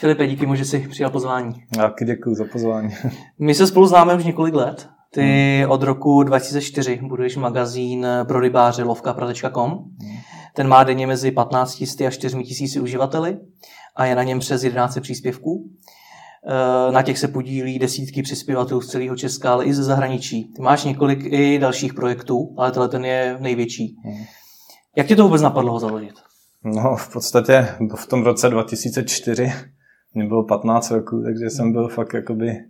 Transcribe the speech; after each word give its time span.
Filipe, 0.00 0.26
díky 0.26 0.46
mu, 0.46 0.54
že 0.54 0.64
jsi 0.64 0.88
přijal 0.90 1.10
pozvání. 1.10 1.64
Taky 1.76 2.04
děkuji 2.04 2.34
za 2.34 2.44
pozvání. 2.52 2.88
My 3.38 3.54
se 3.54 3.66
spolu 3.66 3.86
známe 3.86 4.14
už 4.14 4.24
několik 4.24 4.54
let. 4.54 4.88
Ty 5.12 5.66
od 5.68 5.82
roku 5.82 6.22
2004 6.22 7.00
buduješ 7.02 7.36
magazín 7.36 8.06
pro 8.28 8.40
rybáře 8.40 8.82
lovkapra.com. 8.82 9.84
Ten 10.54 10.68
má 10.68 10.84
denně 10.84 11.06
mezi 11.06 11.30
15 11.30 11.82
a 12.06 12.10
4 12.10 12.42
tisíci 12.42 12.80
uživateli 12.80 13.38
a 13.96 14.04
je 14.04 14.14
na 14.14 14.22
něm 14.22 14.38
přes 14.38 14.64
11 14.64 14.98
příspěvků. 15.00 15.70
Eh, 16.46 16.92
na 16.92 17.02
těch 17.02 17.18
se 17.18 17.28
podílí 17.28 17.78
desítky 17.78 18.22
přispěvatelů 18.22 18.80
z 18.80 18.88
celého 18.88 19.16
Česka, 19.16 19.52
ale 19.52 19.64
i 19.64 19.74
ze 19.74 19.84
zahraničí. 19.84 20.52
Ty 20.56 20.62
máš 20.62 20.84
několik 20.84 21.18
i 21.24 21.58
dalších 21.58 21.94
projektů, 21.94 22.54
ale 22.58 22.70
tenhle 22.70 22.88
ten 22.88 23.04
je 23.04 23.36
největší. 23.40 23.96
Jak 24.96 25.06
tě 25.06 25.16
to 25.16 25.24
vůbec 25.24 25.42
napadlo 25.42 25.72
ho 25.72 25.80
založit? 25.80 26.14
No, 26.64 26.96
v 26.96 27.12
podstatě 27.12 27.68
v 27.96 28.06
tom 28.06 28.24
roce 28.24 28.48
2004 28.48 29.52
mě 30.14 30.26
bylo 30.26 30.44
15 30.44 30.90
roků, 30.90 31.22
takže 31.22 31.50
jsem 31.50 31.72
byl 31.72 31.88
fakt 31.88 32.14
jakoby 32.14 32.64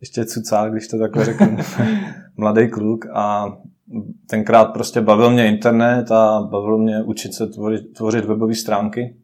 ještě 0.00 0.24
cucák, 0.24 0.72
když 0.72 0.88
to 0.88 0.98
takhle 0.98 1.24
řeknu, 1.24 1.56
mladý 2.36 2.68
kluk 2.68 3.06
a 3.12 3.56
tenkrát 4.30 4.64
prostě 4.64 5.00
bavil 5.00 5.30
mě 5.30 5.48
internet 5.48 6.10
a 6.10 6.48
bavilo 6.50 6.78
mě 6.78 7.02
učit 7.02 7.34
se 7.34 7.46
tvořit, 7.46 7.92
tvořit 7.96 8.24
webové 8.24 8.54
stránky. 8.54 9.16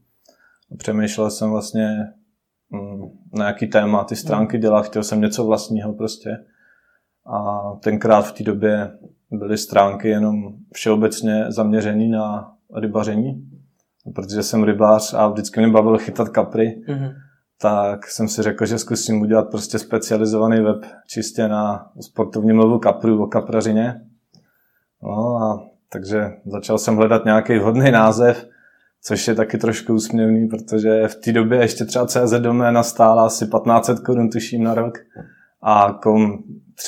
Přemýšlel 0.78 1.30
jsem 1.30 1.50
vlastně, 1.50 1.96
mm, 2.70 3.00
na 3.38 3.46
jaký 3.46 3.66
téma 3.66 4.04
ty 4.04 4.16
stránky 4.16 4.58
dělat, 4.58 4.82
chtěl 4.82 5.02
jsem 5.02 5.20
něco 5.20 5.44
vlastního 5.44 5.92
prostě. 5.92 6.30
A 7.26 7.60
tenkrát 7.82 8.22
v 8.22 8.32
té 8.32 8.44
době 8.44 8.90
byly 9.30 9.58
stránky 9.58 10.08
jenom 10.08 10.54
všeobecně 10.72 11.44
zaměřené 11.48 12.08
na 12.08 12.52
rybaření, 12.74 13.50
protože 14.14 14.42
jsem 14.42 14.64
rybář 14.64 15.14
a 15.14 15.28
vždycky 15.28 15.60
mě 15.60 15.68
bavilo 15.68 15.98
chytat 15.98 16.28
kapry. 16.28 16.82
Mm-hmm 16.88 17.27
tak 17.60 18.06
jsem 18.06 18.28
si 18.28 18.42
řekl, 18.42 18.66
že 18.66 18.78
zkusím 18.78 19.20
udělat 19.20 19.50
prostě 19.50 19.78
specializovaný 19.78 20.60
web 20.60 20.84
čistě 21.06 21.48
na 21.48 21.90
sportovní 22.00 22.52
mluvu 22.52 22.78
kapru 22.78 23.22
o 23.22 23.26
kaprařině. 23.26 24.00
No 25.02 25.36
a 25.36 25.68
takže 25.92 26.30
začal 26.46 26.78
jsem 26.78 26.96
hledat 26.96 27.24
nějaký 27.24 27.58
vhodný 27.58 27.90
název, 27.90 28.48
což 29.02 29.28
je 29.28 29.34
taky 29.34 29.58
trošku 29.58 29.94
úsměvný, 29.94 30.48
protože 30.48 31.08
v 31.08 31.14
té 31.14 31.32
době 31.32 31.60
ještě 31.60 31.84
třeba 31.84 32.06
CZ 32.06 32.32
doména 32.38 32.82
stála 32.82 33.26
asi 33.26 33.46
1500 33.46 34.00
korun, 34.00 34.30
tuším, 34.30 34.64
na 34.64 34.74
rok 34.74 34.98
a 35.62 35.98
kom 36.02 36.38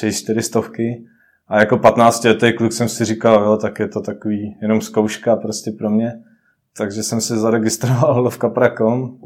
3-4 0.00 0.38
stovky. 0.38 1.04
A 1.48 1.60
jako 1.60 1.78
15 1.78 2.24
letý 2.24 2.52
kluk 2.52 2.72
jsem 2.72 2.88
si 2.88 3.04
říkal, 3.04 3.44
jo, 3.44 3.56
tak 3.56 3.78
je 3.78 3.88
to 3.88 4.00
takový 4.00 4.56
jenom 4.62 4.80
zkouška 4.80 5.36
prostě 5.36 5.70
pro 5.70 5.90
mě. 5.90 6.12
Takže 6.76 7.02
jsem 7.02 7.20
si 7.20 7.38
zaregistroval 7.38 8.30
v 8.30 8.38
kapra.com 8.38 9.18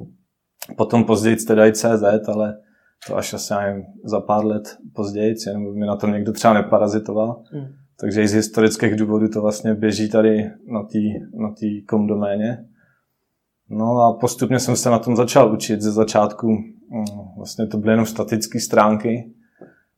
Potom 0.76 1.04
později 1.04 1.36
teda 1.36 1.66
i 1.66 1.72
CZ, 1.72 2.28
ale 2.28 2.58
to 3.06 3.16
až 3.16 3.34
asi 3.34 3.54
nevím, 3.54 3.84
za 4.04 4.20
pár 4.20 4.46
let 4.46 4.76
později, 4.92 5.34
jenom 5.46 5.78
mi 5.78 5.86
na 5.86 5.96
tom 5.96 6.12
někdo 6.12 6.32
třeba 6.32 6.54
neparazitoval. 6.54 7.42
Mm. 7.52 7.66
Takže 8.00 8.22
i 8.22 8.28
z 8.28 8.32
historických 8.32 8.96
důvodů 8.96 9.28
to 9.28 9.42
vlastně 9.42 9.74
běží 9.74 10.08
tady 10.08 10.50
na 10.66 10.82
té 10.82 10.98
na 11.34 11.50
tý 11.50 11.82
kom 11.82 12.06
doméně. 12.06 12.64
No 13.70 14.00
a 14.00 14.12
postupně 14.12 14.58
jsem 14.58 14.76
se 14.76 14.90
na 14.90 14.98
tom 14.98 15.16
začal 15.16 15.52
učit 15.52 15.80
ze 15.80 15.92
začátku. 15.92 16.48
Mm, 16.48 17.04
vlastně 17.36 17.66
to 17.66 17.78
byly 17.78 17.92
jenom 17.92 18.06
statické 18.06 18.60
stránky. 18.60 19.30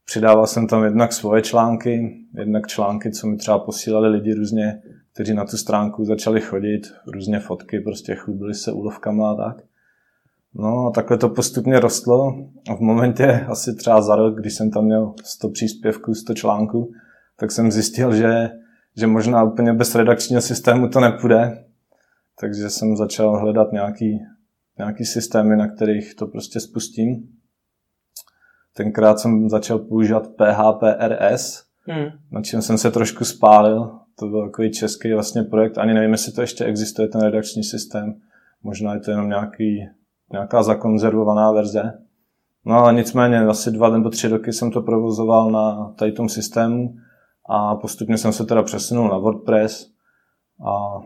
Přidával 0.05 0.47
jsem 0.47 0.67
tam 0.67 0.84
jednak 0.84 1.12
svoje 1.12 1.42
články, 1.42 2.25
jednak 2.34 2.67
články, 2.67 3.11
co 3.11 3.27
mi 3.27 3.37
třeba 3.37 3.59
posílali 3.59 4.09
lidi 4.09 4.34
různě, 4.34 4.83
kteří 5.12 5.34
na 5.34 5.44
tu 5.44 5.56
stránku 5.56 6.05
začali 6.05 6.41
chodit, 6.41 6.83
různě 7.06 7.41
fotky, 7.41 7.81
prostě 7.81 8.14
chlubili 8.14 8.55
se 8.55 8.72
úlovkama 8.72 9.31
a 9.31 9.34
tak. 9.34 9.62
No 10.59 10.87
a 10.87 10.91
takhle 10.91 11.19
to 11.19 11.29
postupně 11.29 11.81
rostlo 11.81 12.35
a 12.71 12.75
v 12.75 12.81
momentě 12.81 13.27
asi 13.49 13.75
třeba 13.75 14.03
za 14.03 14.17
rok, 14.17 14.41
když 14.41 14.55
jsem 14.55 14.71
tam 14.71 14.85
měl 14.85 15.15
100 15.25 15.49
příspěvků, 15.49 16.15
100 16.15 16.34
článků, 16.34 16.93
tak 17.37 17.53
jsem 17.53 17.71
zjistil, 17.71 18.15
že, 18.15 18.50
že 18.97 19.06
možná 19.06 19.43
úplně 19.43 19.72
bez 19.72 19.94
redakčního 19.94 20.43
systému 20.43 20.89
to 20.89 21.00
nepůjde. 21.00 21.65
Takže 22.41 22.71
jsem 22.71 22.97
začal 22.97 23.39
hledat 23.39 23.72
nějaký, 23.72 24.19
nějaký 24.78 25.05
systémy, 25.05 25.56
na 25.56 25.69
kterých 25.69 26.15
to 26.15 26.27
prostě 26.27 26.61
spustím. 26.61 27.28
Tenkrát 28.75 29.19
jsem 29.19 29.49
začal 29.49 29.78
používat 29.78 30.28
PHPRS, 30.28 31.62
hmm. 31.81 32.06
na 32.31 32.43
čem 32.43 32.62
jsem 32.62 32.78
se 32.78 32.91
trošku 32.91 33.25
spálil. 33.25 33.91
To 34.19 34.27
byl 34.27 34.47
takový 34.47 34.71
český 34.71 35.12
vlastně 35.12 35.43
projekt, 35.43 35.78
ani 35.78 35.94
nevím, 35.94 36.12
jestli 36.12 36.33
to 36.33 36.41
ještě 36.41 36.65
existuje, 36.65 37.09
ten 37.09 37.21
redakční 37.21 37.65
systém. 37.65 38.15
Možná 38.62 38.94
je 38.94 39.00
to 39.00 39.11
jenom 39.11 39.28
nějaký 39.28 39.88
nějaká 40.32 40.62
zakonzervovaná 40.62 41.53
verze. 41.53 41.92
No 42.64 42.75
ale 42.75 42.94
nicméně 42.94 43.41
asi 43.41 43.70
dva 43.70 43.91
nebo 43.91 44.10
tři 44.10 44.28
roky 44.28 44.53
jsem 44.53 44.70
to 44.70 44.82
provozoval 44.82 45.50
na 45.50 45.92
tady 45.98 46.12
tom 46.12 46.28
systému 46.28 46.94
a 47.48 47.75
postupně 47.75 48.19
jsem 48.19 48.32
se 48.32 48.44
teda 48.44 48.62
přesunul 48.62 49.09
na 49.09 49.19
WordPress 49.19 49.87
a 50.66 51.00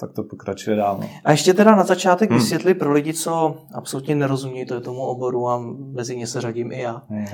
tak 0.00 0.12
to 0.12 0.22
pokračuje 0.22 0.76
dál. 0.76 0.98
No. 1.00 1.08
A 1.24 1.30
ještě 1.30 1.54
teda 1.54 1.76
na 1.76 1.84
začátek 1.84 2.30
hmm. 2.30 2.38
vysvětli 2.38 2.74
pro 2.74 2.92
lidi, 2.92 3.14
co 3.14 3.56
absolutně 3.74 4.14
nerozumí 4.14 4.66
to 4.66 4.80
tomu 4.80 5.00
oboru 5.00 5.48
a 5.48 5.62
mezi 5.92 6.16
ně 6.16 6.26
se 6.26 6.40
řadím 6.40 6.72
i 6.72 6.80
já. 6.80 7.02
Hmm, 7.08 7.26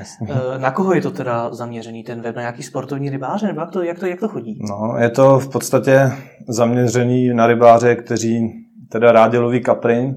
na 0.58 0.70
koho 0.70 0.94
je 0.94 1.02
to 1.02 1.10
teda 1.10 1.54
zaměřený 1.54 2.04
ten 2.04 2.20
web? 2.20 2.36
Na 2.36 2.42
nějaký 2.42 2.62
sportovní 2.62 3.10
rybáře? 3.10 3.46
Nebo 3.46 3.60
jak 3.60 3.70
to, 3.70 3.82
jak 3.82 3.98
to, 3.98 4.06
jak 4.06 4.20
to 4.20 4.28
chodí? 4.28 4.58
No, 4.68 4.94
je 4.98 5.10
to 5.10 5.38
v 5.38 5.48
podstatě 5.48 6.12
zaměřený 6.48 7.34
na 7.34 7.46
rybáře, 7.46 7.96
kteří 7.96 8.52
teda 8.88 9.12
rádi 9.12 9.38
loví 9.38 9.62
kapry, 9.62 10.14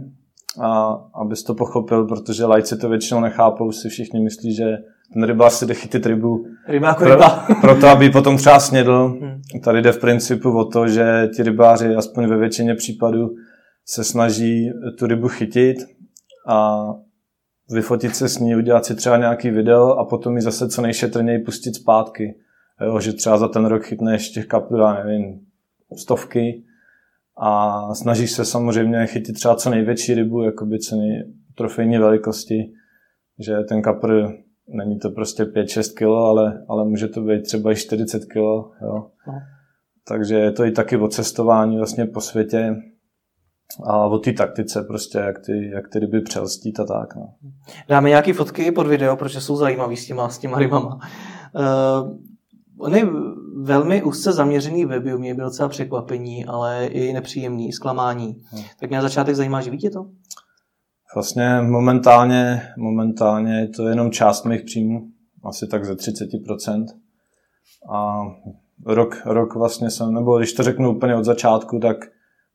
a 0.62 1.00
abys 1.14 1.44
to 1.44 1.56
pochopil, 1.56 2.06
protože 2.06 2.46
lajci 2.46 2.78
to 2.78 2.90
většinou 2.90 3.20
nechápou, 3.20 3.72
si 3.72 3.90
všichni 3.90 4.20
myslí, 4.20 4.56
že 4.56 4.78
ten 5.14 5.24
rybář 5.24 5.54
si 5.54 5.66
jde 5.66 5.74
chytit 5.74 6.06
rybu. 6.06 6.46
Ryba 6.68 6.88
jako 6.88 7.04
ryba. 7.04 7.30
Pro, 7.46 7.56
proto, 7.62 7.88
aby 7.88 8.10
potom 8.10 8.38
třeba 8.38 8.60
snědl. 8.60 9.18
Hmm. 9.22 9.42
Tady 9.64 9.82
jde 9.82 9.92
v 9.92 10.00
principu 10.00 10.58
o 10.58 10.66
to, 10.66 10.88
že 10.88 11.30
ti 11.36 11.44
rybáři, 11.44 11.96
aspoň 11.96 12.28
ve 12.28 12.38
většině 12.38 12.76
případů, 12.76 13.30
se 13.86 14.04
snaží 14.04 14.72
tu 15.00 15.08
rybu 15.08 15.28
chytit 15.28 15.78
a 16.48 16.88
vyfotit 17.72 18.16
se 18.16 18.30
s 18.30 18.40
ní, 18.40 18.56
udělat 18.56 18.86
si 18.86 18.96
třeba 18.96 19.18
nějaký 19.18 19.50
video 19.50 19.90
a 19.90 20.06
potom 20.06 20.36
ji 20.36 20.42
zase 20.42 20.70
co 20.70 20.82
nejšetrněji 20.82 21.40
pustit 21.40 21.76
zpátky. 21.76 22.36
Jo, 22.86 23.00
že 23.00 23.14
třeba 23.14 23.38
za 23.38 23.48
ten 23.48 23.66
rok 23.66 23.84
chytne 23.84 24.14
ještě 24.14 24.44
kapu, 24.44 24.78
já 24.78 25.04
nevím, 25.04 25.40
stovky 25.98 26.64
a 27.40 27.82
snažíš 27.96 28.32
se 28.32 28.46
samozřejmě 28.46 29.08
chytit 29.08 29.36
třeba 29.36 29.56
co 29.56 29.70
největší 29.70 30.14
rybu, 30.14 30.44
jakoby 30.44 30.80
co 30.80 30.96
nej, 30.96 31.34
trofejní 31.56 31.98
velikosti, 31.98 32.72
že 33.40 33.58
ten 33.70 33.82
kapr 33.82 34.30
není 34.68 35.00
to 35.00 35.10
prostě 35.10 35.44
5-6 35.44 35.94
kg, 35.94 36.02
ale, 36.02 36.66
ale 36.70 36.86
může 36.86 37.08
to 37.08 37.22
být 37.22 37.42
třeba 37.42 37.72
i 37.72 37.76
40 37.76 38.26
kg. 38.26 38.36
Jo. 38.36 38.72
No. 38.82 39.12
Takže 40.08 40.36
je 40.36 40.52
to 40.52 40.66
i 40.66 40.72
taky 40.72 40.98
o 40.98 41.08
cestování 41.08 41.78
vlastně 41.78 42.06
po 42.06 42.22
světě 42.22 42.76
a 43.84 44.06
o 44.06 44.20
té 44.20 44.34
taktice 44.34 44.82
prostě, 44.82 45.18
jak 45.18 45.40
ty, 45.46 45.70
jak 45.74 45.88
ty 45.88 46.00
ryby 46.00 46.22
přelstít 46.22 46.80
a 46.80 46.86
tak. 46.86 47.16
No. 47.16 47.34
Dáme 47.90 48.10
nějaké 48.10 48.34
fotky 48.34 48.72
pod 48.72 48.88
video, 48.88 49.16
protože 49.16 49.42
jsou 49.42 49.56
zajímavý 49.56 49.98
s 49.98 50.06
těma, 50.06 50.30
s 50.30 50.38
těma 50.38 50.60
rybama. 50.60 51.00
Uh, 51.56 52.18
On 52.80 52.96
je 52.96 53.06
velmi 53.64 54.04
úzce 54.04 54.34
zaměřený 54.34 54.86
weby, 54.86 55.14
u 55.14 55.18
mě 55.18 55.36
byl 55.36 55.46
docela 55.46 55.70
překvapení, 55.70 56.46
ale 56.46 56.86
i 56.86 57.14
nepříjemný, 57.14 57.72
zklamání. 57.72 58.44
Hmm. 58.44 58.64
Tak 58.80 58.90
mě 58.90 58.98
na 58.98 59.04
začátek 59.04 59.36
zajímá, 59.36 59.62
že 59.62 59.72
tě 59.72 59.90
to? 59.90 60.06
Vlastně 61.16 61.62
momentálně, 61.62 62.62
momentálně 62.78 63.60
je 63.60 63.68
to 63.68 63.88
jenom 63.88 64.12
část 64.12 64.46
mých 64.46 64.62
příjmů, 64.62 65.08
asi 65.44 65.68
tak 65.68 65.86
ze 65.86 65.94
30%. 65.94 66.86
A 67.94 68.22
rok, 68.86 69.22
rok 69.26 69.56
vlastně 69.56 69.90
jsem, 69.90 70.14
nebo 70.14 70.38
když 70.38 70.54
to 70.54 70.64
řeknu 70.64 70.96
úplně 70.96 71.16
od 71.16 71.26
začátku, 71.26 71.80
tak 71.80 71.98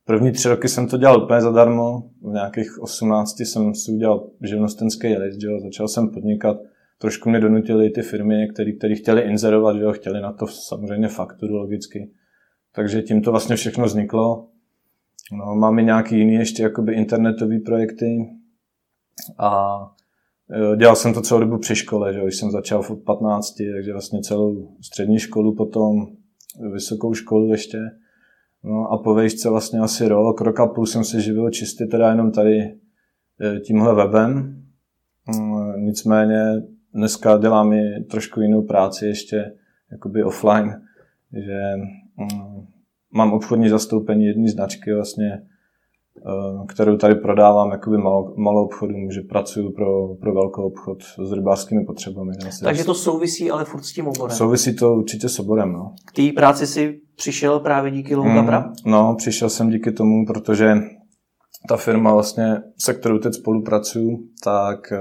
první 0.05 0.31
tři 0.31 0.49
roky 0.49 0.67
jsem 0.67 0.87
to 0.87 0.97
dělal 0.97 1.23
úplně 1.23 1.41
zadarmo. 1.41 2.03
V 2.21 2.33
nějakých 2.33 2.81
18 2.81 3.39
jsem 3.39 3.75
si 3.75 3.91
udělal 3.91 4.27
živnostenský 4.41 5.17
list, 5.17 5.39
začal 5.63 5.87
jsem 5.87 6.09
podnikat 6.09 6.57
trošku 6.97 7.29
mě 7.29 7.39
donutili 7.39 7.89
ty 7.89 8.01
firmy, 8.01 8.47
které 8.83 8.95
chtěli 8.95 9.21
inzerovat, 9.21 9.75
jo, 9.75 9.91
chtěli 9.91 10.21
na 10.21 10.33
to 10.33 10.47
samozřejmě 10.47 11.07
fakturu 11.07 11.55
logicky. 11.55 12.11
Takže 12.75 13.01
tím 13.01 13.21
to 13.21 13.31
vlastně 13.31 13.55
všechno 13.55 13.85
vzniklo. 13.85 14.47
No, 15.31 15.55
máme 15.55 15.83
nějaký 15.83 16.17
jiný 16.17 16.33
ještě 16.33 16.63
jakoby 16.63 16.93
internetové 16.93 17.59
projekty 17.59 18.29
a 19.37 19.77
e, 20.73 20.77
dělal 20.77 20.95
jsem 20.95 21.13
to 21.13 21.21
celou 21.21 21.39
dobu 21.39 21.57
při 21.57 21.75
škole, 21.75 22.13
že 22.13 22.19
jo, 22.19 22.25
když 22.25 22.39
jsem 22.39 22.51
začal 22.51 22.81
v 22.81 23.03
15, 23.05 23.55
takže 23.75 23.91
vlastně 23.91 24.21
celou 24.21 24.75
střední 24.81 25.19
školu 25.19 25.55
potom, 25.55 26.07
vysokou 26.73 27.13
školu 27.13 27.51
ještě. 27.51 27.77
No 28.63 28.91
a 28.91 28.97
po 28.97 29.13
vejšce 29.13 29.49
vlastně 29.49 29.79
asi 29.79 30.07
rok, 30.07 30.41
rok 30.41 30.59
a 30.59 30.67
půl 30.67 30.85
jsem 30.85 31.03
se 31.03 31.21
živil 31.21 31.49
čistě 31.49 31.85
teda 31.85 32.09
jenom 32.09 32.31
tady 32.31 32.59
e, 32.59 33.59
tímhle 33.59 33.95
webem. 33.95 34.63
No, 35.39 35.73
nicméně 35.77 36.61
dneska 36.93 37.37
dělám 37.37 37.73
i 37.73 38.03
trošku 38.09 38.41
jinou 38.41 38.61
práci 38.61 39.05
ještě 39.05 39.53
jakoby 39.91 40.23
offline, 40.23 40.81
že 41.33 41.59
mm, 42.17 42.65
mám 43.13 43.33
obchodní 43.33 43.69
zastoupení 43.69 44.25
jedné 44.25 44.51
značky 44.51 44.93
vlastně, 44.93 45.31
eh, 45.31 46.65
kterou 46.67 46.97
tady 46.97 47.15
prodávám 47.15 47.71
jakoby 47.71 47.97
malo, 47.97 48.33
malou 48.37 48.65
obchodům, 48.65 49.11
že 49.11 49.21
pracuji 49.21 49.69
pro, 49.69 50.15
pro 50.15 50.33
velkou 50.33 50.63
obchod 50.63 51.03
s 51.03 51.31
rybářskými 51.31 51.85
potřebami. 51.85 52.33
Takže 52.63 52.83
to 52.83 52.95
souvisí 52.95 53.51
ale 53.51 53.65
furt 53.65 53.83
s 53.83 53.93
tím 53.93 54.07
oborem. 54.07 54.37
Souvisí 54.37 54.75
to 54.75 54.93
určitě 54.93 55.29
s 55.29 55.39
oborem, 55.39 55.73
no. 55.73 55.95
K 56.05 56.11
té 56.11 56.31
práci 56.35 56.67
si 56.67 57.01
přišel 57.15 57.59
právě 57.59 57.91
díky 57.91 58.15
Low 58.15 58.27
mm, 58.27 58.63
No, 58.85 59.15
přišel 59.17 59.49
jsem 59.49 59.69
díky 59.69 59.91
tomu, 59.91 60.25
protože 60.25 60.75
ta 61.67 61.77
firma 61.77 62.13
vlastně, 62.13 62.61
se 62.77 62.93
kterou 62.93 63.19
teď 63.19 63.33
spolupracuju, 63.33 64.19
tak 64.43 64.91
eh, 64.91 64.99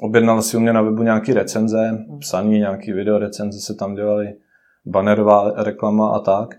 objednala 0.00 0.42
si 0.42 0.56
u 0.56 0.60
mě 0.60 0.72
na 0.72 0.82
webu 0.82 1.02
nějaký 1.02 1.32
recenze, 1.32 2.04
psaní, 2.20 2.58
nějaký 2.58 2.92
video 2.92 3.18
recenze 3.18 3.60
se 3.60 3.74
tam 3.74 3.94
dělaly, 3.94 4.34
bannerová 4.86 5.52
reklama 5.56 6.10
a 6.10 6.18
tak. 6.18 6.54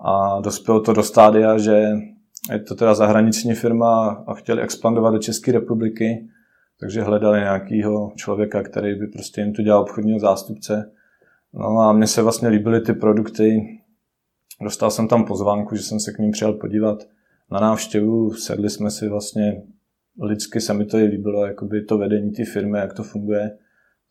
A 0.00 0.40
dospělo 0.40 0.80
to 0.80 0.92
do 0.92 1.02
stádia, 1.02 1.58
že 1.58 1.90
je 2.52 2.58
to 2.68 2.74
teda 2.74 2.94
zahraniční 2.94 3.54
firma 3.54 4.24
a 4.26 4.34
chtěli 4.34 4.62
expandovat 4.62 5.14
do 5.14 5.18
České 5.18 5.52
republiky, 5.52 6.28
takže 6.80 7.02
hledali 7.02 7.40
nějakého 7.40 8.12
člověka, 8.16 8.62
který 8.62 8.94
by 8.94 9.06
prostě 9.06 9.40
jim 9.40 9.52
tu 9.52 9.62
dělal 9.62 9.82
obchodního 9.82 10.18
zástupce. 10.18 10.92
No 11.54 11.78
a 11.78 11.92
mně 11.92 12.06
se 12.06 12.22
vlastně 12.22 12.48
líbily 12.48 12.80
ty 12.80 12.92
produkty. 12.92 13.78
Dostal 14.62 14.90
jsem 14.90 15.08
tam 15.08 15.24
pozvánku, 15.24 15.76
že 15.76 15.82
jsem 15.82 16.00
se 16.00 16.12
k 16.12 16.18
ním 16.18 16.30
přijel 16.30 16.52
podívat 16.52 16.98
na 17.50 17.60
návštěvu, 17.60 18.32
sedli 18.32 18.70
jsme 18.70 18.90
si 18.90 19.08
vlastně, 19.08 19.62
lidsky 20.22 20.60
se 20.60 20.74
mi 20.74 20.84
to 20.84 20.98
i 20.98 21.04
líbilo, 21.04 21.46
jakoby 21.46 21.84
to 21.84 21.98
vedení 21.98 22.30
té 22.30 22.44
firmy, 22.44 22.78
jak 22.78 22.92
to 22.92 23.02
funguje. 23.02 23.50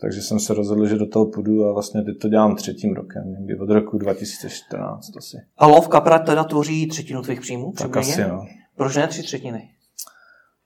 Takže 0.02 0.22
jsem 0.22 0.40
se 0.40 0.54
rozhodl, 0.54 0.86
že 0.86 0.96
do 0.96 1.08
toho 1.08 1.26
půjdu 1.26 1.66
a 1.66 1.74
vlastně 1.74 2.02
teď 2.04 2.20
to 2.22 2.30
dělám 2.30 2.56
třetím 2.56 2.94
rokem, 2.94 3.24
někdy 3.32 3.60
od 3.60 3.70
roku 3.70 3.98
2014 3.98 5.18
asi. 5.18 5.38
A 5.58 5.68
Lov 5.68 5.88
Kapra 5.88 6.20
teda 6.20 6.44
tvoří 6.44 6.88
třetinu 6.88 7.22
tvých 7.22 7.42
příjmů? 7.42 7.74
Tak 7.78 7.98
asi, 7.98 8.22
no. 8.22 8.46
Proč 8.76 8.96
ne 8.96 9.08
tři 9.08 9.24
třetiny? 9.24 9.70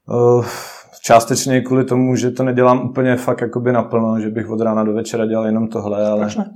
Uh, 0.09 0.45
částečně 1.01 1.62
kvůli 1.62 1.85
tomu, 1.85 2.15
že 2.15 2.31
to 2.31 2.44
nedělám 2.44 2.89
úplně 2.89 3.15
fakt 3.15 3.42
jakoby 3.42 3.71
naplno, 3.71 4.19
že 4.19 4.30
bych 4.30 4.50
od 4.50 4.62
rána 4.62 4.83
do 4.83 4.94
večera 4.94 5.25
dělal 5.25 5.45
jenom 5.45 5.68
tohle, 5.68 6.07
ale... 6.07 6.21
Proč 6.21 6.35
ne? 6.35 6.53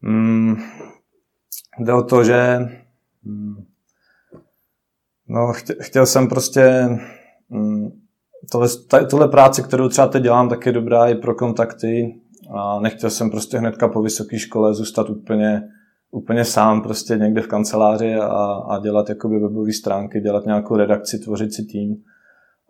Mm, 0.00 0.56
jde 1.78 1.92
o 1.92 2.02
to, 2.02 2.24
že 2.24 2.58
mm, 3.24 3.54
no, 5.28 5.52
chtěl 5.80 6.06
jsem 6.06 6.28
prostě 6.28 6.88
tohle, 8.52 8.68
tohle 9.10 9.28
práce, 9.28 9.62
kterou 9.62 9.88
třeba 9.88 10.06
teď 10.06 10.22
dělám, 10.22 10.48
tak 10.48 10.66
je 10.66 10.72
dobrá 10.72 11.06
i 11.06 11.14
pro 11.14 11.34
kontakty 11.34 12.20
a 12.50 12.80
nechtěl 12.80 13.10
jsem 13.10 13.30
prostě 13.30 13.58
hnedka 13.58 13.88
po 13.88 14.02
vysoké 14.02 14.38
škole 14.38 14.74
zůstat 14.74 15.10
úplně, 15.10 15.68
úplně 16.10 16.44
sám 16.44 16.82
prostě 16.82 17.16
někde 17.16 17.40
v 17.40 17.46
kanceláři 17.46 18.14
a, 18.14 18.26
a 18.68 18.78
dělat 18.78 19.08
jakoby 19.08 19.38
webové 19.38 19.72
stránky, 19.72 20.20
dělat 20.20 20.46
nějakou 20.46 20.76
redakci, 20.76 21.18
tvořit 21.18 21.54
si 21.54 21.64
tým. 21.64 21.96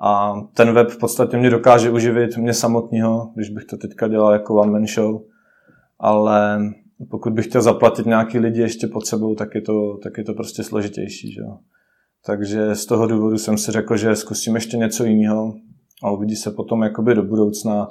A 0.01 0.35
ten 0.55 0.73
web 0.73 0.89
v 0.89 0.99
podstatě 0.99 1.37
mě 1.37 1.51
dokáže 1.51 1.91
uživit 1.91 2.37
mě 2.37 2.55
samotného, 2.55 3.31
když 3.35 3.51
bych 3.51 3.65
to 3.65 3.77
teďka 3.77 4.09
dělal 4.09 4.33
jako 4.33 4.55
one 4.55 4.73
man 4.73 4.87
show, 4.87 5.21
ale 5.99 6.61
pokud 7.11 7.33
bych 7.33 7.47
chtěl 7.47 7.63
zaplatit 7.63 8.07
nějaký 8.07 8.39
lidi 8.39 8.61
ještě 8.61 8.87
pod 8.87 9.07
sebou, 9.07 9.35
tak 9.35 9.55
je 9.55 9.61
to, 9.61 9.99
tak 10.03 10.19
je 10.19 10.25
to 10.25 10.35
prostě 10.35 10.63
složitější. 10.63 11.33
Že? 11.33 11.43
Takže 12.27 12.75
z 12.75 12.87
toho 12.87 13.07
důvodu 13.07 13.39
jsem 13.39 13.59
si 13.59 13.73
řekl, 13.73 13.97
že 13.97 14.17
zkusím 14.17 14.55
ještě 14.55 14.77
něco 14.77 15.05
jiného 15.05 15.55
a 16.03 16.11
uvidí 16.11 16.37
se 16.37 16.51
potom 16.51 16.83
jakoby 16.83 17.15
do 17.15 17.23
budoucna. 17.23 17.89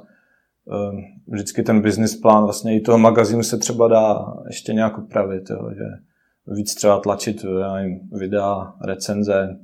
Ehm, 0.72 0.98
vždycky 1.28 1.64
ten 1.64 1.82
business 1.82 2.16
plán 2.16 2.44
vlastně 2.44 2.76
i 2.76 2.82
toho 2.82 2.98
magazínu 2.98 3.44
se 3.44 3.58
třeba 3.58 3.88
dá 3.88 4.34
ještě 4.48 4.74
nějak 4.74 4.98
upravit, 4.98 5.50
jo, 5.50 5.70
že 5.76 5.84
víc 6.48 6.76
třeba 6.76 7.00
tlačit 7.00 7.46
nevím, 7.74 8.00
videa, 8.12 8.74
recenze, 8.86 9.60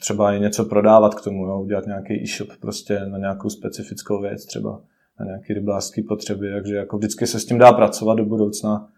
třeba 0.00 0.32
i 0.32 0.40
něco 0.40 0.64
prodávat 0.64 1.14
k 1.14 1.24
tomu, 1.24 1.46
jo, 1.46 1.60
udělat 1.60 1.86
nějaký 1.86 2.22
e-shop 2.22 2.48
prostě 2.60 3.00
na 3.06 3.18
nějakou 3.18 3.50
specifickou 3.50 4.22
věc, 4.22 4.46
třeba 4.46 4.80
na 5.20 5.26
nějaké 5.26 5.54
rybářské 5.54 6.02
potřeby, 6.08 6.50
takže 6.52 6.76
jako 6.76 6.98
vždycky 6.98 7.26
se 7.26 7.40
s 7.40 7.44
tím 7.44 7.58
dá 7.58 7.72
pracovat 7.72 8.14
do 8.14 8.24
budoucna 8.24 8.88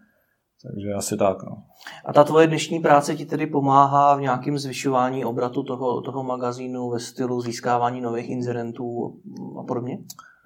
takže 0.63 0.93
asi 0.93 1.17
tak. 1.17 1.43
No. 1.43 1.63
A 2.05 2.13
ta 2.13 2.23
tvoje 2.23 2.47
dnešní 2.47 2.79
práce 2.79 3.15
ti 3.15 3.25
tedy 3.25 3.47
pomáhá 3.47 4.15
v 4.15 4.21
nějakém 4.21 4.57
zvyšování 4.57 5.25
obratu 5.25 5.63
toho, 5.63 6.01
toho 6.01 6.23
magazínu 6.23 6.89
ve 6.89 6.99
stylu 6.99 7.41
získávání 7.41 8.01
nových 8.01 8.29
inzerentů 8.29 9.19
a 9.59 9.63
podobně? 9.63 9.97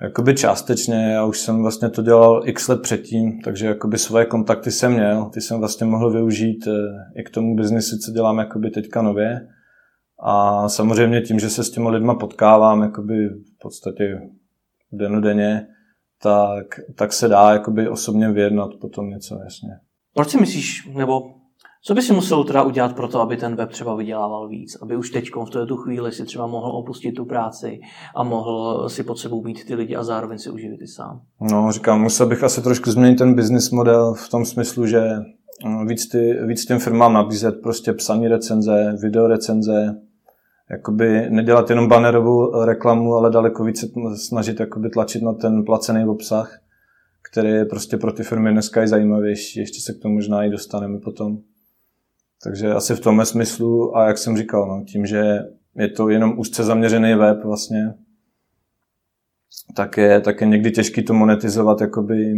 Jakoby 0.01 0.35
částečně, 0.35 0.95
já 0.95 1.25
už 1.25 1.39
jsem 1.39 1.61
vlastně 1.61 1.89
to 1.89 2.01
dělal 2.01 2.41
x 2.45 2.67
let 2.67 2.81
předtím, 2.81 3.41
takže 3.41 3.67
jakoby 3.67 3.97
svoje 3.97 4.25
kontakty 4.25 4.71
jsem 4.71 4.93
měl, 4.93 5.29
ty 5.33 5.41
jsem 5.41 5.59
vlastně 5.59 5.85
mohl 5.85 6.11
využít 6.11 6.67
eh, 6.67 6.71
i 7.19 7.23
k 7.23 7.29
tomu 7.29 7.55
biznisu, 7.55 7.97
co 7.97 8.11
dělám 8.11 8.39
jakoby 8.39 8.69
teďka 8.69 9.01
nově. 9.01 9.47
A 10.25 10.69
samozřejmě 10.69 11.21
tím, 11.21 11.39
že 11.39 11.49
se 11.49 11.63
s 11.63 11.71
těma 11.71 11.89
lidma 11.89 12.15
potkávám 12.15 12.81
jakoby 12.81 13.29
v 13.29 13.59
podstatě 13.61 14.21
denodenně, 14.91 15.67
tak, 16.21 16.65
tak 16.95 17.13
se 17.13 17.27
dá 17.27 17.53
jakoby 17.53 17.89
osobně 17.89 18.31
vyjednat 18.31 18.69
potom 18.81 19.09
něco, 19.09 19.39
jasně. 19.43 19.69
Proč 20.13 20.29
si 20.29 20.39
myslíš, 20.39 20.89
nebo 20.95 21.21
co 21.85 21.93
by 21.93 22.01
si 22.01 22.13
musel 22.13 22.43
teda 22.43 22.63
udělat 22.63 22.95
pro 22.95 23.07
to, 23.07 23.21
aby 23.21 23.37
ten 23.37 23.55
web 23.55 23.69
třeba 23.69 23.95
vydělával 23.95 24.47
víc? 24.47 24.77
Aby 24.81 24.97
už 24.97 25.09
teď 25.09 25.29
v 25.35 25.65
tu 25.65 25.77
chvíli 25.77 26.11
si 26.11 26.25
třeba 26.25 26.47
mohl 26.47 26.71
opustit 26.71 27.15
tu 27.15 27.25
práci 27.25 27.79
a 28.15 28.23
mohl 28.23 28.89
si 28.89 29.03
pod 29.03 29.19
sebou 29.19 29.43
mít 29.43 29.65
ty 29.65 29.75
lidi 29.75 29.95
a 29.95 30.03
zároveň 30.03 30.37
si 30.37 30.49
uživit 30.49 30.81
i 30.81 30.87
sám? 30.87 31.21
No, 31.51 31.71
říkám, 31.71 32.01
musel 32.01 32.27
bych 32.27 32.43
asi 32.43 32.61
trošku 32.61 32.91
změnit 32.91 33.15
ten 33.15 33.35
business 33.35 33.71
model 33.71 34.13
v 34.13 34.29
tom 34.29 34.45
smyslu, 34.45 34.85
že 34.85 35.01
mm, 35.65 35.87
víc, 35.87 36.09
ty, 36.09 36.37
víc 36.47 36.65
těm 36.65 36.79
firmám 36.79 37.13
nabízet 37.13 37.61
prostě 37.63 37.93
psaní 37.93 38.27
recenze, 38.27 38.95
video 39.01 39.27
recenze, 39.27 39.95
jakoby 40.71 41.29
nedělat 41.29 41.69
jenom 41.69 41.87
bannerovou 41.87 42.65
reklamu, 42.65 43.13
ale 43.15 43.31
daleko 43.31 43.63
více 43.63 43.87
snažit 44.15 44.59
jakoby 44.59 44.89
tlačit 44.89 45.23
na 45.23 45.33
ten 45.33 45.63
placený 45.65 46.05
obsah 46.05 46.62
který 47.33 47.49
je 47.49 47.65
prostě 47.65 47.97
pro 47.97 48.13
ty 48.13 48.23
firmy 48.23 48.51
dneska 48.51 48.83
i 48.83 48.87
zajímavější. 48.87 49.59
Ještě 49.59 49.81
se 49.81 49.93
k 49.93 50.01
tomu 50.01 50.15
možná 50.15 50.43
i 50.43 50.49
dostaneme 50.49 50.99
potom. 50.99 51.37
Takže 52.43 52.73
asi 52.73 52.95
v 52.95 52.99
tomhle 52.99 53.25
smyslu 53.25 53.97
a 53.97 54.07
jak 54.07 54.17
jsem 54.17 54.37
říkal, 54.37 54.67
no, 54.67 54.83
tím, 54.85 55.05
že 55.05 55.39
je 55.75 55.87
to 55.87 56.09
jenom 56.09 56.39
úzce 56.39 56.63
zaměřený 56.63 57.15
web 57.15 57.43
vlastně, 57.43 57.93
tak 59.75 59.97
je, 59.97 60.21
tak 60.21 60.41
je 60.41 60.47
někdy 60.47 60.71
těžký 60.71 61.03
to 61.03 61.13
monetizovat 61.13 61.81
jakoby 61.81 62.33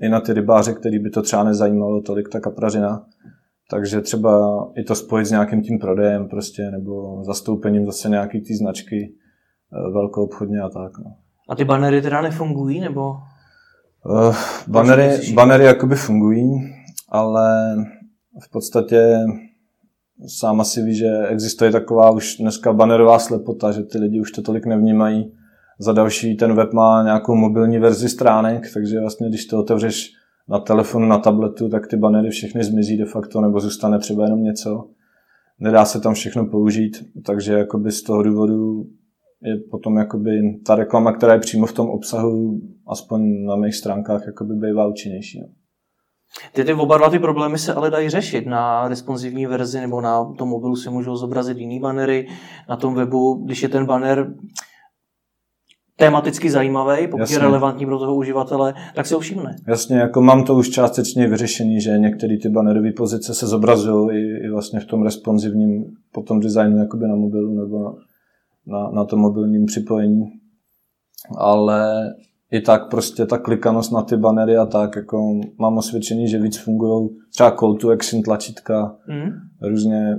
i 0.00 0.08
na 0.08 0.20
ty 0.20 0.32
rybáře, 0.32 0.72
který 0.72 0.98
by 0.98 1.10
to 1.10 1.22
třeba 1.22 1.44
nezajímalo 1.44 2.00
tolik, 2.00 2.28
ta 2.28 2.40
kaprařina. 2.40 3.06
Takže 3.70 4.00
třeba 4.00 4.64
i 4.76 4.82
to 4.82 4.94
spojit 4.94 5.26
s 5.26 5.30
nějakým 5.30 5.62
tím 5.62 5.78
prodejem 5.78 6.28
prostě, 6.28 6.70
nebo 6.70 7.24
zastoupením 7.24 7.86
zase 7.86 8.08
nějaký 8.08 8.40
té 8.40 8.54
značky 8.54 9.12
eh, 9.12 9.90
velkou 9.92 10.24
obchodně 10.24 10.60
a 10.60 10.68
tak. 10.68 10.98
No. 10.98 11.14
A 11.48 11.56
ty 11.56 11.64
banery 11.64 12.02
teda 12.02 12.22
nefungují, 12.22 12.80
nebo? 12.80 13.14
Uh, 14.06 14.36
banery, 14.66 15.32
banery 15.34 15.64
jakoby 15.64 15.96
fungují, 15.96 16.74
ale 17.08 17.76
v 18.40 18.50
podstatě 18.50 19.18
sám 20.26 20.60
asi 20.60 20.82
ví, 20.82 20.94
že 20.94 21.26
existuje 21.28 21.70
taková 21.72 22.10
už 22.10 22.36
dneska 22.36 22.72
banerová 22.72 23.18
slepota, 23.18 23.72
že 23.72 23.82
ty 23.82 23.98
lidi 23.98 24.20
už 24.20 24.32
to 24.32 24.42
tolik 24.42 24.66
nevnímají. 24.66 25.32
Za 25.80 25.92
další 25.92 26.36
ten 26.36 26.54
web 26.54 26.72
má 26.72 27.02
nějakou 27.02 27.34
mobilní 27.34 27.78
verzi 27.78 28.08
stránek, 28.08 28.72
takže 28.74 29.00
vlastně 29.00 29.28
když 29.28 29.46
to 29.46 29.58
otevřeš 29.58 30.10
na 30.48 30.58
telefonu, 30.58 31.06
na 31.06 31.18
tabletu, 31.18 31.68
tak 31.68 31.86
ty 31.86 31.96
banery 31.96 32.30
všechny 32.30 32.64
zmizí 32.64 32.96
de 32.96 33.04
facto, 33.04 33.40
nebo 33.40 33.60
zůstane 33.60 33.98
třeba 33.98 34.24
jenom 34.24 34.42
něco. 34.42 34.88
Nedá 35.60 35.84
se 35.84 36.00
tam 36.00 36.14
všechno 36.14 36.46
použít, 36.46 37.04
takže 37.26 37.52
jakoby 37.52 37.92
z 37.92 38.02
toho 38.02 38.22
důvodu 38.22 38.84
je 39.42 39.56
potom 39.70 39.96
jakoby 39.96 40.30
ta 40.66 40.74
reklama, 40.74 41.12
která 41.12 41.34
je 41.34 41.40
přímo 41.40 41.66
v 41.66 41.72
tom 41.72 41.90
obsahu, 41.90 42.60
aspoň 42.86 43.44
na 43.44 43.56
mých 43.56 43.74
stránkách, 43.74 44.22
jakoby 44.26 44.54
bývá 44.54 44.86
účinnější. 44.86 45.40
No. 45.40 45.46
Ty, 46.52 46.64
ty 46.64 46.74
oba 46.74 46.98
dva 46.98 47.10
ty 47.10 47.18
problémy 47.18 47.58
se 47.58 47.74
ale 47.74 47.90
dají 47.90 48.08
řešit. 48.08 48.46
Na 48.46 48.88
responsivní 48.88 49.46
verzi 49.46 49.80
nebo 49.80 50.00
na 50.00 50.24
tom 50.24 50.48
mobilu 50.48 50.76
si 50.76 50.90
můžou 50.90 51.16
zobrazit 51.16 51.58
jiný 51.58 51.80
banery. 51.80 52.26
Na 52.68 52.76
tom 52.76 52.94
webu, 52.94 53.34
když 53.34 53.62
je 53.62 53.68
ten 53.68 53.86
banner 53.86 54.34
tematicky 55.96 56.50
zajímavý, 56.50 57.06
pokud 57.06 57.20
Jasně. 57.20 57.36
je 57.36 57.40
relevantní 57.40 57.86
pro 57.86 57.98
toho 57.98 58.14
uživatele, 58.14 58.74
tak 58.94 59.06
se 59.06 59.14
ho 59.14 59.20
všimne. 59.20 59.56
Jasně, 59.68 59.98
jako 59.98 60.22
mám 60.22 60.44
to 60.44 60.54
už 60.54 60.70
částečně 60.70 61.28
vyřešený, 61.28 61.80
že 61.80 61.98
některé 61.98 62.36
ty 62.42 62.48
bannerové 62.48 62.92
pozice 62.92 63.34
se 63.34 63.46
zobrazují 63.46 64.18
i, 64.18 64.46
i 64.46 64.50
vlastně 64.50 64.80
v 64.80 64.84
tom 64.84 65.02
responsivním 65.02 65.84
potom 66.12 66.40
designu 66.40 66.78
jakoby 66.78 67.08
na 67.08 67.14
mobilu 67.14 67.54
nebo 67.54 67.84
na, 67.84 67.92
na, 68.68 68.90
na 68.90 69.04
tom 69.04 69.20
mobilním 69.20 69.66
připojení. 69.66 70.24
Ale 71.38 72.14
i 72.50 72.60
tak 72.60 72.90
prostě 72.90 73.26
ta 73.26 73.38
klikanost 73.38 73.92
na 73.92 74.02
ty 74.02 74.16
banery 74.16 74.56
a 74.56 74.66
tak, 74.66 74.96
jako 74.96 75.40
mám 75.58 75.78
osvědčení, 75.78 76.28
že 76.28 76.38
víc 76.38 76.58
fungují 76.58 77.08
třeba 77.32 77.50
call 77.50 77.74
to 77.74 77.90
action 77.90 78.22
tlačítka, 78.22 78.96
mm. 79.08 79.30
různě 79.68 80.18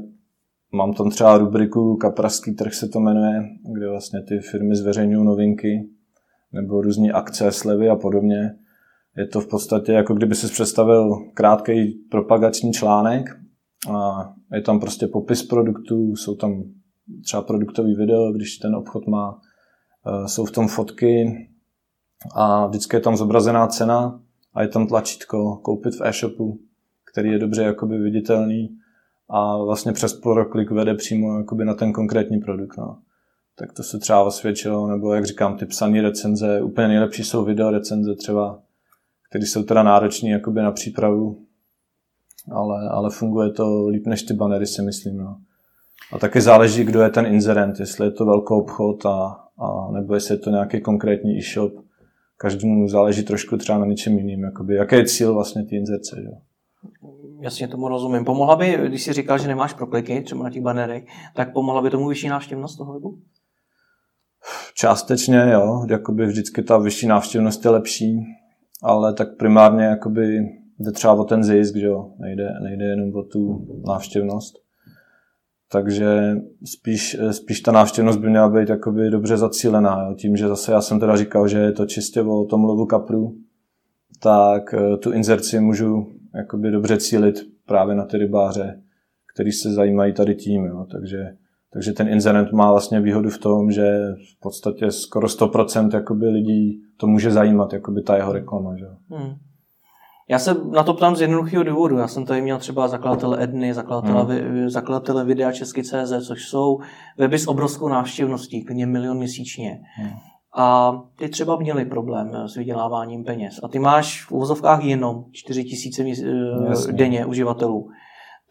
mám 0.72 0.94
tam 0.94 1.10
třeba 1.10 1.38
rubriku 1.38 1.96
Kapraský 1.96 2.56
trh 2.56 2.74
se 2.74 2.88
to 2.88 3.00
jmenuje, 3.00 3.50
kde 3.75 3.89
vlastně 3.89 4.22
ty 4.22 4.39
firmy 4.39 4.75
zveřejňují 4.75 5.25
novinky 5.25 5.89
nebo 6.53 6.82
různé 6.82 7.12
akce, 7.12 7.51
slevy 7.51 7.89
a 7.89 7.96
podobně. 7.96 8.56
Je 9.18 9.27
to 9.27 9.41
v 9.41 9.48
podstatě 9.48 9.91
jako 9.91 10.13
kdyby 10.13 10.36
si 10.36 10.48
představil 10.48 11.15
krátký 11.34 11.91
propagační 12.12 12.74
článek 12.74 13.25
a 13.96 14.29
je 14.53 14.62
tam 14.62 14.79
prostě 14.79 15.08
popis 15.08 15.44
produktů, 15.44 16.15
jsou 16.15 16.36
tam 16.36 16.63
třeba 17.24 17.42
produktový 17.42 17.96
video, 17.96 18.32
když 18.32 18.58
ten 18.58 18.75
obchod 18.75 19.08
má, 19.08 19.32
uh, 19.32 20.25
jsou 20.25 20.46
v 20.46 20.51
tom 20.51 20.68
fotky 20.68 21.48
a 22.36 22.68
vždycky 22.68 22.96
je 22.96 23.00
tam 23.00 23.18
zobrazená 23.18 23.68
cena 23.68 24.22
a 24.54 24.62
je 24.62 24.68
tam 24.68 24.88
tlačítko 24.88 25.56
koupit 25.56 25.96
v 25.96 26.01
e-shopu, 26.01 26.60
který 27.12 27.32
je 27.32 27.39
dobře 27.39 27.63
jakoby 27.63 27.98
viditelný 27.98 28.78
a 29.30 29.58
vlastně 29.58 29.92
přes 29.92 30.13
proklik 30.13 30.72
vede 30.72 30.96
přímo 30.96 31.38
jakoby 31.38 31.66
na 31.66 31.74
ten 31.74 31.94
konkrétní 31.94 32.39
produkt. 32.39 32.78
No. 32.78 32.98
Tak 33.56 33.74
to 33.74 33.84
se 33.84 34.00
třeba 34.00 34.24
osvědčilo, 34.24 34.88
nebo 34.88 35.13
jak 35.13 35.25
říkám, 35.25 35.58
ty 35.58 35.66
psané 35.66 36.01
recenze, 36.01 36.62
úplně 36.62 36.88
nejlepší 36.88 37.24
jsou 37.24 37.46
video 37.46 37.72
recenze 37.72 38.16
třeba, 38.16 38.60
které 39.30 39.46
jsou 39.46 39.63
teda 39.63 39.84
náročné 39.84 40.30
jakoby 40.30 40.62
na 40.62 40.72
přípravu, 40.72 41.46
ale, 42.51 42.89
ale 42.89 43.10
funguje 43.10 43.51
to 43.51 43.88
líp 43.88 44.08
než 44.08 44.24
ty 44.24 44.34
banery, 44.34 44.66
si 44.66 44.82
myslím. 44.82 45.18
No. 45.18 45.38
A 46.12 46.20
taky 46.20 46.42
záleží, 46.42 46.84
kdo 46.84 47.01
je 47.01 47.10
ten 47.10 47.25
inzerent, 47.25 47.80
jestli 47.80 48.08
je 48.08 48.12
to 48.12 48.25
velký 48.25 48.54
obchod 48.54 49.06
a, 49.06 49.39
a 49.58 49.92
nebo 49.92 50.13
jestli 50.13 50.36
je 50.36 50.39
to 50.39 50.50
nějaký 50.50 50.82
konkrétní 50.82 51.38
e-shop. 51.38 51.74
Každému 52.38 52.88
záleží 52.88 53.24
trošku 53.24 53.58
třeba 53.58 53.78
na 53.78 53.86
něčem 53.86 54.18
jiným. 54.18 54.44
Jakoby, 54.44 54.75
jaký 54.75 54.96
je 54.96 55.06
cíl 55.06 55.34
vlastně 55.34 55.63
té 55.63 55.75
inzerce. 55.75 56.22
Jo? 56.25 56.32
Jasně 57.42 57.68
tomu 57.68 57.88
rozumím. 57.88 58.25
Pomohla 58.25 58.56
by, 58.56 58.78
když 58.88 59.04
jsi 59.04 59.13
říkal, 59.13 59.38
že 59.38 59.48
nemáš 59.48 59.74
prokliky, 59.74 60.22
třeba 60.22 60.44
na 60.44 60.50
těch 60.50 60.62
banerech, 60.62 61.04
tak 61.36 61.54
pomohla 61.54 61.82
by 61.82 61.89
tomu 61.89 62.08
vyšší 62.08 62.28
návštěvnost 62.28 62.78
toho 62.78 62.94
webu? 62.94 63.18
Částečně 64.74 65.50
jo, 65.51 65.86
jakoby 65.89 66.25
vždycky 66.25 66.63
ta 66.63 66.78
vyšší 66.78 67.08
návštěvnost 67.08 67.66
je 67.66 67.72
lepší, 67.72 68.20
ale 68.84 69.13
tak 69.13 69.38
primárně 69.38 69.84
jakoby 69.84 70.39
jde 70.80 70.92
třeba 70.92 71.13
o 71.13 71.24
ten 71.24 71.44
zisk, 71.44 71.75
že 71.75 71.86
jo, 71.86 72.12
nejde, 72.20 72.50
nejde 72.63 72.86
jenom 72.86 73.16
o 73.16 73.24
tu 73.24 73.68
návštěvnost. 73.88 74.69
Takže 75.72 76.36
spíš, 76.66 77.18
spíš 77.32 77.62
ta 77.62 77.72
návštěvnost 77.72 78.20
by 78.20 78.30
měla 78.30 78.50
být 78.50 78.70
jakoby 78.70 79.10
dobře 79.10 79.38
zacílená. 79.38 80.06
Jo. 80.08 80.16
Tím, 80.16 80.38
že 80.38 80.48
zase 80.48 80.72
já 80.72 80.82
jsem 80.82 81.00
teda 81.00 81.18
říkal, 81.18 81.48
že 81.48 81.58
je 81.58 81.72
to 81.72 81.86
čistě 81.86 82.22
o 82.22 82.46
tom 82.46 82.64
lovu 82.64 82.86
kapru, 82.86 83.36
tak 84.20 84.74
eh, 84.74 84.98
tu 84.98 85.12
inzerci 85.12 85.60
můžu 85.60 86.08
jakoby 86.36 86.72
dobře 86.72 86.98
cílit 86.98 87.36
právě 87.66 87.96
na 87.96 88.06
ty 88.06 88.18
rybáře, 88.18 88.82
kteří 89.34 89.52
se 89.52 89.74
zajímají 89.74 90.14
tady 90.14 90.36
tím. 90.36 90.66
Jo. 90.66 90.86
Takže, 90.92 91.38
takže 91.74 91.94
ten 91.94 92.08
inzerent 92.08 92.52
má 92.52 92.72
vlastně 92.72 93.02
výhodu 93.02 93.30
v 93.30 93.38
tom, 93.38 93.72
že 93.72 94.00
v 94.36 94.40
podstatě 94.40 94.92
skoro 94.92 95.28
100% 95.28 95.90
jakoby 95.94 96.30
lidí 96.30 96.82
to 96.98 97.08
může 97.08 97.32
zajímat, 97.32 97.74
jakoby 97.74 98.02
ta 98.02 98.16
jeho 98.16 98.34
reklama. 98.34 98.78
Že? 98.78 98.86
Hmm. 99.10 99.36
Já 100.30 100.40
se 100.40 100.54
na 100.72 100.84
to 100.84 100.94
ptám 100.94 101.16
z 101.16 101.22
jednoduchého 101.22 101.64
důvodu. 101.64 101.98
Já 101.98 102.08
jsem 102.08 102.26
tady 102.26 102.42
měl 102.42 102.58
třeba 102.58 102.88
zakladatele 102.88 103.44
Edny, 103.44 103.74
zakladatele, 103.74 104.36
hmm. 104.36 104.70
zakladatele 104.70 105.26
videa 105.26 105.52
Česky 105.52 105.84
CZ, 105.84 106.28
což 106.28 106.48
jsou 106.48 106.80
weby 107.18 107.40
s 107.40 107.48
obrovskou 107.48 107.90
návštěvností, 107.90 108.66
klidně 108.66 108.86
milion 108.86 109.18
měsíčně. 109.18 109.80
Hmm. 109.96 110.12
A 110.56 110.98
ty 111.16 111.30
třeba 111.30 111.58
měli 111.58 111.86
problém 111.86 112.32
s 112.46 112.56
vyděláváním 112.56 113.24
peněz. 113.24 113.60
A 113.64 113.68
ty 113.68 113.80
máš 113.80 114.26
v 114.26 114.32
uvozovkách 114.32 114.84
jenom 114.84 115.26
4 115.32 115.64
tisíce 115.64 116.04
eh, 116.04 116.92
denně 116.92 117.26
uživatelů. 117.26 117.88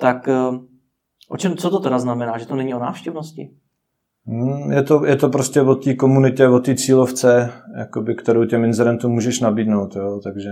Tak 0.00 0.28
eh, 0.28 0.58
o 1.28 1.36
čem, 1.36 1.56
co 1.56 1.70
to 1.70 1.80
teda 1.80 1.98
znamená? 1.98 2.38
Že 2.38 2.46
to 2.46 2.56
není 2.56 2.74
o 2.74 2.78
návštěvnosti? 2.78 3.50
Hmm, 4.26 4.72
je 4.72 4.82
to, 4.82 5.04
je 5.06 5.16
to 5.16 5.28
prostě 5.28 5.62
o 5.62 5.74
té 5.74 5.94
komunitě, 5.94 6.48
o 6.48 6.58
té 6.58 6.74
cílovce, 6.74 7.52
jakoby, 7.78 8.14
kterou 8.14 8.44
těm 8.44 8.64
inzerentům 8.64 9.12
můžeš 9.12 9.40
nabídnout. 9.40 9.96
Jo? 9.96 10.20
Takže 10.24 10.50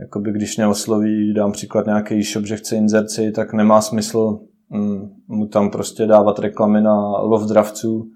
jakoby 0.00 0.32
když 0.32 0.56
mě 0.56 0.66
osloví, 0.66 1.34
dám 1.34 1.52
příklad 1.52 1.86
nějaký 1.86 2.14
e-shop, 2.14 2.44
že 2.44 2.56
chce 2.56 2.76
inzerci, 2.76 3.32
tak 3.32 3.52
nemá 3.52 3.80
smysl 3.80 4.38
mm, 4.70 5.10
mu 5.28 5.46
tam 5.46 5.70
prostě 5.70 6.06
dávat 6.06 6.38
reklamy 6.38 6.80
na 6.80 7.18
lov 7.18 7.48
dravců 7.48 8.10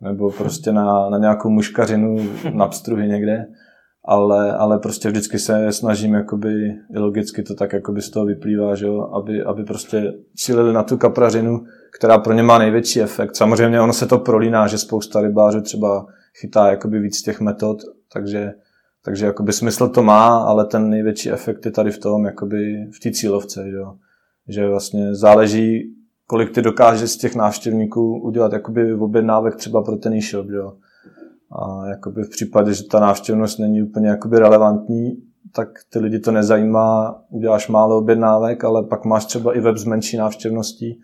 nebo 0.00 0.30
prostě 0.30 0.72
na, 0.72 1.10
na 1.10 1.18
nějakou 1.18 1.50
muškařinu 1.50 2.16
na 2.54 2.68
pstruhy 2.68 3.08
někde, 3.08 3.46
ale, 4.04 4.52
ale 4.52 4.78
prostě 4.78 5.08
vždycky 5.08 5.38
se 5.38 5.72
snažím, 5.72 6.14
jakoby, 6.14 6.54
i 6.94 6.98
logicky 6.98 7.42
to 7.42 7.54
tak 7.54 7.72
jakoby 7.72 8.02
z 8.02 8.10
toho 8.10 8.26
vyplývá, 8.26 8.74
že 8.74 8.86
jo, 8.86 9.00
aby, 9.00 9.42
aby 9.42 9.64
prostě 9.64 10.12
cílili 10.36 10.72
na 10.72 10.82
tu 10.82 10.96
kaprařinu, 10.96 11.60
která 11.98 12.18
pro 12.18 12.32
ně 12.32 12.42
má 12.42 12.58
největší 12.58 13.00
efekt. 13.02 13.36
Samozřejmě 13.36 13.80
ono 13.80 13.92
se 13.92 14.06
to 14.06 14.18
prolíná, 14.18 14.66
že 14.66 14.78
spousta 14.78 15.20
rybářů 15.20 15.60
třeba 15.60 16.06
chytá 16.40 16.70
jakoby 16.70 16.98
víc 16.98 17.22
těch 17.22 17.40
metod, 17.40 17.78
takže 18.12 18.52
takže 19.04 19.26
jakoby 19.26 19.52
smysl 19.52 19.88
to 19.88 20.02
má, 20.02 20.38
ale 20.38 20.66
ten 20.66 20.90
největší 20.90 21.30
efekt 21.30 21.66
je 21.66 21.72
tady 21.72 21.90
v 21.90 21.98
tom, 21.98 22.24
jakoby 22.24 22.90
v 22.96 23.00
té 23.00 23.10
cílovce, 23.10 23.70
že, 23.70 23.76
jo? 23.76 23.94
že 24.48 24.68
vlastně 24.68 25.14
záleží, 25.14 25.94
kolik 26.26 26.54
ty 26.54 26.62
dokážeš 26.62 27.10
z 27.10 27.16
těch 27.16 27.34
návštěvníků 27.34 28.20
udělat 28.20 28.52
jakoby 28.52 28.94
objednávek 28.94 29.56
třeba 29.56 29.82
pro 29.82 29.96
ten 29.96 30.14
e-shop. 30.14 30.46
Jo? 30.48 30.72
A 31.52 31.88
jakoby 31.88 32.22
v 32.22 32.30
případě, 32.30 32.74
že 32.74 32.84
ta 32.84 33.00
návštěvnost 33.00 33.58
není 33.58 33.82
úplně 33.82 34.08
jakoby 34.08 34.38
relevantní, 34.38 35.22
tak 35.52 35.68
ty 35.92 35.98
lidi 35.98 36.18
to 36.18 36.32
nezajímá, 36.32 37.20
uděláš 37.30 37.68
málo 37.68 37.98
objednávek, 37.98 38.64
ale 38.64 38.82
pak 38.82 39.04
máš 39.04 39.24
třeba 39.24 39.56
i 39.56 39.60
web 39.60 39.76
s 39.76 39.84
menší 39.84 40.16
návštěvností, 40.16 41.00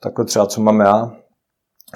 takhle 0.00 0.24
třeba 0.24 0.46
co 0.46 0.60
mám 0.60 0.80
já 0.80 1.12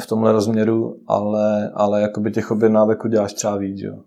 v 0.01 0.07
tomhle 0.07 0.33
rozměru, 0.33 1.01
ale, 1.07 1.71
ale 1.75 2.03
jakoby 2.03 2.31
těch 2.31 2.51
objednávek 2.51 3.05
uděláš 3.05 3.33
třeba 3.33 3.57
víc. 3.57 3.81
Jo? 3.81 3.99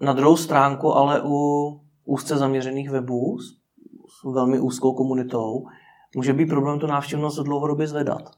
Na 0.00 0.12
druhou 0.12 0.36
stránku 0.36 0.94
ale 0.94 1.22
u 1.24 1.80
úzce 2.04 2.36
zaměřených 2.36 2.90
webů 2.90 3.38
s, 3.38 3.60
velmi 4.34 4.60
úzkou 4.60 4.92
komunitou 4.92 5.64
může 6.16 6.32
být 6.32 6.46
problém 6.46 6.78
tu 6.78 6.86
návštěvnost 6.86 7.38
dlouhodobě 7.38 7.86
zvedat. 7.86 8.30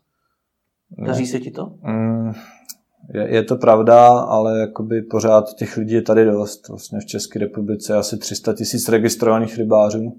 Daří 1.06 1.26
se 1.26 1.40
ti 1.40 1.50
to? 1.50 1.74
Mm, 1.82 2.32
je, 3.14 3.34
je 3.34 3.42
to 3.42 3.56
pravda, 3.56 4.08
ale 4.08 4.60
jakoby 4.60 5.02
pořád 5.02 5.54
těch 5.54 5.76
lidí 5.76 5.94
je 5.94 6.02
tady 6.02 6.24
dost. 6.24 6.68
Vlastně 6.68 7.00
v 7.00 7.06
České 7.06 7.38
republice 7.38 7.94
asi 7.94 8.18
300 8.18 8.54
tisíc 8.54 8.88
registrovaných 8.88 9.58
rybářů. 9.58 10.16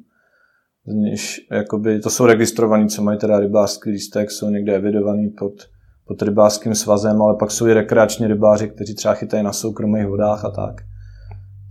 Z 0.85 0.93
nich, 0.93 1.21
jakoby, 1.51 1.99
to 1.99 2.09
jsou 2.09 2.25
registrovaní, 2.25 2.89
co 2.89 3.01
mají 3.01 3.19
teda 3.19 3.39
rybářský 3.39 3.89
lístek, 3.89 4.31
jsou 4.31 4.49
někde 4.49 4.75
evidovaný 4.75 5.29
pod, 5.29 5.53
pod 6.07 6.21
rybářským 6.21 6.75
svazem, 6.75 7.21
ale 7.21 7.35
pak 7.35 7.51
jsou 7.51 7.67
i 7.67 7.73
rekreační 7.73 8.27
rybáři, 8.27 8.69
kteří 8.69 8.95
třeba 8.95 9.13
chytají 9.13 9.43
na 9.43 9.53
soukromých 9.53 10.07
vodách 10.07 10.45
a 10.45 10.51
tak. 10.51 10.81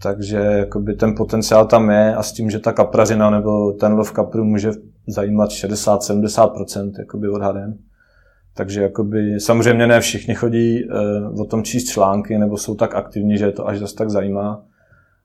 Takže 0.03 0.37
jakoby 0.37 0.95
ten 0.95 1.15
potenciál 1.15 1.67
tam 1.67 1.91
je 1.91 2.15
a 2.15 2.23
s 2.23 2.33
tím, 2.33 2.51
že 2.51 2.59
ta 2.59 2.73
kaprařina 2.73 3.31
nebo 3.31 3.73
ten 3.73 3.93
lov 3.93 4.13
kapru 4.13 4.45
může 4.45 4.71
zajímat 5.07 5.51
60-70% 5.51 6.93
jakoby 6.99 7.29
odhadem. 7.29 7.79
Takže 8.55 8.83
jakoby, 8.83 9.41
samozřejmě 9.41 9.87
ne 9.87 10.01
všichni 10.01 10.35
chodí 10.35 10.85
uh, 10.85 11.41
o 11.41 11.45
tom 11.45 11.63
číst 11.63 11.85
články 11.85 12.39
nebo 12.39 12.57
jsou 12.57 12.75
tak 12.75 12.95
aktivní, 12.95 13.39
že 13.39 13.45
je 13.45 13.53
to 13.53 13.69
až 13.69 13.79
zase 13.79 13.95
tak 13.95 14.11
zajímá. 14.11 14.65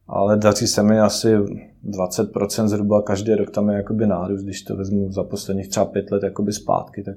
Ale 0.07 0.38
daří 0.38 0.67
se 0.67 0.84
mi 0.84 1.00
asi 1.00 1.38
20% 1.38 2.67
zhruba 2.67 3.01
každý 3.01 3.36
rok 3.36 3.51
tam 3.51 3.69
je 3.69 3.75
jakoby 3.75 4.07
nárůst, 4.07 4.43
když 4.43 4.62
to 4.62 4.75
vezmu 4.75 5.12
za 5.12 5.24
posledních 5.24 5.67
třeba 5.67 5.86
pět 5.86 6.12
let 6.12 6.24
jakoby 6.24 6.53
zpátky, 6.53 7.03
tak 7.03 7.15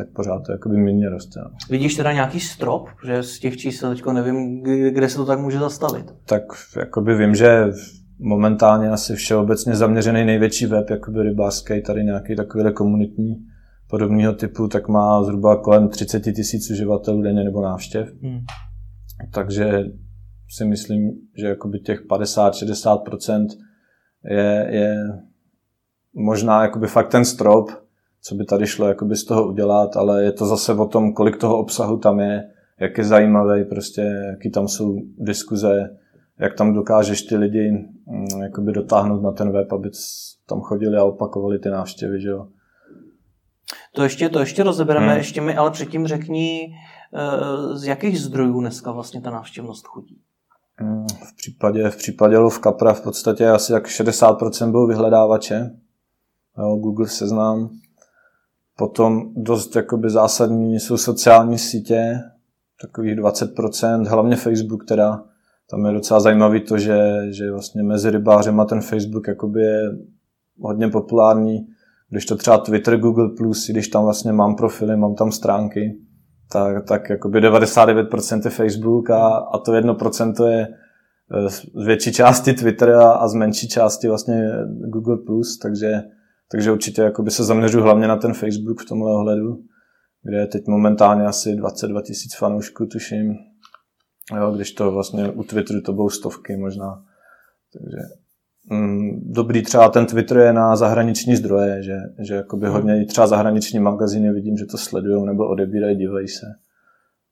tak 0.00 0.12
pořád 0.12 0.42
to 0.46 0.52
jakoby 0.52 0.76
mírně 0.76 1.08
roste. 1.08 1.40
No. 1.44 1.50
Vidíš 1.70 1.96
teda 1.96 2.12
nějaký 2.12 2.40
strop, 2.40 2.88
že 3.04 3.22
z 3.22 3.38
těch 3.38 3.56
čísel 3.56 3.90
teďko 3.90 4.12
nevím, 4.12 4.62
kde 4.62 5.08
se 5.08 5.16
to 5.16 5.26
tak 5.26 5.40
může 5.40 5.58
zastavit? 5.58 6.06
Tak 6.24 6.42
jakoby 6.76 7.14
vím, 7.14 7.34
že 7.34 7.64
momentálně 8.18 8.88
asi 8.88 9.14
všeobecně 9.14 9.76
zaměřený 9.76 10.24
největší 10.24 10.66
web, 10.66 10.90
jakoby 10.90 11.22
rybářský, 11.22 11.82
tady 11.82 12.04
nějaký 12.04 12.36
takový 12.36 12.72
komunitní 12.74 13.36
podobného 13.90 14.32
typu, 14.32 14.68
tak 14.68 14.88
má 14.88 15.24
zhruba 15.24 15.56
kolem 15.56 15.88
30 15.88 16.20
tisíc 16.20 16.70
uživatelů 16.70 17.22
denně 17.22 17.44
nebo 17.44 17.62
návštěv. 17.62 18.08
Hmm. 18.22 18.40
Takže 19.32 19.84
si 20.48 20.64
myslím, 20.64 21.10
že 21.38 21.46
jakoby 21.46 21.80
těch 21.80 22.06
50-60% 22.06 23.46
je, 24.24 24.68
je 24.70 24.96
možná 26.14 26.62
jakoby 26.62 26.86
fakt 26.86 27.08
ten 27.08 27.24
strop, 27.24 27.70
co 28.22 28.34
by 28.34 28.44
tady 28.44 28.66
šlo 28.66 28.88
jakoby 28.88 29.16
z 29.16 29.24
toho 29.24 29.48
udělat, 29.48 29.96
ale 29.96 30.24
je 30.24 30.32
to 30.32 30.46
zase 30.46 30.74
o 30.74 30.86
tom, 30.86 31.12
kolik 31.12 31.36
toho 31.36 31.58
obsahu 31.58 31.98
tam 31.98 32.20
je, 32.20 32.50
jak 32.80 32.98
je 32.98 33.04
zajímavý, 33.04 33.64
prostě, 33.64 34.00
jaký 34.30 34.50
tam 34.50 34.68
jsou 34.68 34.96
diskuze, 35.18 35.96
jak 36.38 36.54
tam 36.54 36.74
dokážeš 36.74 37.22
ty 37.22 37.36
lidi 37.36 37.70
mm, 37.70 38.42
jakoby 38.42 38.72
dotáhnout 38.72 39.22
na 39.22 39.32
ten 39.32 39.52
web, 39.52 39.72
aby 39.72 39.90
tam 40.46 40.60
chodili 40.60 40.96
a 40.96 41.04
opakovali 41.04 41.58
ty 41.58 41.68
návštěvy, 41.68 42.20
že 42.20 42.28
jo. 42.28 42.46
To 43.94 44.02
ještě, 44.02 44.28
to 44.28 44.40
ještě 44.40 44.62
rozebereme, 44.62 45.08
hmm. 45.08 45.16
ještě 45.16 45.40
mi 45.40 45.56
ale 45.56 45.70
předtím 45.70 46.06
řekni, 46.06 46.74
eh, 47.14 47.78
z 47.78 47.84
jakých 47.84 48.20
zdrojů 48.20 48.60
dneska 48.60 48.92
vlastně 48.92 49.20
ta 49.20 49.30
návštěvnost 49.30 49.86
chodí? 49.86 50.20
Hmm, 50.76 51.06
v 51.08 51.36
případě, 51.36 51.90
v 51.90 51.96
případě 51.96 52.38
Lov 52.38 52.58
Kapra 52.58 52.92
v 52.92 53.00
podstatě 53.00 53.48
asi 53.48 53.72
jak 53.72 53.86
60% 53.86 54.70
byl 54.70 54.86
vyhledávače, 54.86 55.70
jo, 56.58 56.76
Google 56.76 57.08
seznam, 57.08 57.70
Potom 58.80 59.32
dost 59.36 59.76
jakoby 59.76 60.10
zásadní 60.10 60.80
jsou 60.80 60.96
sociální 60.96 61.58
sítě, 61.58 62.20
takových 62.82 63.16
20%, 63.16 64.06
hlavně 64.08 64.36
Facebook 64.36 64.84
teda. 64.84 65.22
Tam 65.70 65.86
je 65.86 65.92
docela 65.92 66.20
zajímavý 66.20 66.60
to, 66.60 66.78
že, 66.78 66.98
že 67.30 67.50
vlastně 67.50 67.82
mezi 67.82 68.10
rybářem 68.10 68.60
a 68.60 68.64
ten 68.64 68.80
Facebook 68.80 69.28
jakoby 69.28 69.60
je 69.62 69.82
hodně 70.60 70.88
populární. 70.88 71.66
Když 72.10 72.26
to 72.26 72.36
třeba 72.36 72.58
Twitter, 72.58 72.98
Google+, 72.98 73.30
když 73.68 73.88
tam 73.88 74.04
vlastně 74.04 74.32
mám 74.32 74.56
profily, 74.56 74.96
mám 74.96 75.14
tam 75.14 75.32
stránky, 75.32 75.96
tak, 76.52 76.84
tak 76.84 77.10
jakoby 77.10 77.40
99% 77.40 78.40
je 78.44 78.50
Facebook 78.50 79.10
a, 79.10 79.28
a 79.28 79.58
to 79.58 79.72
1% 79.72 80.46
je 80.46 80.68
eh, 80.68 81.50
z 81.50 81.86
větší 81.86 82.12
části 82.12 82.52
Twitter 82.52 82.90
a, 82.90 83.12
a 83.12 83.28
z 83.28 83.34
menší 83.34 83.68
části 83.68 84.08
vlastně 84.08 84.50
Google+, 84.88 85.18
takže, 85.62 86.02
takže 86.50 86.72
určitě 86.72 87.02
jakoby 87.02 87.30
se 87.30 87.44
zaměřuji 87.44 87.80
hlavně 87.82 88.08
na 88.08 88.16
ten 88.16 88.34
Facebook 88.34 88.80
v 88.80 88.88
tomhle 88.88 89.12
ohledu, 89.12 89.62
kde 90.22 90.36
je 90.36 90.46
teď 90.46 90.66
momentálně 90.66 91.24
asi 91.24 91.56
22 91.56 92.02
tisíc 92.02 92.36
fanoušků, 92.36 92.86
tuším, 92.86 93.34
jo, 94.36 94.52
když 94.52 94.72
to 94.72 94.90
vlastně 94.90 95.30
u 95.30 95.42
Twitteru 95.42 95.80
to 95.80 95.92
budou 95.92 96.10
stovky 96.10 96.56
možná. 96.56 97.04
Takže 97.72 97.96
mm, 98.70 99.32
dobrý 99.32 99.62
třeba 99.62 99.88
ten 99.88 100.06
Twitter 100.06 100.38
je 100.38 100.52
na 100.52 100.76
zahraniční 100.76 101.36
zdroje, 101.36 101.82
že, 101.82 101.96
že 102.18 102.34
jakoby 102.34 102.66
hmm. 102.66 102.74
hodně 102.74 103.04
třeba 103.06 103.26
zahraniční 103.26 103.78
magazíny 103.78 104.32
vidím, 104.32 104.56
že 104.56 104.66
to 104.66 104.78
sledují 104.78 105.26
nebo 105.26 105.48
odebírají, 105.48 105.96
dívají 105.96 106.28
se. 106.28 106.46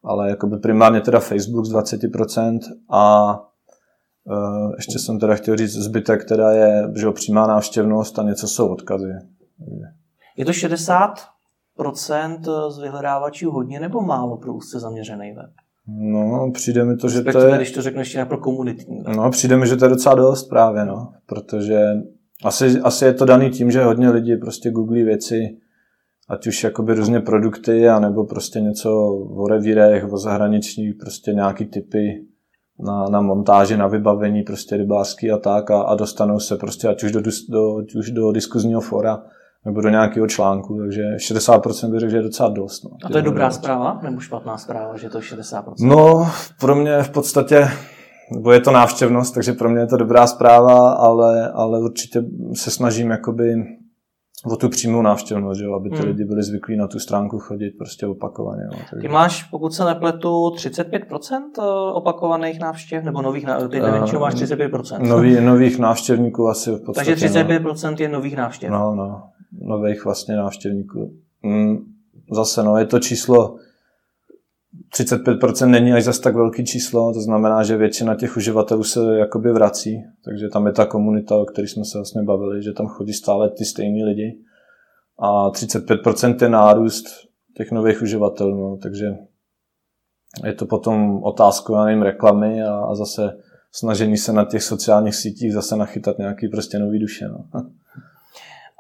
Ale 0.04 0.30
jakoby 0.30 0.58
primárně 0.58 1.00
teda 1.00 1.20
Facebook 1.20 1.64
z 1.64 1.74
20% 1.74 2.58
a 2.90 3.34
ještě 4.76 4.98
jsem 4.98 5.18
teda 5.18 5.34
chtěl 5.34 5.56
říct 5.56 5.72
zbytek, 5.72 6.24
teda 6.24 6.50
je 6.50 6.92
že 6.96 7.10
přímá 7.10 7.46
návštěvnost 7.46 8.18
a 8.18 8.22
něco 8.22 8.48
jsou 8.48 8.68
odkazy. 8.68 9.12
Je 10.36 10.44
to 10.44 10.52
60% 10.52 12.70
z 12.70 12.78
vyhledávačů 12.78 13.50
hodně 13.50 13.80
nebo 13.80 14.00
málo 14.00 14.36
pro 14.36 14.54
úzce 14.54 14.80
zaměřený 14.80 15.32
web? 15.32 15.50
No, 16.00 16.50
přijde 16.54 16.84
mi 16.84 16.96
to, 16.96 17.08
že 17.08 17.22
to 17.22 17.40
je... 17.40 17.56
když 17.56 17.72
to 17.72 17.82
řeknu 17.82 18.00
ještě 18.00 18.24
pro 18.24 18.38
komunitní. 18.38 19.02
No, 19.16 19.30
přijde 19.30 19.56
mi, 19.56 19.66
že 19.66 19.76
to 19.76 19.84
je 19.84 19.88
docela 19.88 20.14
dost 20.14 20.48
právě, 20.48 20.84
no. 20.84 21.12
Protože 21.26 21.80
asi, 22.44 22.80
asi 22.80 23.04
je 23.04 23.14
to 23.14 23.24
daný 23.24 23.50
tím, 23.50 23.70
že 23.70 23.84
hodně 23.84 24.10
lidí 24.10 24.36
prostě 24.36 24.70
googlí 24.70 25.02
věci, 25.02 25.56
ať 26.28 26.46
už 26.46 26.64
jakoby 26.64 26.94
různě 26.94 27.20
produkty, 27.20 27.88
anebo 27.88 28.24
prostě 28.24 28.60
něco 28.60 28.90
o 29.36 29.48
revírech, 29.48 30.12
o 30.12 30.18
zahraničních, 30.18 30.94
prostě 30.94 31.32
nějaký 31.32 31.66
typy 31.66 32.24
na, 32.80 33.08
na 33.08 33.20
montáži, 33.20 33.76
na 33.76 33.86
vybavení, 33.86 34.42
prostě 34.42 34.76
rybářský 34.76 35.30
a 35.30 35.38
tak 35.38 35.70
a, 35.70 35.82
a 35.82 35.94
dostanou 35.94 36.40
se 36.40 36.56
prostě 36.56 36.88
ať 36.88 37.04
už 37.04 37.12
do, 37.12 37.20
do, 37.48 37.78
ať 37.78 37.94
už 37.94 38.10
do 38.10 38.32
diskuzního 38.32 38.80
fora, 38.80 39.22
nebo 39.64 39.80
do 39.80 39.88
nějakého 39.88 40.26
článku, 40.26 40.78
takže 40.78 41.02
60% 41.16 41.90
bych 41.90 42.00
řekl, 42.00 42.10
že 42.10 42.16
je 42.16 42.22
docela 42.22 42.48
dost. 42.48 42.84
No, 42.84 42.90
a 43.04 43.08
to 43.08 43.16
je 43.16 43.22
dobrá 43.22 43.50
zpráva 43.50 44.00
nebo 44.02 44.20
špatná 44.20 44.58
zpráva, 44.58 44.96
že 44.96 45.08
to 45.08 45.18
je 45.18 45.22
60%? 45.22 45.62
No, 45.80 46.30
pro 46.60 46.74
mě 46.74 47.02
v 47.02 47.10
podstatě, 47.10 47.68
nebo 48.34 48.52
je 48.52 48.60
to 48.60 48.70
návštěvnost, 48.70 49.34
takže 49.34 49.52
pro 49.52 49.70
mě 49.70 49.80
je 49.80 49.86
to 49.86 49.96
dobrá 49.96 50.26
zpráva, 50.26 50.92
ale, 50.92 51.50
ale 51.50 51.80
určitě 51.80 52.22
se 52.54 52.70
snažím 52.70 53.10
jakoby 53.10 53.54
o 54.44 54.56
tu 54.56 54.68
přímou 54.68 55.02
návštěvnost, 55.02 55.58
že 55.58 55.64
jo, 55.64 55.74
aby 55.74 55.90
ty 55.90 55.96
hmm. 55.96 56.06
lidi 56.06 56.24
byli 56.24 56.42
zvyklí 56.42 56.76
na 56.76 56.86
tu 56.86 56.98
stránku 56.98 57.38
chodit 57.38 57.70
prostě 57.70 58.06
opakovaně. 58.06 58.62
Jo, 58.62 58.78
takže... 58.90 59.08
Ty 59.08 59.08
máš, 59.08 59.42
pokud 59.42 59.74
se 59.74 59.84
nepletu, 59.84 60.28
35% 60.28 61.42
eh, 61.58 61.62
opakovaných 61.92 62.60
návštěv, 62.60 63.04
nebo 63.04 63.22
nových, 63.22 63.46
ty 63.70 63.80
nevím, 63.80 64.02
uh, 64.02 64.20
máš 64.20 64.34
35%. 64.34 65.08
Nový, 65.08 65.40
nových 65.40 65.78
návštěvníků 65.78 66.48
asi 66.48 66.70
v 66.70 66.80
podstatě. 66.86 67.10
Takže 67.10 67.28
35% 67.28 67.90
no. 67.90 67.96
je 67.98 68.08
nových 68.08 68.36
návštěv. 68.36 68.70
No, 68.70 68.94
no 68.94 69.22
nových 69.52 70.04
vlastně 70.04 70.36
návštěvníků. 70.36 71.12
Mm, 71.42 71.76
zase, 72.32 72.62
no, 72.62 72.76
je 72.76 72.86
to 72.86 72.98
číslo 72.98 73.56
35% 74.94 75.70
není 75.70 75.92
až 75.92 76.04
zas 76.04 76.18
tak 76.18 76.34
velký 76.34 76.64
číslo, 76.64 77.12
to 77.12 77.20
znamená, 77.20 77.62
že 77.62 77.76
většina 77.76 78.14
těch 78.14 78.36
uživatelů 78.36 78.84
se 78.84 79.00
jakoby 79.18 79.52
vrací, 79.52 80.02
takže 80.24 80.48
tam 80.48 80.66
je 80.66 80.72
ta 80.72 80.86
komunita, 80.86 81.36
o 81.36 81.44
které 81.44 81.68
jsme 81.68 81.84
se 81.84 81.98
vlastně 81.98 82.22
bavili, 82.22 82.62
že 82.62 82.72
tam 82.72 82.86
chodí 82.86 83.12
stále 83.12 83.50
ty 83.50 83.64
stejní 83.64 84.04
lidi 84.04 84.38
a 85.18 85.50
35% 85.50 86.36
je 86.42 86.48
nárůst 86.48 87.04
těch 87.56 87.72
nových 87.72 88.02
uživatelů, 88.02 88.70
no, 88.70 88.76
takže 88.82 89.06
je 90.44 90.52
to 90.52 90.66
potom 90.66 91.22
otázkou, 91.22 91.74
já 91.74 91.84
nevím, 91.84 92.02
reklamy 92.02 92.62
a, 92.62 92.78
a 92.78 92.94
zase 92.94 93.38
snažení 93.72 94.16
se 94.16 94.32
na 94.32 94.44
těch 94.44 94.62
sociálních 94.62 95.14
sítích 95.14 95.52
zase 95.52 95.76
nachytat 95.76 96.18
nějaký 96.18 96.48
prostě 96.48 96.78
nový 96.78 96.98
duše. 96.98 97.28
No. 97.28 97.44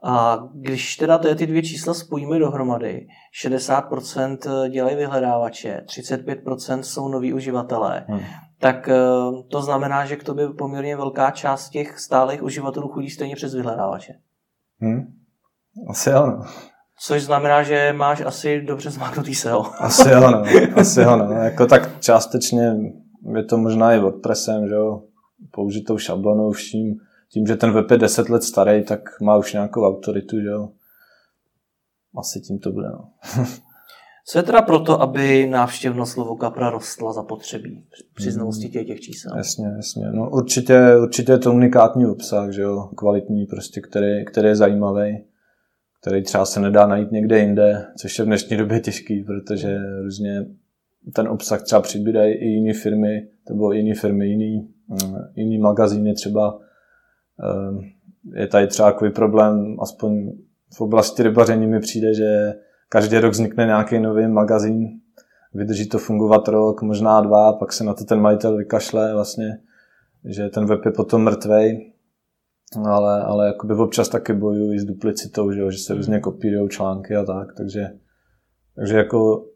A 0.04 0.38
když 0.54 0.96
teda 0.96 1.18
ty 1.18 1.46
dvě 1.46 1.62
čísla 1.62 1.94
spojíme 1.94 2.38
dohromady, 2.38 3.06
60% 3.44 4.68
dělají 4.68 4.96
vyhledávače, 4.96 5.82
35% 5.86 6.80
jsou 6.80 7.08
noví 7.08 7.32
uživatelé, 7.32 8.04
hmm. 8.08 8.20
tak 8.60 8.88
eh, 8.88 8.94
to 9.50 9.62
znamená, 9.62 10.06
že 10.06 10.16
k 10.16 10.24
tobě 10.24 10.48
poměrně 10.48 10.96
velká 10.96 11.30
část 11.30 11.70
těch 11.70 11.98
stálých 11.98 12.42
uživatelů 12.42 12.88
chodí 12.88 13.10
stejně 13.10 13.36
přes 13.36 13.54
vyhledávače. 13.54 14.12
Hmm. 14.80 15.02
Asi 15.90 16.12
ano. 16.12 16.40
Což 17.00 17.22
znamená, 17.22 17.62
že 17.62 17.92
máš 17.96 18.20
asi 18.20 18.60
dobře 18.60 18.90
zmáknutý 18.90 19.34
SEO. 19.34 19.64
Asi 19.78 20.12
ano, 20.12 20.42
asi 20.76 21.04
ano. 21.04 21.32
Jako 21.32 21.66
tak 21.66 22.00
částečně 22.00 22.72
je 23.36 23.44
to 23.44 23.58
možná 23.58 23.92
i 23.92 23.98
WordPressem, 23.98 24.68
že 24.68 24.74
jo, 24.74 25.02
použitou 25.52 25.98
šablonou 25.98 26.50
vším 26.50 26.94
tím, 27.32 27.46
že 27.46 27.56
ten 27.56 27.72
web 27.72 27.90
je 27.90 27.98
10 27.98 28.28
let 28.28 28.42
starý, 28.42 28.84
tak 28.84 29.20
má 29.20 29.36
už 29.36 29.52
nějakou 29.52 29.86
autoritu, 29.86 30.40
že 30.40 30.48
jo. 30.48 30.68
Asi 32.18 32.40
tím 32.40 32.58
to 32.58 32.72
bude, 32.72 32.88
no. 32.88 33.08
Co 34.30 34.38
je 34.38 34.42
teda 34.42 34.62
proto, 34.62 35.02
aby 35.02 35.46
návštěvnost 35.46 36.12
slovo 36.12 36.36
Kapra 36.36 36.70
rostla 36.70 37.12
za 37.12 37.22
potřebí 37.22 37.84
při 38.14 38.30
znalosti 38.30 38.64
hmm. 38.64 38.72
těch, 38.72 38.86
těch 38.86 39.00
čísel? 39.00 39.36
Jasně, 39.36 39.66
jasně. 39.76 40.10
No 40.12 40.30
určitě, 40.30 40.96
určitě 41.02 41.32
je 41.32 41.38
to 41.38 41.52
unikátní 41.52 42.06
obsah, 42.06 42.50
že 42.50 42.62
jo, 42.62 42.90
kvalitní, 42.96 43.46
prostě, 43.46 43.80
který, 43.80 44.24
který 44.24 44.48
je 44.48 44.56
zajímavý, 44.56 45.24
který 46.00 46.22
třeba 46.22 46.44
se 46.44 46.60
nedá 46.60 46.86
najít 46.86 47.12
někde 47.12 47.38
jinde, 47.38 47.86
což 47.98 48.18
je 48.18 48.24
v 48.24 48.28
dnešní 48.28 48.56
době 48.56 48.80
těžký, 48.80 49.22
protože 49.22 49.78
různě 50.02 50.46
ten 51.14 51.28
obsah 51.28 51.62
třeba 51.62 51.80
přibírají 51.80 52.34
i 52.34 52.44
jiné 52.44 52.74
firmy, 52.74 53.28
nebo 53.48 53.72
jiné 53.72 53.94
firmy, 53.94 54.26
jiný, 54.26 54.68
mm, 54.88 55.14
jiný 55.36 55.58
magazíny 55.58 56.14
třeba, 56.14 56.58
je 58.34 58.46
tady 58.46 58.66
třeba 58.66 58.92
takový 58.92 59.10
problém, 59.10 59.76
aspoň 59.80 60.32
v 60.74 60.80
oblasti 60.80 61.22
rybaření 61.22 61.66
mi 61.66 61.80
přijde, 61.80 62.14
že 62.14 62.54
každý 62.88 63.18
rok 63.18 63.32
vznikne 63.32 63.66
nějaký 63.66 63.98
nový 63.98 64.28
magazín, 64.28 64.88
vydrží 65.54 65.88
to 65.88 65.98
fungovat 65.98 66.48
rok, 66.48 66.82
možná 66.82 67.20
dva, 67.20 67.52
pak 67.52 67.72
se 67.72 67.84
na 67.84 67.94
to 67.94 68.04
ten 68.04 68.20
majitel 68.20 68.56
vykašle 68.56 69.14
vlastně, 69.14 69.58
že 70.24 70.48
ten 70.48 70.66
web 70.66 70.84
je 70.84 70.90
potom 70.90 71.22
mrtvej, 71.22 71.92
ale, 72.84 73.22
ale 73.22 73.46
jakoby 73.46 73.74
občas 73.74 74.08
taky 74.08 74.32
bojují 74.32 74.78
s 74.78 74.84
duplicitou, 74.84 75.52
že, 75.52 75.60
jo, 75.60 75.70
že 75.70 75.78
se 75.78 75.94
různě 75.94 76.20
kopírují 76.20 76.68
články 76.68 77.16
a 77.16 77.24
tak, 77.24 77.54
takže, 77.56 77.90
takže 78.76 78.96
jako 78.96 79.46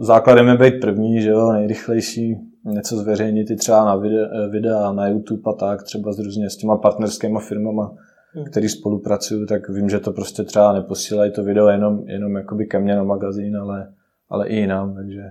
základem 0.00 0.48
je 0.48 0.56
být 0.56 0.80
první, 0.80 1.22
že 1.22 1.30
jo, 1.30 1.52
nejrychlejší, 1.52 2.36
něco 2.64 2.96
zveřejnit 2.96 3.50
i 3.50 3.56
třeba 3.56 3.84
na 3.84 3.96
videa, 3.96 4.28
videa 4.50 4.92
na 4.92 5.08
YouTube 5.08 5.42
a 5.46 5.52
tak, 5.52 5.82
třeba 5.82 6.12
s 6.12 6.18
různě 6.18 6.50
s 6.50 6.56
těma 6.56 6.76
partnerskými 6.76 7.38
firmama, 7.40 7.94
hmm. 8.32 8.44
který 8.44 8.68
spolupracují, 8.68 9.46
tak 9.46 9.68
vím, 9.68 9.88
že 9.88 10.00
to 10.00 10.12
prostě 10.12 10.42
třeba 10.42 10.72
neposílají 10.72 11.32
to 11.32 11.44
video 11.44 11.68
jenom, 11.68 12.08
jenom 12.08 12.36
jakoby 12.36 12.66
ke 12.66 12.78
mně 12.78 12.96
na 12.96 13.02
magazín, 13.02 13.56
ale, 13.56 13.92
ale 14.28 14.48
i 14.48 14.56
jinam, 14.56 14.94
takže, 14.94 15.22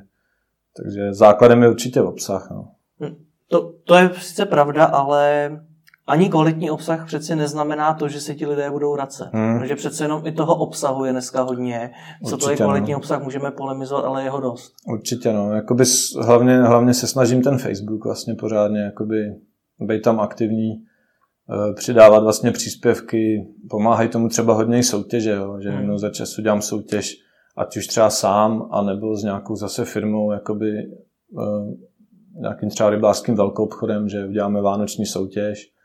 takže 0.78 1.14
základem 1.14 1.64
je 1.64 1.70
určitě 1.70 2.02
obsah. 2.02 2.52
No. 2.52 2.72
Hmm. 3.00 3.16
To, 3.48 3.74
to 3.84 3.96
je 3.96 4.10
sice 4.14 4.46
pravda, 4.46 4.86
ale 4.86 5.52
ani 6.10 6.30
kvalitní 6.30 6.72
obsah 6.72 7.06
přeci 7.06 7.36
neznamená 7.36 7.94
to, 7.94 8.08
že 8.08 8.22
se 8.22 8.36
ti 8.36 8.48
lidé 8.48 8.72
budou 8.72 8.94
vracet. 8.94 9.30
Hmm. 9.34 9.60
Protože 9.60 9.76
přece 9.76 10.04
jenom 10.04 10.28
i 10.28 10.32
toho 10.32 10.56
obsahu 10.56 11.06
je 11.06 11.12
dneska 11.12 11.42
hodně. 11.42 11.92
Co 12.26 12.36
Určitě, 12.36 12.46
to 12.46 12.52
je 12.52 12.58
kvalitní 12.58 12.92
no. 12.92 12.98
obsah, 12.98 13.24
můžeme 13.24 13.52
polemizovat, 13.52 14.06
ale 14.06 14.24
jeho 14.24 14.40
dost. 14.40 14.74
Určitě, 14.88 15.34
no. 15.34 15.54
Jakoby 15.54 15.84
hlavně, 16.22 16.62
hlavně 16.62 16.94
se 16.94 17.08
snažím 17.08 17.42
ten 17.42 17.58
Facebook 17.58 18.06
vlastně 18.06 18.36
pořádně 18.36 18.80
jakoby 18.80 19.16
být 19.80 20.02
tam 20.02 20.20
aktivní, 20.20 20.72
eh, 20.72 21.74
přidávat 21.74 22.24
vlastně 22.24 22.52
příspěvky, 22.52 23.48
pomáhají 23.70 24.10
tomu 24.10 24.30
třeba 24.30 24.54
hodně 24.54 24.80
i 24.80 24.84
soutěže, 24.84 25.32
jo? 25.32 25.58
že 25.62 25.70
hmm. 25.70 25.98
za 25.98 26.10
času 26.10 26.42
dělám 26.42 26.62
soutěž, 26.62 27.16
ať 27.58 27.78
už 27.78 27.88
třeba 27.88 28.10
sám, 28.10 28.70
anebo 28.72 29.16
s 29.16 29.24
nějakou 29.24 29.56
zase 29.56 29.86
firmou, 29.86 30.32
jakoby 30.32 30.70
eh, 31.40 31.90
nějakým 32.42 32.70
třeba 32.70 32.90
rybářským 32.90 33.36
velkou 33.36 33.64
obchodem, 33.64 34.10
že 34.10 34.26
uděláme 34.26 34.62
vánoční 34.62 35.06
soutěž, 35.06 35.79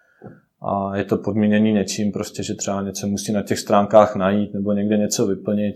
a 0.65 0.97
je 0.97 1.05
to 1.05 1.17
podmíněný 1.17 1.73
něčím, 1.73 2.13
prostě, 2.13 2.43
že 2.43 2.55
třeba 2.55 2.83
něco 2.83 3.07
musí 3.07 3.33
na 3.33 3.43
těch 3.43 3.59
stránkách 3.59 4.17
najít 4.17 4.55
nebo 4.55 4.73
někde 4.73 4.97
něco 4.97 5.27
vyplnit. 5.27 5.75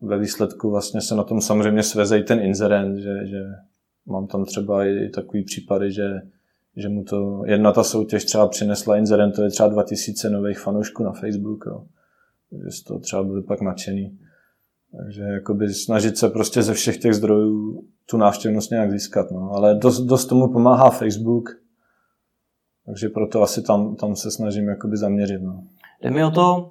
Ve 0.00 0.18
výsledku 0.18 0.70
vlastně 0.70 1.00
se 1.00 1.14
na 1.14 1.24
tom 1.24 1.40
samozřejmě 1.40 1.82
sveze 1.82 2.20
ten 2.20 2.40
inzerent, 2.40 2.98
že, 2.98 3.26
že 3.26 3.42
mám 4.06 4.26
tam 4.26 4.44
třeba 4.44 4.84
i 4.84 5.08
takový 5.08 5.44
případy, 5.44 5.92
že, 5.92 6.20
že 6.76 6.88
mu 6.88 7.04
to 7.04 7.42
jedna 7.46 7.72
ta 7.72 7.84
soutěž 7.84 8.24
třeba 8.24 8.48
přinesla 8.48 8.96
inzerentovi 8.96 9.50
třeba 9.50 9.68
2000 9.68 10.30
nových 10.30 10.58
fanoušků 10.58 11.02
na 11.02 11.12
Facebook, 11.12 11.64
jo. 11.66 11.84
že 12.64 12.70
z 12.70 12.82
toho 12.82 13.00
třeba 13.00 13.22
byli 13.22 13.42
pak 13.42 13.60
nadšený. 13.60 14.18
Takže 14.96 15.22
jakoby 15.22 15.68
snažit 15.68 16.18
se 16.18 16.28
prostě 16.28 16.62
ze 16.62 16.74
všech 16.74 16.98
těch 16.98 17.14
zdrojů 17.14 17.84
tu 18.10 18.16
návštěvnost 18.16 18.70
nějak 18.70 18.90
získat. 18.90 19.30
No. 19.30 19.50
Ale 19.54 19.74
dost, 19.74 20.00
dost 20.00 20.26
tomu 20.26 20.52
pomáhá 20.52 20.90
Facebook, 20.90 21.61
takže 22.86 23.08
proto 23.08 23.42
asi 23.42 23.62
tam, 23.62 23.96
tam 23.96 24.16
se 24.16 24.30
snažím 24.30 24.68
jakoby 24.68 24.96
zaměřit. 24.96 25.42
No. 25.42 25.62
Jde 26.02 26.10
mi 26.10 26.24
o 26.24 26.30
to, 26.30 26.70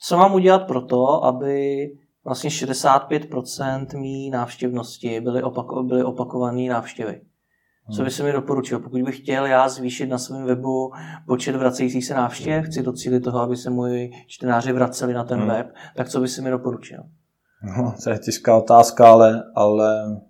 Co 0.00 0.16
mám 0.16 0.34
udělat 0.34 0.66
pro 0.66 0.80
to, 0.80 1.24
aby 1.24 1.86
vlastně 2.24 2.50
65% 2.50 4.00
mý 4.00 4.30
návštěvnosti 4.30 5.20
byly, 5.20 5.42
opako, 5.42 5.82
byly 5.82 6.04
opakované 6.04 6.68
návštěvy? 6.68 7.20
Co 7.96 8.02
by 8.02 8.10
se 8.10 8.22
mi 8.22 8.32
doporučil? 8.32 8.78
Pokud 8.78 9.02
bych 9.02 9.18
chtěl 9.18 9.46
já 9.46 9.68
zvýšit 9.68 10.06
na 10.06 10.18
svém 10.18 10.44
webu 10.44 10.92
počet 11.26 11.56
vracejících 11.56 12.06
se 12.06 12.14
návštěv, 12.14 12.64
chci 12.66 12.82
docílit 12.82 13.20
toho, 13.20 13.40
aby 13.40 13.56
se 13.56 13.70
moji 13.70 14.10
čtenáři 14.26 14.72
vraceli 14.72 15.14
na 15.14 15.24
ten 15.24 15.38
hmm. 15.38 15.48
web, 15.48 15.66
tak 15.96 16.08
co 16.08 16.20
by 16.20 16.28
se 16.28 16.42
mi 16.42 16.50
doporučil? 16.50 16.98
No, 17.62 17.94
to 18.04 18.10
je 18.10 18.18
těžká 18.18 18.56
otázka, 18.56 19.08
ale, 19.08 19.42
ale 19.54 20.20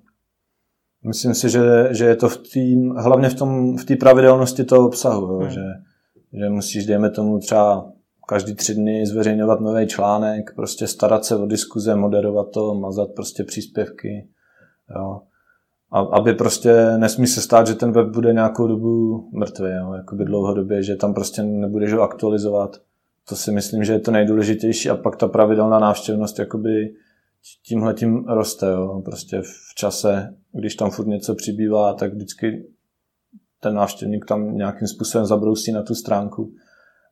myslím 1.07 1.35
si, 1.35 1.51
že, 1.51 1.89
že 1.91 2.05
je 2.05 2.17
to 2.17 2.29
v 2.29 2.39
tým, 2.39 2.91
hlavně 2.91 3.29
v, 3.29 3.35
tom, 3.35 3.77
v 3.77 3.85
té 3.85 3.97
pravidelnosti 3.97 4.65
toho 4.65 4.87
obsahu, 4.87 5.27
jo, 5.27 5.39
hmm. 5.39 5.51
že, 5.51 5.65
že 6.33 6.49
musíš, 6.49 6.87
dejme 6.87 7.11
tomu 7.11 7.39
třeba 7.39 7.93
každý 8.29 8.55
tři 8.55 8.75
dny 8.75 9.07
zveřejňovat 9.07 9.61
nový 9.61 9.87
článek, 9.87 10.55
prostě 10.55 10.87
starat 10.87 11.25
se 11.25 11.37
o 11.37 11.47
diskuze, 11.47 11.97
moderovat 11.97 12.51
to, 12.51 12.75
mazat 12.75 13.09
prostě 13.17 13.45
příspěvky. 13.45 14.29
Jo. 14.97 15.21
A, 15.93 16.01
aby 16.01 16.35
prostě 16.35 16.99
nesmí 16.99 17.27
se 17.27 17.41
stát, 17.41 17.67
že 17.67 17.75
ten 17.75 17.93
web 17.93 18.09
bude 18.09 18.33
nějakou 18.33 18.67
dobu 18.67 19.25
mrtvý, 19.33 19.71
jo, 19.71 19.93
jakoby 19.93 20.25
dlouhodobě, 20.25 20.83
že 20.83 20.97
tam 20.97 21.15
prostě 21.15 21.43
nebudeš 21.43 21.93
ho 21.93 22.03
aktualizovat. 22.03 22.77
To 23.29 23.37
si 23.37 23.53
myslím, 23.53 23.85
že 23.85 23.93
je 23.93 24.01
to 24.01 24.11
nejdůležitější 24.11 24.91
a 24.91 24.97
pak 24.97 25.17
ta 25.17 25.29
pravidelná 25.29 25.79
návštěvnost 25.79 26.39
jakoby 26.39 26.95
tímhle 27.67 27.95
tím 27.95 28.25
roste. 28.25 28.67
Jo. 28.67 29.03
Prostě 29.05 29.41
v 29.41 29.75
čase, 29.75 30.35
když 30.55 30.75
tam 30.75 30.91
furt 30.91 31.07
něco 31.07 31.35
přibývá, 31.35 31.95
tak 31.95 32.15
vždycky 32.15 32.67
ten 33.61 33.75
návštěvník 33.75 34.25
tam 34.27 34.57
nějakým 34.57 34.89
způsobem 34.89 35.27
zabrousí 35.27 35.73
na 35.73 35.83
tu 35.83 35.95
stránku 35.95 36.53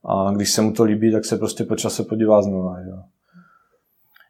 a 0.05 0.33
když 0.35 0.51
se 0.51 0.63
mu 0.63 0.73
to 0.73 0.85
líbí, 0.85 1.13
tak 1.13 1.25
se 1.25 1.37
prostě 1.37 1.65
po 1.65 1.77
čase 1.77 2.03
podívá 2.03 2.43
znova. 2.43 2.81
Jo. 2.81 3.03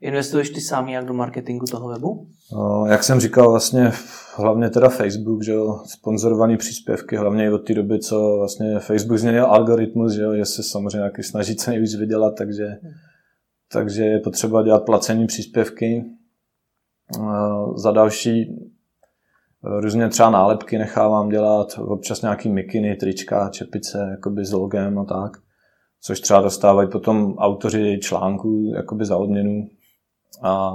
Investuješ 0.00 0.50
ty 0.50 0.60
sám 0.60 0.88
jak 0.88 1.04
do 1.04 1.14
marketingu 1.14 1.66
toho 1.66 1.88
webu? 1.88 2.26
No, 2.52 2.86
jak 2.86 3.04
jsem 3.04 3.20
říkal, 3.20 3.50
vlastně 3.50 3.92
hlavně 4.36 4.70
teda 4.70 4.88
Facebook, 4.88 5.42
že 5.42 5.52
jo, 5.52 5.82
sponzorovaný 5.86 6.56
příspěvky, 6.56 7.16
hlavně 7.16 7.44
i 7.44 7.50
od 7.50 7.58
té 7.58 7.74
doby, 7.74 7.98
co 7.98 8.36
vlastně 8.38 8.78
Facebook 8.78 9.18
změnil 9.18 9.46
algoritmus, 9.46 10.12
že, 10.12 10.22
jo, 10.22 10.36
že 10.36 10.44
se 10.44 10.62
samozřejmě 10.62 10.98
nějaký 10.98 11.22
snaží 11.22 11.56
co 11.56 11.70
nejvíc 11.70 11.94
vydělat, 11.94 12.34
takže, 12.38 12.66
hmm. 12.66 12.92
takže 13.72 14.04
je 14.04 14.18
potřeba 14.18 14.62
dělat 14.62 14.84
placení 14.84 15.26
příspěvky. 15.26 16.04
Za 17.76 17.90
další 17.90 18.56
různě 19.64 20.08
třeba 20.08 20.30
nálepky 20.30 20.78
nechávám 20.78 21.28
dělat, 21.28 21.78
občas 21.78 22.22
nějaký 22.22 22.48
mikiny, 22.48 22.96
trička, 22.96 23.48
čepice, 23.48 24.08
jakoby 24.10 24.44
s 24.44 24.52
logem 24.52 24.98
a 24.98 25.04
tak 25.04 25.42
což 26.02 26.20
třeba 26.20 26.40
dostávají 26.40 26.88
potom 26.88 27.34
autoři 27.38 27.98
článků 28.02 28.72
jakoby 28.76 29.04
za 29.04 29.16
odměnu. 29.16 29.68
A 30.42 30.72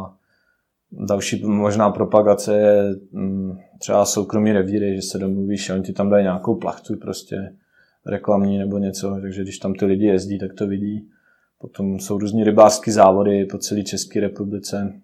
další 0.92 1.46
možná 1.46 1.90
propagace 1.90 2.58
je 2.58 2.96
mm, 3.12 3.58
třeba 3.80 4.06
soukromí 4.06 4.52
revíry, 4.52 4.96
že 4.96 5.02
se 5.02 5.18
domluvíš, 5.18 5.70
oni 5.70 5.84
ti 5.84 5.94
tam 5.94 6.10
dají 6.10 6.24
nějakou 6.24 6.56
plachtu 6.56 6.96
prostě 6.96 7.56
reklamní 8.06 8.58
nebo 8.58 8.78
něco, 8.78 9.18
takže 9.22 9.42
když 9.42 9.60
tam 9.60 9.74
ty 9.74 9.86
lidi 9.86 10.06
jezdí, 10.06 10.40
tak 10.40 10.54
to 10.54 10.68
vidí. 10.68 11.10
Potom 11.60 12.00
jsou 12.00 12.18
různí 12.18 12.44
rybářské 12.44 12.92
závody 12.92 13.46
po 13.46 13.58
celé 13.58 13.84
České 13.84 14.20
republice. 14.20 15.02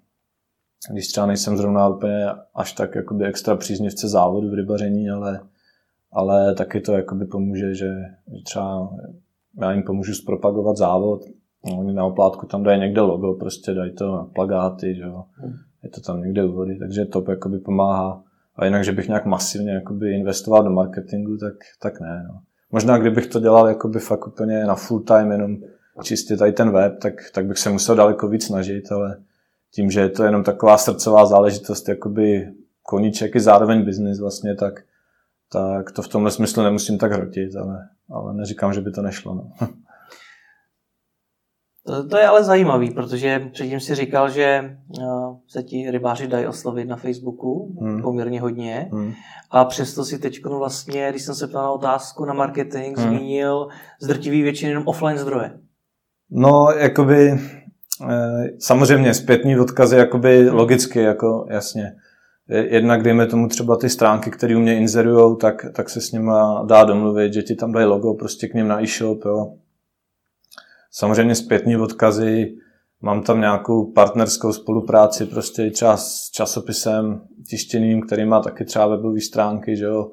Když 0.92 1.08
třeba 1.08 1.26
nejsem 1.26 1.58
zrovna 1.58 1.88
úplně 1.88 2.26
až 2.56 2.74
tak 2.74 2.96
jakoby 2.96 3.26
extra 3.26 3.56
příznivce 3.56 4.08
závodu 4.08 4.50
v 4.50 4.54
rybaření, 4.54 5.10
ale, 5.10 5.40
ale 6.12 6.56
taky 6.56 6.82
to 6.82 6.94
jakoby 6.94 7.26
pomůže, 7.26 7.76
že, 7.76 7.94
že 8.28 8.44
třeba 8.44 8.90
já 9.62 9.72
jim 9.72 9.84
pomůžu 9.84 10.14
zpropagovat 10.14 10.78
závod, 10.78 11.22
oni 11.78 11.94
na 11.94 12.06
oplátku 12.06 12.46
tam 12.46 12.64
dají 12.64 12.80
někde 12.80 13.02
logo, 13.02 13.34
prostě 13.34 13.74
dají 13.74 13.92
to 13.92 14.16
na 14.16 14.24
plagáty, 14.24 14.96
že 14.96 15.02
jo. 15.02 15.24
Hmm. 15.34 15.54
je 15.84 15.90
to 15.90 16.02
tam 16.02 16.22
někde 16.22 16.46
u 16.46 16.52
vody, 16.52 16.78
takže 16.80 17.06
to 17.06 17.24
jakoby 17.30 17.60
pomáhá. 17.60 18.24
A 18.56 18.66
jinak, 18.66 18.84
že 18.84 18.92
bych 18.92 19.08
nějak 19.08 19.26
masivně 19.26 19.72
jakoby 19.72 20.16
investoval 20.16 20.64
do 20.64 20.70
marketingu, 20.70 21.38
tak, 21.38 21.54
tak 21.82 22.02
ne. 22.02 22.26
No. 22.28 22.40
Možná 22.72 22.98
kdybych 22.98 23.28
to 23.28 23.40
dělal 23.40 23.68
jakoby 23.68 24.00
fakt 24.00 24.28
úplně 24.28 24.66
na 24.66 24.76
full 24.76 25.00
time, 25.00 25.32
jenom 25.32 25.58
čistě 26.04 26.38
tady 26.38 26.52
ten 26.52 26.72
web, 26.72 27.00
tak, 27.02 27.14
tak 27.34 27.46
bych 27.46 27.58
se 27.58 27.70
musel 27.70 27.96
daleko 27.96 28.28
víc 28.28 28.46
snažit, 28.46 28.92
ale 28.92 29.18
tím, 29.76 29.92
že 29.92 30.00
je 30.00 30.10
to 30.10 30.24
jenom 30.24 30.44
taková 30.44 30.78
srdcová 30.78 31.26
záležitost, 31.26 31.90
jakoby 31.90 32.54
koníček 32.84 33.36
i 33.36 33.40
zároveň 33.40 33.86
biznis 33.86 34.20
vlastně, 34.20 34.56
tak, 34.56 34.74
tak 35.52 35.92
to 35.92 36.02
v 36.02 36.08
tomhle 36.08 36.32
smyslu 36.32 36.64
nemusím 36.64 36.98
tak 36.98 37.12
hrotit, 37.12 37.56
ale, 37.56 37.90
ale 38.10 38.34
neříkám, 38.34 38.74
že 38.74 38.82
by 38.82 38.92
to 38.92 39.02
nešlo. 39.02 39.36
No. 39.36 39.68
To, 41.86 42.08
to 42.08 42.18
je 42.18 42.28
ale 42.28 42.44
zajímavý, 42.44 42.92
protože 42.92 43.50
předtím 43.54 43.80
si 43.80 43.96
říkal, 43.96 44.30
že 44.30 44.78
uh, 45.00 45.38
se 45.48 45.64
ti 45.64 45.92
rybáři 45.92 46.28
dají 46.28 46.48
oslovit 46.48 46.88
na 46.88 46.96
Facebooku 46.96 47.76
hmm. 47.82 48.02
poměrně 48.02 48.42
hodně 48.42 48.90
hmm. 48.92 49.14
a 49.52 49.66
přesto 49.66 50.06
si 50.06 50.20
teď 50.20 50.46
vlastně, 50.46 51.08
když 51.10 51.22
jsem 51.24 51.36
se 51.36 51.48
ptal 51.48 51.64
na 51.64 51.72
otázku 51.72 52.26
na 52.26 52.34
marketing, 52.34 52.98
hmm. 52.98 53.08
zmínil 53.08 53.68
zdrtivý 54.02 54.42
většině 54.42 54.72
jenom 54.72 54.88
offline 54.88 55.18
zdroje. 55.18 55.60
No, 56.30 56.68
jakoby 56.78 57.32
eh, 57.32 57.63
samozřejmě 58.60 59.14
zpětní 59.14 59.60
odkazy 59.60 59.96
jakoby 59.96 60.50
logicky, 60.50 61.00
jako 61.00 61.46
jasně 61.50 61.96
jednak 62.48 63.04
dejme 63.04 63.28
tomu 63.28 63.48
třeba 63.48 63.78
ty 63.78 63.90
stránky, 63.90 64.32
které 64.32 64.56
u 64.56 64.60
mě 64.60 64.78
inzerujou, 64.78 65.36
tak, 65.36 65.66
tak 65.76 65.90
se 65.90 66.02
s 66.02 66.12
nima 66.12 66.64
dá 66.68 66.84
domluvit, 66.84 67.34
že 67.34 67.44
ti 67.44 67.56
tam 67.56 67.72
dají 67.72 67.86
logo 67.86 68.14
prostě 68.14 68.48
k 68.48 68.54
ním 68.54 68.68
na 68.68 68.84
e-shop, 68.84 69.26
jo. 69.26 69.54
Samozřejmě 70.92 71.36
zpětní 71.36 71.78
odkazy, 71.78 72.56
mám 73.02 73.24
tam 73.24 73.40
nějakou 73.40 73.92
partnerskou 73.92 74.54
spolupráci 74.54 75.26
prostě 75.26 75.72
třeba 75.72 75.98
s 75.98 76.30
časopisem 76.32 77.22
tištěným, 77.50 78.02
který 78.02 78.26
má 78.26 78.42
taky 78.42 78.66
třeba 78.66 78.88
webové 78.88 79.22
stránky, 79.22 79.76
že 79.76 79.86
jo. 79.86 80.12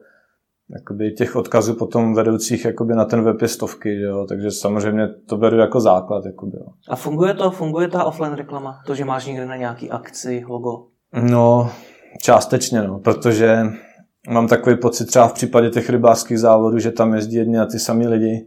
Jakoby 0.75 1.13
těch 1.13 1.37
odkazů 1.37 1.75
potom 1.75 2.15
vedoucích 2.15 2.65
jakoby 2.65 2.95
na 2.95 3.05
ten 3.05 3.23
web 3.23 3.43
je 3.43 3.49
stovky, 3.49 4.01
jo? 4.01 4.27
takže 4.29 4.51
samozřejmě 4.51 5.09
to 5.09 5.37
beru 5.37 5.57
jako 5.57 5.81
základ. 5.81 6.27
Jakoby, 6.27 6.57
jo. 6.57 6.67
A 6.89 6.97
funguje 6.97 7.35
to, 7.35 7.51
funguje 7.51 7.89
ta 7.89 8.05
offline 8.05 8.35
reklama? 8.35 8.81
To, 8.87 8.95
že 8.95 9.05
máš 9.05 9.27
někde 9.27 9.47
na 9.47 9.57
nějaký 9.57 9.91
akci 9.91 10.45
logo? 10.49 10.87
No, 11.23 11.71
Částečně, 12.19 12.83
no, 12.83 12.99
protože 12.99 13.63
mám 14.29 14.49
takový 14.49 14.77
pocit 14.77 15.05
třeba 15.05 15.29
v 15.29 15.33
případě 15.33 15.71
těch 15.71 15.91
rybářských 15.91 16.41
závodů, 16.41 16.79
že 16.79 16.91
tam 16.91 17.15
jezdí 17.15 17.37
jedni 17.37 17.59
a 17.59 17.67
ty 17.67 17.79
samý 17.79 18.07
lidi, 18.07 18.47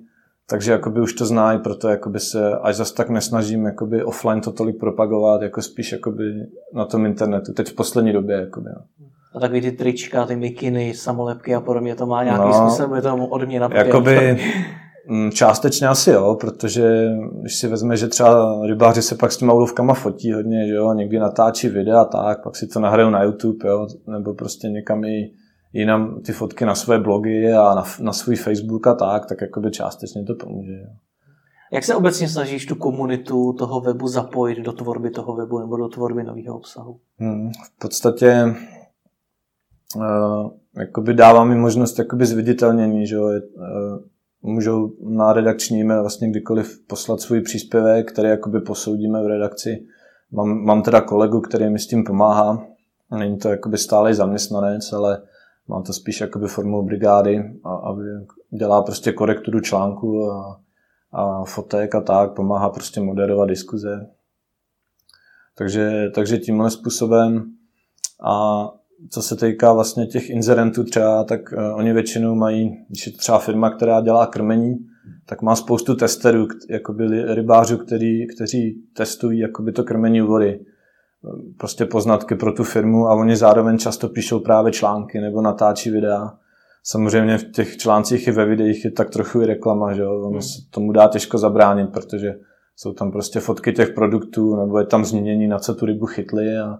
takže 0.49 0.71
jakoby 0.71 1.01
už 1.01 1.13
to 1.13 1.25
znají, 1.25 1.59
proto 1.59 1.89
jakoby 1.89 2.19
se 2.19 2.57
až 2.57 2.75
zas 2.75 2.91
tak 2.91 3.09
nesnažím 3.09 3.65
jakoby 3.65 4.03
offline 4.03 4.41
to 4.41 4.51
tolik 4.51 4.79
propagovat, 4.79 5.41
jako 5.41 5.61
spíš 5.61 5.91
jakoby 5.91 6.23
na 6.73 6.85
tom 6.85 7.05
internetu, 7.05 7.53
teď 7.53 7.69
v 7.69 7.75
poslední 7.75 8.13
době. 8.13 8.35
Jakoby, 8.35 8.69
no. 8.69 9.07
A 9.35 9.39
takový 9.39 9.61
ty 9.61 9.71
trička, 9.71 10.25
ty 10.25 10.35
mikiny, 10.35 10.93
samolepky 10.93 11.55
a 11.55 11.61
podobně, 11.61 11.95
to 11.95 12.05
má 12.05 12.23
nějaký 12.23 12.45
no, 12.45 12.53
smysl, 12.53 12.87
bude 12.87 13.01
to 13.01 13.15
od 13.15 13.45
mě 13.45 13.59
na 13.59 13.69
Jakoby, 13.73 14.39
Mm, 15.07 15.31
částečně 15.31 15.87
asi 15.87 16.11
jo, 16.11 16.37
protože 16.39 17.09
když 17.41 17.55
si 17.55 17.67
vezme, 17.67 17.97
že 17.97 18.07
třeba 18.07 18.61
rybáři 18.65 19.01
se 19.01 19.15
pak 19.15 19.31
s 19.31 19.37
těma 19.37 19.53
úlovkama 19.53 19.93
fotí 19.93 20.33
hodně, 20.33 20.67
že 20.67 20.73
jo, 20.73 20.93
někdy 20.93 21.19
natáčí 21.19 21.69
videa 21.69 22.05
tak, 22.05 22.43
pak 22.43 22.55
si 22.55 22.67
to 22.67 22.79
nahrajou 22.79 23.09
na 23.09 23.23
YouTube, 23.23 23.69
jo, 23.69 23.87
nebo 24.07 24.33
prostě 24.33 24.67
někam 24.67 25.03
i 25.03 25.31
jinam 25.73 26.21
ty 26.25 26.31
fotky 26.31 26.65
na 26.65 26.75
své 26.75 26.99
blogy 26.99 27.53
a 27.53 27.75
na, 27.75 27.83
na 27.99 28.13
svůj 28.13 28.35
Facebook 28.35 28.87
a 28.87 28.93
tak, 28.93 29.25
tak 29.25 29.41
jakoby 29.41 29.71
částečně 29.71 30.23
to 30.23 30.35
pomůže. 30.35 30.73
Jo. 30.73 30.89
Jak 31.71 31.83
se 31.83 31.95
obecně 31.95 32.29
snažíš 32.29 32.65
tu 32.65 32.75
komunitu 32.75 33.53
toho 33.53 33.81
webu 33.81 34.07
zapojit 34.07 34.59
do 34.59 34.73
tvorby 34.73 35.09
toho 35.09 35.35
webu 35.35 35.59
nebo 35.59 35.77
do 35.77 35.87
tvorby 35.87 36.23
nového 36.23 36.55
obsahu? 36.55 36.99
Hmm, 37.19 37.51
v 37.51 37.79
podstatě 37.79 38.55
uh, 39.95 40.51
jakoby 40.77 41.13
dává 41.13 41.43
mi 41.43 41.55
možnost 41.55 41.99
jakoby 41.99 42.25
zviditelnění, 42.25 43.07
že 43.07 43.15
jo, 43.15 43.23
uh, 43.23 43.99
můžou 44.41 44.93
na 45.01 45.33
redakční 45.33 45.81
e-mail 45.81 46.01
vlastně 46.01 46.29
kdykoliv 46.29 46.79
poslat 46.87 47.21
svůj 47.21 47.41
příspěvek, 47.41 48.11
který 48.11 48.29
jakoby 48.29 48.61
posoudíme 48.61 49.23
v 49.23 49.27
redakci. 49.27 49.85
Mám, 50.31 50.63
mám 50.63 50.81
teda 50.81 51.01
kolegu, 51.01 51.41
který 51.41 51.69
mi 51.69 51.79
s 51.79 51.87
tím 51.87 52.03
pomáhá. 52.03 52.65
Není 53.17 53.37
to 53.37 53.49
jakoby 53.49 53.77
stálý 53.77 54.13
zaměstnanec, 54.13 54.93
ale 54.93 55.21
mám 55.67 55.83
to 55.83 55.93
spíš 55.93 56.21
jakoby 56.21 56.47
formou 56.47 56.83
brigády, 56.83 57.59
a, 57.63 57.69
a 57.75 57.95
dělá 58.49 58.81
prostě 58.81 59.11
korekturu 59.11 59.59
článku 59.59 60.31
a, 60.31 60.59
a 61.11 61.43
fotek 61.43 61.95
a 61.95 62.01
tak, 62.01 62.33
pomáhá 62.33 62.69
prostě 62.69 63.01
moderovat 63.01 63.49
diskuze. 63.49 64.09
Takže, 65.55 66.11
takže 66.15 66.37
tímhle 66.37 66.71
způsobem 66.71 67.43
a 68.23 68.63
co 69.09 69.21
se 69.21 69.35
týká 69.35 69.73
vlastně 69.73 70.05
těch 70.05 70.29
inzerentů 70.29 70.83
třeba, 70.83 71.23
tak 71.23 71.41
uh, 71.51 71.77
oni 71.77 71.93
většinou 71.93 72.35
mají, 72.35 72.85
když 72.89 73.07
je 73.07 73.13
třeba 73.13 73.39
firma, 73.39 73.69
která 73.69 74.01
dělá 74.01 74.27
krmení, 74.27 74.75
tak 75.25 75.41
má 75.41 75.55
spoustu 75.55 75.95
testerů, 75.95 76.47
jakoby 76.69 77.33
rybářů, 77.33 77.77
který, 77.77 78.27
kteří 78.27 78.83
testují 78.95 79.39
jakoby 79.39 79.71
to 79.71 79.83
krmení 79.83 80.21
vody. 80.21 80.59
Prostě 81.57 81.85
poznatky 81.85 82.35
pro 82.35 82.53
tu 82.53 82.63
firmu 82.63 83.07
a 83.07 83.15
oni 83.15 83.35
zároveň 83.35 83.77
často 83.77 84.09
píšou 84.09 84.39
právě 84.39 84.71
články 84.71 85.21
nebo 85.21 85.41
natáčí 85.41 85.89
videa. 85.89 86.33
Samozřejmě 86.83 87.37
v 87.37 87.51
těch 87.51 87.77
článcích 87.77 88.27
i 88.27 88.31
ve 88.31 88.45
videích 88.45 88.85
je 88.85 88.91
tak 88.91 89.09
trochu 89.09 89.41
i 89.41 89.45
reklama, 89.45 89.93
že 89.93 90.01
jo? 90.01 90.21
Ono 90.21 90.41
se 90.41 90.61
tomu 90.69 90.91
dá 90.91 91.07
těžko 91.07 91.37
zabránit, 91.37 91.89
protože 91.93 92.35
jsou 92.75 92.93
tam 92.93 93.11
prostě 93.11 93.39
fotky 93.39 93.73
těch 93.73 93.89
produktů, 93.89 94.55
nebo 94.55 94.79
je 94.79 94.85
tam 94.85 95.05
změnění, 95.05 95.47
na 95.47 95.59
co 95.59 95.75
tu 95.75 95.85
rybu 95.85 96.05
chytli 96.05 96.57
a, 96.57 96.79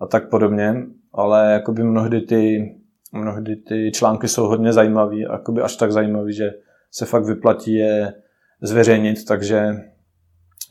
a 0.00 0.06
tak 0.06 0.30
podobně, 0.30 0.86
ale 1.14 1.52
jakoby 1.52 1.84
mnohdy 1.84 2.20
ty, 2.20 2.72
mnohdy 3.12 3.56
ty 3.56 3.90
články 3.94 4.28
jsou 4.28 4.46
hodně 4.46 4.72
zajímavý, 4.72 5.20
jakoby 5.20 5.62
až 5.62 5.76
tak 5.76 5.92
zajímavý, 5.92 6.32
že 6.32 6.50
se 6.90 7.06
fakt 7.06 7.24
vyplatí 7.24 7.74
je 7.74 8.14
zveřejnit, 8.62 9.24
takže 9.24 9.74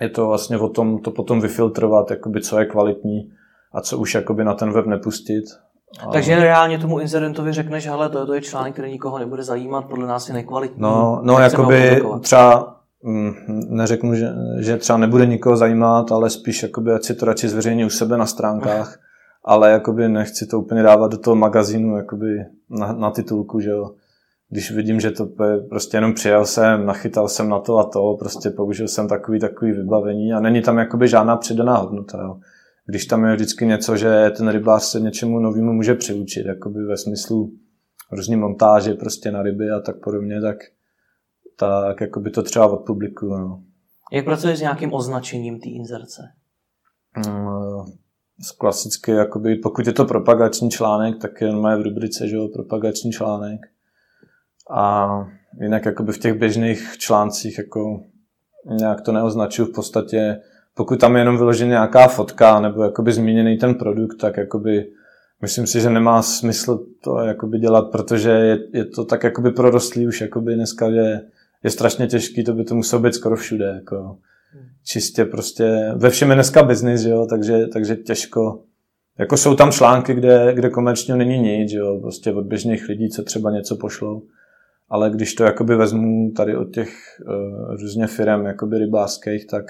je 0.01 0.09
to 0.09 0.27
vlastně 0.27 0.57
o 0.57 0.69
tom 0.69 0.99
to 0.99 1.11
potom 1.11 1.41
vyfiltrovat, 1.41 2.11
jakoby 2.11 2.41
co 2.41 2.59
je 2.59 2.65
kvalitní 2.65 3.31
a 3.73 3.81
co 3.81 3.97
už 3.97 4.15
jakoby 4.15 4.43
na 4.43 4.53
ten 4.53 4.71
web 4.71 4.85
nepustit. 4.85 5.45
A... 5.99 6.11
Takže 6.11 6.39
reálně 6.39 6.79
tomu 6.79 6.99
incidentovi 6.99 7.53
řekneš, 7.53 7.87
hele, 7.87 8.09
to, 8.09 8.25
to 8.25 8.33
je 8.33 8.41
článek, 8.41 8.73
který 8.73 8.91
nikoho 8.91 9.19
nebude 9.19 9.43
zajímat, 9.43 9.85
podle 9.85 10.07
nás 10.07 10.27
je 10.27 10.33
nekvalitní. 10.33 10.81
No, 10.81 11.21
no 11.23 11.39
jakoby 11.39 12.01
třeba 12.21 12.75
mm, 13.03 13.33
neřeknu, 13.69 14.15
že, 14.15 14.29
že 14.59 14.77
třeba 14.77 14.97
nebude 14.97 15.25
nikoho 15.25 15.57
zajímat, 15.57 16.11
ale 16.11 16.29
spíš 16.29 16.63
jakoby, 16.63 16.91
ať 16.91 17.03
si 17.03 17.15
to 17.15 17.25
radši 17.25 17.49
zveřejní 17.49 17.85
u 17.85 17.89
sebe 17.89 18.17
na 18.17 18.25
stránkách, 18.25 18.99
ale 19.43 19.71
jakoby 19.71 20.09
nechci 20.09 20.45
to 20.45 20.59
úplně 20.59 20.83
dávat 20.83 21.11
do 21.11 21.17
toho 21.17 21.35
magazínu 21.35 21.97
jakoby 21.97 22.45
na, 22.69 22.93
na 22.93 23.11
titulku, 23.11 23.59
že 23.59 23.69
jo 23.69 23.95
když 24.51 24.71
vidím, 24.71 24.99
že 24.99 25.11
to 25.11 25.27
prostě 25.69 25.97
jenom 25.97 26.13
přijel 26.13 26.45
jsem, 26.45 26.85
nachytal 26.85 27.27
jsem 27.27 27.49
na 27.49 27.59
to 27.59 27.77
a 27.77 27.89
to, 27.89 28.15
prostě 28.19 28.49
použil 28.49 28.87
jsem 28.87 29.07
takový, 29.07 29.39
takový 29.39 29.71
vybavení 29.71 30.33
a 30.33 30.39
není 30.39 30.61
tam 30.61 30.77
jakoby 30.77 31.07
žádná 31.07 31.37
přidaná 31.37 31.77
hodnota. 31.77 32.21
Jo. 32.21 32.39
Když 32.85 33.05
tam 33.05 33.25
je 33.25 33.35
vždycky 33.35 33.65
něco, 33.65 33.97
že 33.97 34.31
ten 34.37 34.49
rybář 34.49 34.83
se 34.83 34.99
něčemu 34.99 35.39
novému 35.39 35.73
může 35.73 35.95
přiučit, 35.95 36.45
jakoby 36.45 36.83
ve 36.83 36.97
smyslu 36.97 37.51
různý 38.11 38.35
montáže 38.35 38.93
prostě 38.93 39.31
na 39.31 39.41
ryby 39.41 39.69
a 39.69 39.79
tak 39.79 39.95
podobně, 40.03 40.41
tak, 40.41 40.57
tak 41.59 42.01
jakoby 42.01 42.31
to 42.31 42.43
třeba 42.43 42.67
odpublikuju. 42.67 43.37
No. 43.37 43.63
Jak 44.11 44.25
pracuješ 44.25 44.57
s 44.57 44.61
nějakým 44.61 44.93
označením 44.93 45.59
té 45.59 45.69
inzerce? 45.69 46.21
Klasicky, 48.57 49.11
jakoby, 49.11 49.55
pokud 49.55 49.87
je 49.87 49.93
to 49.93 50.05
propagační 50.05 50.71
článek, 50.71 51.17
tak 51.21 51.41
je 51.41 51.51
v 51.51 51.81
rubrice, 51.81 52.27
že 52.27 52.35
jo, 52.35 52.47
propagační 52.47 53.11
článek 53.11 53.61
a 54.71 55.09
jinak 55.61 55.85
jakoby 55.85 56.11
v 56.11 56.19
těch 56.19 56.33
běžných 56.33 56.97
článcích 56.97 57.57
jako 57.57 58.03
nějak 58.65 59.01
to 59.01 59.11
neoznačuju 59.11 59.67
v 59.67 59.73
podstatě, 59.73 60.41
pokud 60.75 60.99
tam 60.99 61.15
je 61.15 61.21
jenom 61.21 61.37
vyloženě 61.37 61.69
nějaká 61.69 62.07
fotka 62.07 62.59
nebo 62.59 62.83
jakoby 62.83 63.13
zmíněný 63.13 63.57
ten 63.57 63.75
produkt, 63.75 64.15
tak 64.15 64.37
jakoby 64.37 64.91
myslím 65.41 65.67
si, 65.67 65.81
že 65.81 65.89
nemá 65.89 66.21
smysl 66.21 66.85
to 67.03 67.19
jakoby 67.19 67.59
dělat, 67.59 67.91
protože 67.91 68.31
je, 68.31 68.59
je 68.73 68.85
to 68.85 69.05
tak 69.05 69.23
jakoby 69.23 69.51
prorostlý 69.51 70.07
už 70.07 70.21
jakoby 70.21 70.55
dneska, 70.55 70.91
že 70.91 71.21
je 71.63 71.69
strašně 71.69 72.07
těžký, 72.07 72.43
to 72.43 72.53
by 72.53 72.63
to 72.63 72.75
muselo 72.75 73.01
být 73.01 73.15
skoro 73.15 73.35
všude. 73.35 73.65
Jako 73.65 74.17
čistě 74.83 75.25
prostě, 75.25 75.91
ve 75.95 76.09
všem 76.09 76.29
je 76.29 76.35
dneska 76.35 76.63
biznis, 76.63 77.03
jo, 77.03 77.25
takže, 77.29 77.67
takže 77.67 77.95
těžko. 77.95 78.63
Jako 79.19 79.37
jsou 79.37 79.55
tam 79.55 79.71
články, 79.71 80.13
kde, 80.13 80.53
kde 80.53 80.69
komerčně 80.69 81.15
není 81.15 81.37
nic, 81.37 81.71
jo, 81.71 81.99
prostě 82.01 82.33
od 82.33 82.45
běžných 82.45 82.89
lidí, 82.89 83.09
co 83.09 83.23
třeba 83.23 83.51
něco 83.51 83.75
pošlou 83.75 84.21
ale 84.91 85.09
když 85.09 85.35
to 85.35 85.43
jakoby 85.43 85.75
vezmu 85.75 86.31
tady 86.31 86.57
od 86.57 86.73
těch 86.73 86.89
uh, 87.27 87.75
různě 87.81 88.07
firm 88.07 88.45
jakoby 88.45 88.77
rybářských, 88.77 89.47
tak, 89.47 89.65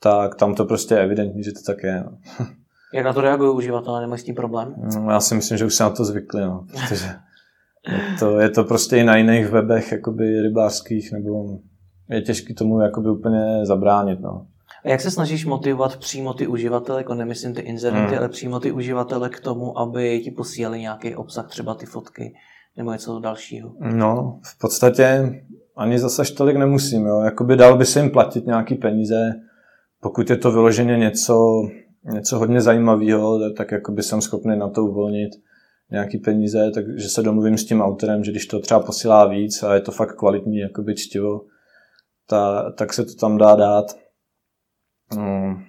tak 0.00 0.34
tam 0.34 0.54
to 0.54 0.64
prostě 0.64 0.94
je 0.94 1.00
evidentní, 1.00 1.42
že 1.42 1.52
to 1.52 1.60
tak 1.66 1.82
je. 1.82 2.04
No. 2.04 2.18
Jak 2.94 3.04
na 3.04 3.12
to 3.12 3.20
reagují 3.20 3.56
uživatelé, 3.56 4.00
nemají 4.00 4.20
s 4.20 4.24
tím 4.24 4.34
problém? 4.34 4.74
No, 4.94 5.10
já 5.10 5.20
si 5.20 5.34
myslím, 5.34 5.58
že 5.58 5.64
už 5.64 5.74
se 5.74 5.82
na 5.82 5.90
to 5.90 6.04
zvykli, 6.04 6.40
no, 6.40 6.66
protože 6.72 7.06
je 7.88 8.18
to, 8.18 8.40
je 8.40 8.50
to 8.50 8.64
prostě 8.64 8.96
i 8.96 9.04
na 9.04 9.16
jiných 9.16 9.48
webech 9.48 9.92
jakoby 9.92 10.40
rybářských, 10.42 11.12
nebo 11.12 11.58
je 12.10 12.22
těžké 12.22 12.54
tomu 12.54 12.80
jakoby 12.80 13.10
úplně 13.10 13.60
zabránit. 13.62 14.20
No. 14.20 14.46
A 14.84 14.88
jak 14.88 15.00
se 15.00 15.10
snažíš 15.10 15.46
motivovat 15.46 15.96
přímo 15.96 16.34
ty 16.34 16.46
uživatele, 16.46 17.00
jako 17.00 17.14
nemyslím 17.14 17.54
ty 17.54 17.60
inzerenty, 17.60 18.10
hmm. 18.10 18.18
ale 18.18 18.28
přímo 18.28 18.60
ty 18.60 18.72
uživatele 18.72 19.28
k 19.28 19.40
tomu, 19.40 19.78
aby 19.78 20.20
ti 20.20 20.30
posílali 20.30 20.80
nějaký 20.80 21.14
obsah, 21.14 21.48
třeba 21.48 21.74
ty 21.74 21.86
fotky, 21.86 22.34
nebo 22.76 22.92
něco 22.92 23.20
dalšího? 23.20 23.72
No, 23.80 24.40
v 24.42 24.58
podstatě 24.58 25.34
ani 25.76 25.98
zase 25.98 26.34
tolik 26.34 26.56
nemusím. 26.56 27.06
Jo. 27.06 27.20
Jakoby 27.20 27.56
dal 27.56 27.78
by 27.78 27.84
se 27.84 28.00
jim 28.00 28.10
platit 28.10 28.46
nějaký 28.46 28.74
peníze, 28.74 29.34
pokud 30.00 30.30
je 30.30 30.36
to 30.36 30.52
vyloženě 30.52 30.96
něco, 30.96 31.62
něco 32.12 32.38
hodně 32.38 32.60
zajímavého, 32.60 33.52
tak 33.56 33.72
jakoby 33.72 34.02
jsem 34.02 34.20
schopný 34.20 34.58
na 34.58 34.68
to 34.68 34.84
uvolnit 34.84 35.30
nějaký 35.90 36.18
peníze, 36.18 36.70
takže 36.74 37.08
se 37.08 37.22
domluvím 37.22 37.58
s 37.58 37.64
tím 37.64 37.80
autorem, 37.80 38.24
že 38.24 38.30
když 38.30 38.46
to 38.46 38.60
třeba 38.60 38.80
posílá 38.80 39.26
víc 39.26 39.62
a 39.62 39.74
je 39.74 39.80
to 39.80 39.92
fakt 39.92 40.16
kvalitní 40.16 40.58
jakoby 40.58 40.94
čtivo, 40.94 41.40
ta, 42.28 42.70
tak 42.70 42.92
se 42.92 43.04
to 43.04 43.14
tam 43.14 43.38
dá 43.38 43.54
dát. 43.54 43.96
No, 45.16 45.60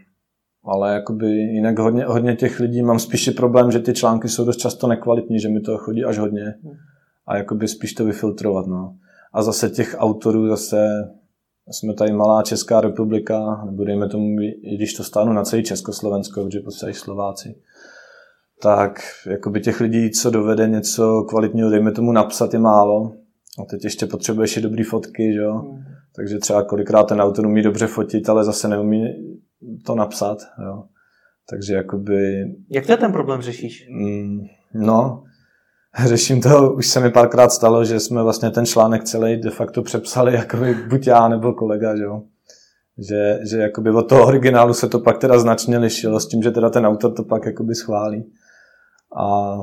ale 0.64 0.94
jakoby 0.94 1.28
jinak 1.28 1.80
hodně, 1.80 2.06
hodně 2.06 2.36
těch 2.36 2.60
lidí 2.60 2.82
mám 2.82 3.00
spíše 3.00 3.32
problém, 3.32 3.72
že 3.72 3.80
ty 3.80 3.94
články 3.94 4.30
jsou 4.30 4.46
dost 4.46 4.58
často 4.58 4.88
nekvalitní, 4.88 5.40
že 5.40 5.50
mi 5.50 5.60
to 5.60 5.78
chodí 5.78 6.06
až 6.06 6.18
hodně. 6.18 6.54
A 7.28 7.38
jakoby 7.38 7.68
spíš 7.68 7.94
to 7.94 8.06
vyfiltrovat. 8.06 8.68
No. 8.68 8.96
A 9.34 9.44
zase 9.44 9.70
těch 9.70 9.96
autorů 9.98 10.48
zase 10.48 10.88
jsme 11.72 11.94
tady 11.94 12.14
malá 12.14 12.44
Česká 12.44 12.82
republika, 12.82 13.64
nebo 13.66 13.84
dejme 13.84 14.10
tomu, 14.10 14.42
i 14.42 14.76
když 14.76 14.94
to 14.94 15.04
stánu 15.04 15.34
na 15.34 15.44
celý 15.44 15.64
Československo, 15.64 16.44
protože 16.44 16.60
posílají 16.60 16.96
Slováci, 16.96 17.56
tak 18.62 19.00
jakoby 19.30 19.62
těch 19.62 19.82
lidí, 19.82 20.12
co 20.12 20.32
dovede 20.32 20.68
něco 20.70 21.26
kvalitního, 21.30 21.70
dejme 21.70 21.92
tomu 21.92 22.12
napsat, 22.12 22.54
je 22.54 22.60
málo. 22.60 23.14
A 23.62 23.66
teď 23.66 23.84
ještě 23.84 24.06
potřebuješ 24.06 24.58
i 24.58 24.62
dobrý 24.62 24.84
fotky, 24.84 25.34
že 25.34 25.40
jo? 25.40 25.54
Mm. 25.54 25.84
Takže 26.20 26.38
třeba 26.38 26.64
kolikrát 26.64 27.04
ten 27.04 27.22
autor 27.22 27.46
umí 27.46 27.62
dobře 27.62 27.88
fotit, 27.88 28.30
ale 28.30 28.44
zase 28.44 28.68
neumí 28.68 29.06
to 29.86 29.96
napsat, 29.96 30.38
jo? 30.66 30.84
Takže 31.50 31.74
jakoby... 31.74 32.44
Jak 32.70 32.86
to 32.86 32.98
ten 32.98 33.12
problém 33.12 33.42
řešíš? 33.42 33.88
Mm, 33.90 34.40
no, 34.74 35.24
řeším 36.06 36.42
to, 36.42 36.74
už 36.74 36.88
se 36.88 37.00
mi 37.00 37.12
párkrát 37.12 37.50
stalo, 37.50 37.86
že 37.86 38.00
jsme 38.00 38.24
vlastně 38.24 38.50
ten 38.50 38.66
článek 38.66 39.04
celý 39.04 39.38
de 39.38 39.50
facto 39.50 39.82
přepsali 39.82 40.34
jakoby 40.36 40.74
buď 40.74 41.08
já 41.08 41.28
nebo 41.28 41.54
kolega, 41.54 41.96
že 41.96 42.04
jo. 42.04 42.22
Že, 43.10 43.40
že 43.50 43.58
jakoby 43.58 43.92
od 43.92 44.10
toho 44.10 44.28
originálu 44.28 44.74
se 44.74 44.90
to 44.90 45.00
pak 45.00 45.18
teda 45.18 45.40
značně 45.40 45.78
lišilo 45.78 46.20
s 46.20 46.28
tím, 46.28 46.44
že 46.44 46.52
teda 46.52 46.70
ten 46.70 46.86
autor 46.86 47.14
to 47.14 47.24
pak 47.24 47.46
jakoby 47.46 47.76
schválí. 47.76 48.32
A 49.18 49.56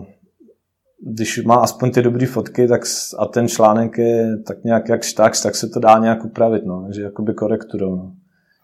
když 1.00 1.44
má 1.44 1.54
aspoň 1.54 1.90
ty 1.90 2.02
dobré 2.02 2.26
fotky 2.26 2.68
tak, 2.68 2.82
a 3.18 3.26
ten 3.26 3.48
článek 3.48 3.98
je 3.98 4.36
tak 4.36 4.64
nějak 4.64 4.88
jak 4.88 5.00
tak, 5.16 5.32
tak 5.42 5.56
se 5.56 5.68
to 5.68 5.80
dá 5.80 5.98
nějak 5.98 6.24
upravit, 6.24 6.64
no. 6.64 6.82
Takže 6.84 7.02
jakoby 7.02 7.34
korekturou, 7.34 7.96
no. 7.96 8.12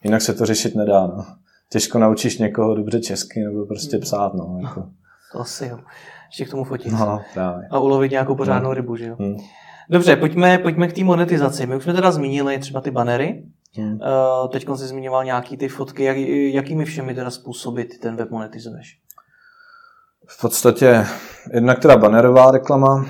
Jinak 0.05 0.23
se 0.23 0.35
to 0.35 0.47
řešit 0.47 0.75
nedá, 0.75 1.07
no. 1.07 1.27
Těžko 1.71 1.99
naučíš 1.99 2.39
někoho 2.39 2.75
dobře 2.75 3.01
česky 3.01 3.41
nebo 3.41 3.67
prostě 3.67 3.99
psát, 3.99 4.35
no. 4.35 4.59
Jako. 4.63 4.89
To 5.33 5.41
asi 5.41 5.67
jo 5.67 5.79
ještě 6.33 6.45
k 6.45 6.51
tomu 6.51 6.65
fotit. 6.65 6.93
No, 6.93 7.21
právě. 7.35 7.69
A 7.71 7.79
ulovit 7.79 8.11
nějakou 8.11 8.35
pořádnou 8.35 8.69
no. 8.69 8.75
rybu, 8.75 8.97
že 8.97 9.07
jo? 9.07 9.17
Hmm. 9.19 9.37
Dobře, 9.91 10.17
pojďme, 10.17 10.59
pojďme 10.59 10.89
k 10.89 10.93
té 10.93 11.05
monetizaci. 11.05 11.67
My 11.67 11.77
už 11.77 11.83
jsme 11.83 11.95
teda 11.95 12.13
zmínili 12.13 12.59
třeba 12.59 12.81
ty 12.81 12.91
banery. 12.91 13.45
Hmm. 13.75 13.93
Uh, 13.93 14.51
Teď 14.51 14.67
jsi 14.75 14.87
zmiňoval 14.87 15.25
nějaký 15.25 15.57
ty 15.57 15.69
fotky. 15.69 16.05
Jak, 16.05 16.17
jakými 16.55 16.85
všemi 16.85 17.15
teda 17.15 17.31
způsoby 17.31 17.83
ty 17.83 17.99
ten 17.99 18.17
web 18.17 18.31
monetizuješ? 18.31 18.99
V 20.27 20.41
podstatě 20.41 21.05
jednak 21.53 21.79
teda 21.79 21.97
banerová 21.97 22.51
reklama, 22.51 23.07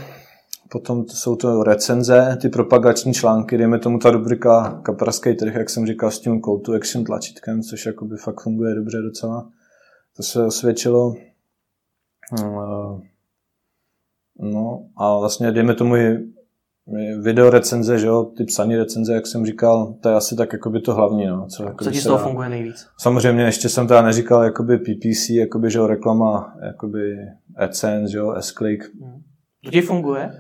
potom 0.70 1.08
jsou 1.08 1.36
to 1.36 1.62
recenze, 1.62 2.38
ty 2.40 2.48
propagační 2.48 3.14
články, 3.14 3.58
dejme 3.58 3.78
tomu 3.78 3.98
ta 3.98 4.10
rubrika 4.10 4.80
Kapraský 4.82 5.34
trh, 5.34 5.54
jak 5.54 5.70
jsem 5.70 5.86
říkal, 5.86 6.10
s 6.10 6.20
tím 6.20 6.42
call 6.42 6.58
to 6.58 6.72
action 6.72 7.04
tlačítkem, 7.04 7.62
což 7.62 7.86
jakoby 7.86 8.16
fakt 8.16 8.40
funguje 8.40 8.74
dobře 8.74 8.98
docela. 9.02 9.48
To 10.16 10.22
se 10.22 10.46
osvědčilo. 10.46 11.14
Uh, 12.42 13.00
No 14.42 14.86
a 14.96 15.18
vlastně 15.18 15.52
dejme 15.52 15.74
tomu 15.74 15.96
i 15.96 16.32
video 17.20 17.50
recenze, 17.50 17.98
že 17.98 18.06
jo, 18.06 18.24
ty 18.36 18.44
psaní 18.44 18.76
recenze, 18.76 19.14
jak 19.14 19.26
jsem 19.26 19.46
říkal, 19.46 19.94
to 20.00 20.08
je 20.08 20.14
asi 20.14 20.36
tak 20.36 20.52
jakoby 20.52 20.80
to 20.80 20.94
hlavní, 20.94 21.26
no. 21.26 21.46
Co, 21.46 21.64
co 21.82 21.90
ti 21.90 22.00
z 22.00 22.04
toho 22.04 22.18
dá. 22.18 22.24
funguje 22.24 22.48
nejvíc? 22.48 22.86
Samozřejmě 22.98 23.44
ještě 23.44 23.68
jsem 23.68 23.86
teda 23.86 24.02
neříkal 24.02 24.42
jakoby 24.42 24.78
PPC, 24.78 25.30
jakoby, 25.30 25.70
že 25.70 25.78
jo, 25.78 25.86
reklama, 25.86 26.54
jakoby 26.66 27.16
AdSense, 27.56 28.12
že 28.12 28.18
jo, 28.18 28.34
S-Click. 28.38 28.84
Hmm. 29.02 29.22
To 29.64 29.70
ti 29.70 29.80
funguje? 29.80 30.32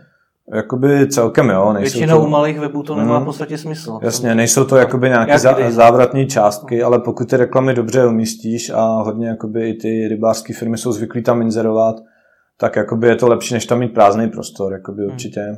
Jakoby 0.54 1.08
celkem 1.08 1.48
jo. 1.48 1.74
Většinou 1.78 2.20
to... 2.20 2.24
u 2.24 2.28
malých 2.28 2.60
webů 2.60 2.82
to 2.82 2.96
nemá 2.96 3.14
hmm. 3.14 3.22
v 3.22 3.26
podstatě 3.26 3.58
smysl. 3.58 3.98
Jasně, 4.02 4.34
nejsou 4.34 4.64
to 4.64 4.76
jakoby 4.76 5.08
nějaké 5.08 5.38
zá, 5.38 5.70
závratné 5.70 6.26
částky, 6.26 6.82
ale 6.82 6.98
pokud 6.98 7.30
ty 7.30 7.36
reklamy 7.36 7.74
dobře 7.74 8.06
umístíš 8.06 8.70
a 8.70 8.84
hodně 8.84 9.28
jakoby 9.28 9.70
i 9.70 9.74
ty 9.74 10.08
rybářské 10.08 10.54
firmy 10.54 10.78
jsou 10.78 10.92
zvyklí 10.92 11.22
tam 11.22 11.42
inzerovat, 11.42 11.96
tak 12.56 12.76
jakoby 12.76 13.08
je 13.08 13.16
to 13.16 13.28
lepší, 13.28 13.54
než 13.54 13.66
tam 13.66 13.78
mít 13.78 13.94
prázdný 13.94 14.28
prostor, 14.28 14.72
jakoby 14.72 15.02
hmm. 15.02 15.12
určitě. 15.12 15.56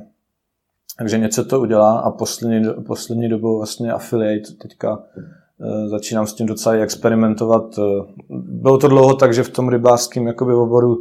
Takže 0.99 1.19
něco 1.19 1.45
to 1.45 1.61
udělá 1.61 1.99
a 1.99 2.11
poslední, 2.11 2.69
poslední 2.87 3.29
dobou 3.29 3.57
vlastně 3.57 3.93
affiliate 3.93 4.53
teďka 4.63 4.99
e, 5.61 5.89
začínám 5.89 6.27
s 6.27 6.35
tím 6.35 6.47
docela 6.47 6.75
experimentovat. 6.75 7.79
E, 7.79 7.83
bylo 8.31 8.79
to 8.79 8.89
dlouho 8.89 9.15
tak, 9.15 9.35
že 9.35 9.43
v 9.43 9.51
tom 9.51 9.69
rybářském 9.69 10.27
jakoby 10.27 10.55
oboru 10.55 11.01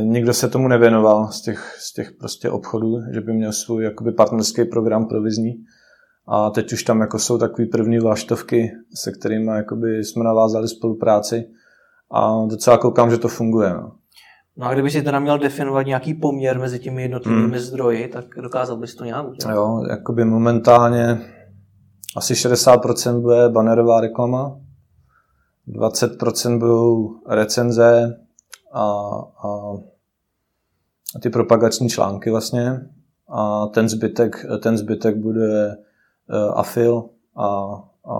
nikdo 0.00 0.34
se 0.34 0.48
tomu 0.48 0.68
nevěnoval 0.68 1.28
z 1.28 1.42
těch, 1.42 1.76
z 1.78 1.92
těch 1.92 2.12
prostě 2.12 2.50
obchodů, 2.50 3.00
že 3.12 3.20
by 3.20 3.32
měl 3.32 3.52
svůj 3.52 3.84
jakoby 3.84 4.12
partnerský 4.12 4.64
program 4.64 5.06
provizní. 5.08 5.64
A 6.26 6.50
teď 6.50 6.72
už 6.72 6.82
tam 6.82 7.00
jako 7.00 7.18
jsou 7.18 7.38
takové 7.38 7.66
první 7.66 7.98
vlaštovky, 7.98 8.70
se 8.94 9.12
kterými 9.12 9.52
jsme 9.98 10.24
navázali 10.24 10.68
spolupráci 10.68 11.44
a 12.10 12.46
docela 12.46 12.78
koukám, 12.78 13.10
že 13.10 13.18
to 13.18 13.28
funguje. 13.28 13.70
No. 13.70 13.92
No 14.58 14.66
a 14.66 14.72
kdyby 14.72 14.90
si 14.90 15.02
teda 15.02 15.18
měl 15.20 15.38
definovat 15.38 15.82
nějaký 15.82 16.14
poměr 16.14 16.58
mezi 16.58 16.78
těmi 16.78 17.02
jednotlivými 17.02 17.48
hmm. 17.48 17.58
zdroji, 17.58 18.08
tak 18.08 18.24
dokázal 18.42 18.76
bys 18.76 18.94
to 18.94 19.04
nějak 19.04 19.28
udělat? 19.28 19.54
Jo, 19.54 19.84
jakoby 19.90 20.24
momentálně 20.24 21.20
asi 22.16 22.34
60% 22.34 23.20
bude 23.20 23.48
bannerová 23.48 24.00
reklama, 24.00 24.60
20% 25.68 26.58
budou 26.58 27.20
recenze 27.28 28.16
a, 28.72 28.82
a, 28.82 29.48
a 31.16 31.18
ty 31.22 31.30
propagační 31.30 31.88
články 31.88 32.30
vlastně 32.30 32.80
a 33.28 33.66
ten 33.66 33.88
zbytek, 33.88 34.46
ten 34.62 34.78
zbytek 34.78 35.16
bude 35.16 35.76
uh, 35.76 36.58
afil 36.58 37.04
a, 37.36 37.46
a 38.10 38.18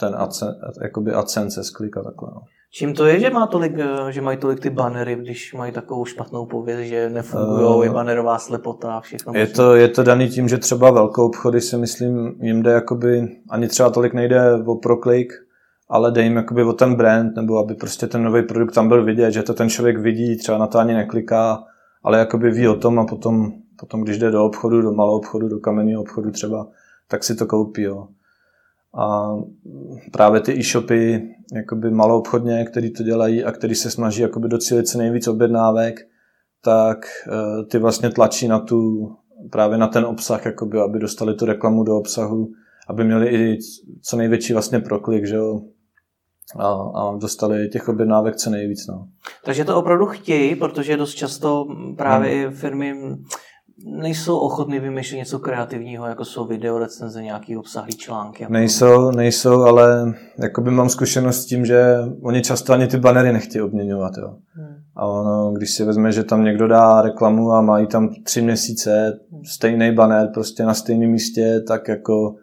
ten 0.00 0.14
AdSense, 0.16 0.60
jakoby 0.82 1.12
AdSense 1.12 1.64
z 1.64 1.70
klika 1.70 2.02
takhle. 2.02 2.30
No. 2.34 2.40
Čím 2.72 2.94
to 2.94 3.06
je, 3.06 3.20
že, 3.20 3.30
má 3.30 3.46
tolik, 3.46 3.78
eh, 3.78 4.12
že 4.12 4.20
mají 4.20 4.38
tolik 4.38 4.60
ty 4.60 4.70
banery, 4.70 5.16
když 5.16 5.54
mají 5.54 5.72
takovou 5.72 6.04
špatnou 6.04 6.46
pověst, 6.46 6.80
že 6.80 7.10
nefungují, 7.10 7.76
uh, 7.76 7.84
je 7.84 7.90
banerová 7.90 8.38
slepota 8.38 8.96
a 8.96 9.00
všechno? 9.00 9.32
Je 9.34 9.46
to, 9.46 9.74
je 9.74 9.88
to 9.88 10.02
daný 10.02 10.28
tím, 10.28 10.48
že 10.48 10.58
třeba 10.58 10.90
velkou 10.90 11.26
obchody 11.26 11.60
si 11.60 11.76
myslím, 11.76 12.34
jim 12.40 12.62
jde 12.62 12.70
jakoby, 12.70 13.28
ani 13.50 13.68
třeba 13.68 13.90
tolik 13.90 14.14
nejde 14.14 14.54
o 14.66 14.74
proklik, 14.74 15.32
ale 15.88 16.10
dej 16.10 16.24
jim 16.24 16.36
jakoby 16.36 16.64
o 16.64 16.72
ten 16.72 16.94
brand, 16.94 17.36
nebo 17.36 17.58
aby 17.58 17.74
prostě 17.74 18.06
ten 18.06 18.24
nový 18.24 18.42
produkt 18.42 18.74
tam 18.74 18.88
byl 18.88 19.04
vidět, 19.04 19.30
že 19.30 19.42
to 19.42 19.54
ten 19.54 19.68
člověk 19.68 19.98
vidí, 19.98 20.36
třeba 20.36 20.58
na 20.58 20.66
to 20.66 20.78
ani 20.78 20.94
nekliká, 20.94 21.64
ale 22.02 22.18
jakoby 22.18 22.50
ví 22.50 22.68
o 22.68 22.76
tom 22.76 22.98
a 22.98 23.04
potom, 23.04 23.52
potom 23.76 24.02
když 24.02 24.18
jde 24.18 24.30
do 24.30 24.44
obchodu, 24.44 24.82
do 24.82 24.92
malého 24.92 25.16
obchodu, 25.16 25.48
do 25.48 25.58
kamenného 25.58 26.02
obchodu 26.02 26.30
třeba, 26.30 26.66
tak 27.08 27.24
si 27.24 27.34
to 27.34 27.46
koupí. 27.46 27.82
Jo. 27.82 28.08
A 28.94 29.36
právě 30.12 30.40
ty 30.40 30.58
e-shopy, 30.58 31.34
jakoby 31.54 31.90
obchodně, 31.90 32.64
který 32.64 32.92
to 32.92 33.02
dělají 33.02 33.44
a 33.44 33.52
který 33.52 33.74
se 33.74 33.90
snaží 33.90 34.22
jakoby 34.22 34.48
docílit 34.48 34.88
co 34.88 34.98
nejvíc 34.98 35.28
objednávek, 35.28 36.00
tak 36.64 36.98
eh, 37.28 37.64
ty 37.64 37.78
vlastně 37.78 38.10
tlačí 38.10 38.48
na 38.48 38.58
tu, 38.58 39.10
právě 39.50 39.78
na 39.78 39.86
ten 39.86 40.04
obsah, 40.04 40.46
jakoby, 40.46 40.80
aby 40.80 40.98
dostali 40.98 41.34
tu 41.34 41.44
reklamu 41.44 41.84
do 41.84 41.96
obsahu, 41.96 42.48
aby 42.88 43.04
měli 43.04 43.28
i 43.28 43.58
co 44.02 44.16
největší 44.16 44.52
vlastně 44.52 44.80
proklik, 44.80 45.26
že 45.26 45.36
jo, 45.36 45.60
a, 46.58 46.68
a 46.72 47.16
dostali 47.16 47.68
těch 47.68 47.88
objednávek 47.88 48.36
co 48.36 48.50
nejvíc. 48.50 48.86
No. 48.86 49.08
Takže 49.44 49.64
to 49.64 49.76
opravdu 49.76 50.06
chtějí, 50.06 50.56
protože 50.56 50.96
dost 50.96 51.14
často 51.14 51.66
právě 51.96 52.46
hmm. 52.48 52.56
firmy 52.56 52.94
nejsou 53.84 54.38
ochotní 54.38 54.78
vymýšlet 54.78 55.18
něco 55.18 55.38
kreativního, 55.38 56.06
jako 56.06 56.24
jsou 56.24 56.46
video 56.46 56.78
recenze, 56.78 57.22
nějaký 57.22 57.56
obsahlý 57.56 57.92
články. 57.92 58.46
Nejsou, 58.48 59.10
nejsou, 59.10 59.62
ale 59.62 60.14
jakoby 60.38 60.70
mám 60.70 60.88
zkušenost 60.88 61.42
s 61.42 61.46
tím, 61.46 61.66
že 61.66 61.96
oni 62.22 62.42
často 62.42 62.72
ani 62.72 62.86
ty 62.86 62.96
banery 62.96 63.32
nechtějí 63.32 63.62
obměňovat. 63.62 64.12
Jo. 64.18 64.34
Hmm. 64.52 64.76
A 64.96 65.06
ono, 65.06 65.52
když 65.52 65.70
si 65.70 65.84
vezme, 65.84 66.12
že 66.12 66.24
tam 66.24 66.44
někdo 66.44 66.68
dá 66.68 67.02
reklamu 67.02 67.52
a 67.52 67.62
mají 67.62 67.86
tam 67.86 68.08
tři 68.24 68.42
měsíce 68.42 69.20
hmm. 69.32 69.44
stejný 69.44 69.92
banner 69.92 70.30
prostě 70.34 70.62
na 70.62 70.74
stejném 70.74 71.10
místě, 71.10 71.60
tak 71.68 71.88
jako 71.88 72.34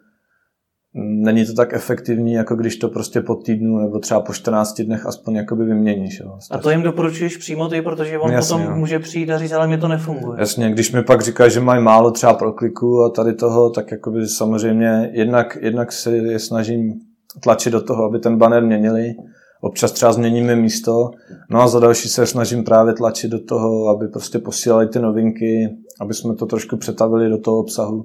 není 0.94 1.46
to 1.46 1.52
tak 1.52 1.72
efektivní, 1.72 2.32
jako 2.32 2.56
když 2.56 2.76
to 2.76 2.88
prostě 2.88 3.20
po 3.20 3.34
týdnu 3.34 3.78
nebo 3.78 3.98
třeba 3.98 4.20
po 4.20 4.32
14 4.32 4.80
dnech 4.80 5.06
aspoň 5.06 5.34
jakoby 5.34 5.64
vyměníš. 5.64 6.20
Jo. 6.20 6.38
A 6.50 6.58
to 6.58 6.70
jim 6.70 6.82
doporučuješ 6.82 7.36
přímo 7.36 7.68
ty, 7.68 7.82
protože 7.82 8.18
on 8.18 8.32
Jasně, 8.32 8.56
potom 8.56 8.72
jo. 8.72 8.76
může 8.76 8.98
přijít 8.98 9.30
a 9.30 9.38
říct, 9.38 9.52
ale 9.52 9.66
mě 9.66 9.78
to 9.78 9.88
nefunguje. 9.88 10.40
Jasně, 10.40 10.70
když 10.70 10.92
mi 10.92 11.02
pak 11.02 11.22
říká, 11.22 11.48
že 11.48 11.60
mají 11.60 11.82
málo 11.82 12.10
třeba 12.10 12.34
pro 12.34 12.52
kliku 12.52 13.02
a 13.02 13.10
tady 13.10 13.34
toho, 13.34 13.70
tak 13.70 13.90
jakoby 13.90 14.28
samozřejmě 14.28 15.10
jednak, 15.12 15.58
jednak 15.60 15.92
se 15.92 16.16
je 16.16 16.38
snažím 16.38 17.00
tlačit 17.40 17.70
do 17.70 17.80
toho, 17.80 18.04
aby 18.04 18.18
ten 18.18 18.36
banner 18.36 18.62
měnili, 18.62 19.14
občas 19.60 19.92
třeba 19.92 20.12
změníme 20.12 20.56
místo, 20.56 21.10
no 21.50 21.62
a 21.62 21.68
za 21.68 21.80
další 21.80 22.08
se 22.08 22.26
snažím 22.26 22.64
právě 22.64 22.94
tlačit 22.94 23.30
do 23.30 23.44
toho, 23.44 23.88
aby 23.88 24.08
prostě 24.08 24.38
posílali 24.38 24.88
ty 24.88 24.98
novinky, 24.98 25.76
aby 26.00 26.14
jsme 26.14 26.34
to 26.34 26.46
trošku 26.46 26.76
přetavili 26.76 27.28
do 27.28 27.38
toho 27.38 27.58
obsahu 27.58 28.04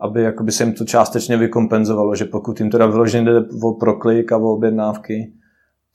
aby 0.00 0.22
jakoby 0.22 0.52
se 0.52 0.64
jim 0.64 0.74
to 0.74 0.84
částečně 0.84 1.36
vykompenzovalo, 1.36 2.14
že 2.14 2.24
pokud 2.24 2.60
jim 2.60 2.70
teda 2.70 2.86
vyloženě 2.86 3.24
jde 3.24 3.40
o 3.62 3.72
proklik 3.72 4.32
a 4.32 4.36
o 4.36 4.52
objednávky, 4.52 5.32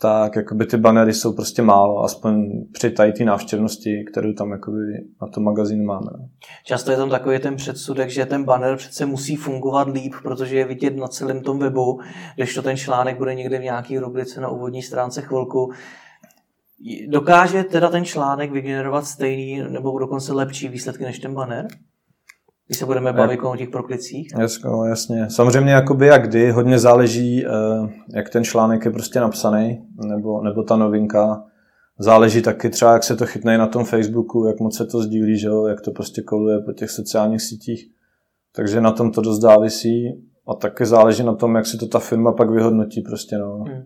tak 0.01 0.35
jakoby 0.35 0.65
ty 0.65 0.77
banery 0.77 1.13
jsou 1.13 1.33
prostě 1.33 1.61
málo, 1.61 2.03
aspoň 2.03 2.51
při 2.71 2.91
tady 2.91 3.13
té 3.13 3.23
návštěvnosti, 3.23 4.05
kterou 4.11 4.33
tam 4.33 4.51
jakoby 4.51 4.77
na 5.21 5.27
tom 5.27 5.43
magazínu 5.43 5.85
máme. 5.85 6.07
No. 6.19 6.29
Často 6.63 6.91
je 6.91 6.97
tam 6.97 7.09
takový 7.09 7.39
ten 7.39 7.55
předsudek, 7.55 8.09
že 8.09 8.25
ten 8.25 8.43
banner 8.43 8.77
přece 8.77 9.05
musí 9.05 9.35
fungovat 9.35 9.87
líp, 9.87 10.13
protože 10.23 10.57
je 10.57 10.65
vidět 10.65 10.97
na 10.97 11.07
celém 11.07 11.41
tom 11.41 11.59
webu, 11.59 11.99
když 12.35 12.55
to 12.55 12.61
ten 12.61 12.77
článek 12.77 13.17
bude 13.17 13.35
někde 13.35 13.59
v 13.59 13.63
nějaký 13.63 13.99
rubrice 13.99 14.41
na 14.41 14.49
úvodní 14.49 14.81
stránce 14.81 15.21
chvilku. 15.21 15.71
Dokáže 17.07 17.63
teda 17.63 17.89
ten 17.89 18.05
článek 18.05 18.51
vygenerovat 18.51 19.05
stejný 19.05 19.63
nebo 19.69 19.99
dokonce 19.99 20.33
lepší 20.33 20.67
výsledky 20.67 21.03
než 21.03 21.19
ten 21.19 21.33
banner? 21.33 21.67
Když 22.67 22.77
se 22.77 22.85
budeme 22.85 23.13
bavit 23.13 23.39
o 23.43 23.55
těch 23.55 23.69
proklicích. 23.69 24.27
Jasně, 24.39 24.69
jasně. 24.89 25.29
Samozřejmě 25.29 25.71
jakoby 25.71 26.07
jak 26.07 26.27
kdy, 26.27 26.51
hodně 26.51 26.79
záleží, 26.79 27.45
eh, 27.45 27.49
jak 28.15 28.29
ten 28.29 28.43
článek 28.43 28.85
je 28.85 28.91
prostě 28.91 29.19
napsaný, 29.19 29.85
nebo, 30.07 30.41
nebo 30.43 30.63
ta 30.63 30.75
novinka. 30.75 31.43
Záleží 31.99 32.41
taky 32.41 32.69
třeba, 32.69 32.93
jak 32.93 33.03
se 33.03 33.15
to 33.15 33.25
chytne 33.25 33.57
na 33.57 33.67
tom 33.67 33.85
Facebooku, 33.85 34.45
jak 34.45 34.59
moc 34.59 34.77
se 34.77 34.85
to 34.85 35.01
sdílí, 35.01 35.37
že 35.37 35.47
jo? 35.47 35.65
jak 35.67 35.81
to 35.81 35.91
prostě 35.91 36.21
koluje 36.21 36.59
po 36.59 36.73
těch 36.73 36.89
sociálních 36.89 37.41
sítích. 37.41 37.85
Takže 38.55 38.81
na 38.81 38.91
tom 38.91 39.11
to 39.11 39.21
dost 39.21 39.41
závisí 39.41 40.23
a 40.47 40.53
taky 40.53 40.85
záleží 40.85 41.23
na 41.23 41.35
tom, 41.35 41.55
jak 41.55 41.65
si 41.65 41.77
to 41.77 41.87
ta 41.87 41.99
firma 41.99 42.31
pak 42.31 42.49
vyhodnotí 42.49 43.01
prostě, 43.01 43.37
no. 43.37 43.63
Hmm. 43.67 43.83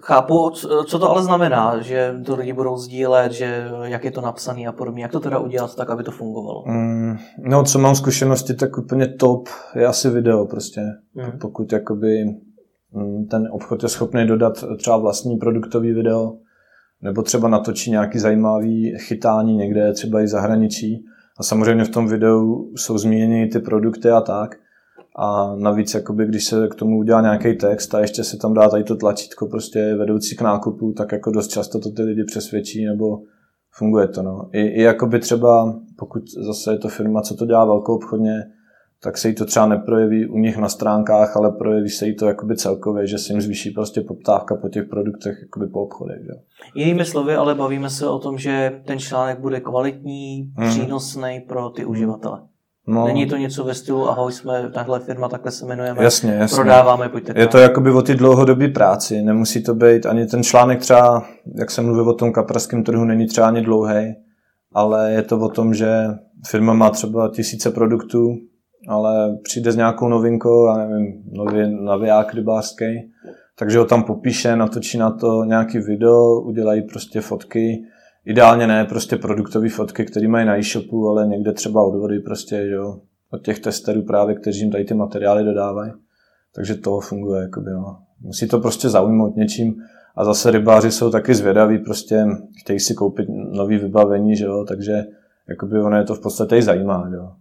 Chápu, 0.00 0.50
co 0.86 0.98
to 0.98 1.10
ale 1.10 1.22
znamená, 1.22 1.80
že 1.80 2.14
to 2.26 2.36
lidi 2.36 2.52
budou 2.52 2.76
sdílet, 2.76 3.32
že 3.32 3.68
jak 3.82 4.04
je 4.04 4.10
to 4.10 4.20
napsané 4.20 4.66
a 4.66 4.72
podobně. 4.72 5.02
Jak 5.02 5.12
to 5.12 5.20
teda 5.20 5.38
udělat 5.38 5.74
tak, 5.74 5.90
aby 5.90 6.02
to 6.02 6.10
fungovalo? 6.10 6.64
Mm, 6.66 7.16
no, 7.38 7.64
co 7.64 7.78
mám 7.78 7.94
zkušenosti, 7.94 8.54
tak 8.54 8.78
úplně 8.78 9.06
top 9.06 9.48
je 9.74 9.86
asi 9.86 10.10
video 10.10 10.46
prostě. 10.46 10.80
Mm. 11.14 11.38
Pokud 11.38 11.72
jakoby 11.72 12.24
mm, 12.92 13.26
ten 13.26 13.48
obchod 13.52 13.82
je 13.82 13.88
schopný 13.88 14.26
dodat 14.26 14.64
třeba 14.78 14.96
vlastní 14.96 15.36
produktový 15.36 15.92
video, 15.92 16.32
nebo 17.02 17.22
třeba 17.22 17.48
natočí 17.48 17.90
nějaký 17.90 18.18
zajímavý 18.18 18.94
chytání 18.98 19.56
někde, 19.56 19.92
třeba 19.92 20.20
i 20.20 20.28
zahraničí. 20.28 21.04
A 21.38 21.42
samozřejmě 21.42 21.84
v 21.84 21.90
tom 21.90 22.08
videu 22.08 22.72
jsou 22.76 22.98
zmíněny 22.98 23.46
ty 23.46 23.58
produkty 23.58 24.10
a 24.10 24.20
tak, 24.20 24.56
a 25.20 25.54
navíc, 25.56 25.94
jakoby, 25.94 26.26
když 26.26 26.44
se 26.44 26.68
k 26.68 26.74
tomu 26.74 26.98
udělá 26.98 27.20
nějaký 27.20 27.56
text 27.56 27.94
a 27.94 28.00
ještě 28.00 28.24
se 28.24 28.36
tam 28.36 28.54
dá 28.54 28.68
tady 28.68 28.84
to 28.84 28.96
tlačítko 28.96 29.46
prostě 29.46 29.94
vedoucí 29.94 30.36
k 30.36 30.40
nákupu, 30.40 30.92
tak 30.92 31.12
jako 31.12 31.30
dost 31.30 31.48
často 31.48 31.78
to 31.78 31.90
ty 31.90 32.02
lidi 32.02 32.24
přesvědčí 32.24 32.84
nebo 32.84 33.18
funguje 33.70 34.08
to. 34.08 34.22
No. 34.22 34.48
I, 34.52 34.60
I 34.60 34.82
jakoby 34.82 35.20
třeba, 35.20 35.80
pokud 35.96 36.22
zase 36.46 36.72
je 36.72 36.78
to 36.78 36.88
firma, 36.88 37.22
co 37.22 37.34
to 37.34 37.46
dělá 37.46 37.64
velkou 37.64 37.94
obchodně, 37.94 38.44
tak 39.02 39.18
se 39.18 39.28
jí 39.28 39.34
to 39.34 39.44
třeba 39.44 39.66
neprojeví 39.66 40.28
u 40.28 40.38
nich 40.38 40.56
na 40.56 40.68
stránkách, 40.68 41.36
ale 41.36 41.52
projeví 41.52 41.88
se 41.88 42.06
jí 42.06 42.16
to 42.16 42.26
jakoby 42.26 42.56
celkově, 42.56 43.06
že 43.06 43.18
se 43.18 43.32
jim 43.32 43.40
zvýší 43.40 43.70
prostě 43.70 44.00
poptávka 44.00 44.56
po 44.56 44.68
těch 44.68 44.84
produktech 44.84 45.38
jakoby 45.42 45.66
po 45.66 45.82
obchodech. 45.82 46.22
Že? 46.22 46.32
Jinými 46.74 47.04
slovy, 47.04 47.34
ale 47.34 47.54
bavíme 47.54 47.90
se 47.90 48.08
o 48.08 48.18
tom, 48.18 48.38
že 48.38 48.80
ten 48.86 48.98
článek 48.98 49.40
bude 49.40 49.60
kvalitní, 49.60 50.52
hmm. 50.56 50.68
přínosný 50.68 51.44
pro 51.48 51.70
ty 51.70 51.84
uživatele. 51.84 52.40
No. 52.88 53.06
Není 53.06 53.26
to 53.26 53.36
něco 53.36 53.64
ve 53.64 53.74
stylu, 53.74 54.10
ahoj, 54.10 54.32
jsme 54.32 54.70
tahle 54.70 55.00
firma, 55.00 55.28
takhle 55.28 55.52
se 55.52 55.64
jmenujeme, 55.64 56.04
jasně, 56.04 56.32
jasně. 56.32 56.54
prodáváme, 56.54 57.08
pojďte 57.08 57.32
Je 57.36 57.46
to 57.46 57.58
jakoby 57.58 57.90
o 57.90 58.02
ty 58.02 58.14
dlouhodobé 58.14 58.68
práci, 58.68 59.22
nemusí 59.22 59.62
to 59.62 59.74
být 59.74 60.06
ani 60.06 60.26
ten 60.26 60.42
článek 60.42 60.80
třeba, 60.80 61.24
jak 61.58 61.70
jsem 61.70 61.84
mluvil 61.84 62.08
o 62.08 62.14
tom 62.14 62.32
kapraském 62.32 62.84
trhu, 62.84 63.04
není 63.04 63.26
třeba 63.26 63.46
ani 63.46 63.60
dlouhý, 63.60 64.14
ale 64.72 65.12
je 65.12 65.22
to 65.22 65.38
o 65.38 65.48
tom, 65.48 65.74
že 65.74 66.06
firma 66.46 66.72
má 66.72 66.90
třeba 66.90 67.28
tisíce 67.28 67.70
produktů, 67.70 68.34
ale 68.88 69.38
přijde 69.42 69.72
s 69.72 69.76
nějakou 69.76 70.08
novinkou, 70.08 70.66
já 70.66 70.76
nevím, 70.76 71.22
nový 71.32 71.84
naviják 71.84 72.34
rybářský, 72.34 73.10
takže 73.58 73.78
ho 73.78 73.84
tam 73.84 74.02
popíše, 74.02 74.56
natočí 74.56 74.98
na 74.98 75.10
to 75.10 75.44
nějaký 75.44 75.78
video, 75.78 76.40
udělají 76.40 76.82
prostě 76.82 77.20
fotky, 77.20 77.82
Ideálně 78.28 78.66
ne 78.66 78.84
prostě 78.84 79.16
produktové 79.16 79.68
fotky, 79.68 80.04
které 80.04 80.28
mají 80.28 80.46
na 80.46 80.58
e-shopu, 80.58 81.08
ale 81.08 81.26
někde 81.26 81.52
třeba 81.52 81.82
odvody 81.84 82.20
prostě, 82.20 82.66
jo, 82.66 83.00
od 83.30 83.44
těch 83.44 83.58
testerů 83.58 84.02
právě, 84.02 84.34
kteří 84.34 84.60
jim 84.60 84.70
tady 84.70 84.84
ty 84.84 84.94
materiály 84.94 85.44
dodávají. 85.44 85.92
Takže 86.54 86.74
to 86.74 87.00
funguje, 87.00 87.42
jakoby, 87.42 87.70
no. 87.70 87.98
Musí 88.20 88.48
to 88.48 88.60
prostě 88.60 88.88
zaujmout 88.88 89.36
něčím. 89.36 89.74
A 90.16 90.24
zase 90.24 90.50
rybáři 90.50 90.90
jsou 90.90 91.10
taky 91.10 91.34
zvědaví, 91.34 91.78
prostě 91.78 92.26
chtějí 92.60 92.80
si 92.80 92.94
koupit 92.94 93.28
nový 93.52 93.78
vybavení, 93.78 94.36
že 94.36 94.44
jo, 94.44 94.64
takže 94.68 95.04
jakoby 95.48 95.80
ono 95.80 95.96
je 95.96 96.04
to 96.04 96.14
v 96.14 96.22
podstatě 96.22 96.56
i 96.56 96.62
zajímá, 96.62 97.10
jo. 97.14 97.32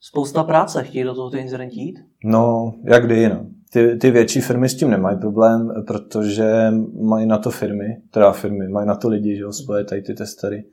Spousta 0.00 0.44
práce, 0.44 0.82
chtějí 0.82 1.04
do 1.04 1.14
toho 1.14 1.30
ty 1.30 1.38
inzerenti 1.38 1.80
jít? 1.80 1.98
No, 2.24 2.74
jak 2.84 3.06
kdy, 3.06 3.28
no 3.28 3.46
ty, 3.72 3.96
ty 3.96 4.10
větší 4.10 4.40
firmy 4.40 4.68
s 4.68 4.74
tím 4.74 4.90
nemají 4.90 5.18
problém, 5.18 5.70
protože 5.86 6.72
mají 7.00 7.26
na 7.26 7.38
to 7.38 7.50
firmy, 7.50 8.02
teda 8.10 8.32
firmy, 8.32 8.68
mají 8.68 8.86
na 8.86 8.94
to 8.94 9.08
lidi, 9.08 9.36
že 9.36 9.42
jo, 9.42 9.52
svoje 9.52 9.84
tady 9.84 10.02
ty 10.02 10.14
testery, 10.14 10.64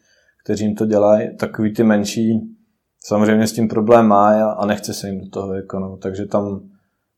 kteří 0.43 0.65
jim 0.65 0.75
to 0.75 0.85
dělají. 0.85 1.37
Takový 1.37 1.73
ty 1.73 1.83
menší, 1.83 2.41
samozřejmě 3.05 3.47
s 3.47 3.53
tím 3.53 3.67
problém 3.67 4.07
má 4.07 4.51
a 4.51 4.65
nechce 4.65 4.93
se 4.93 5.07
jim 5.07 5.19
do 5.19 5.29
toho 5.29 5.53
jako, 5.53 5.79
no. 5.79 5.97
takže 5.97 6.25
tam, 6.25 6.61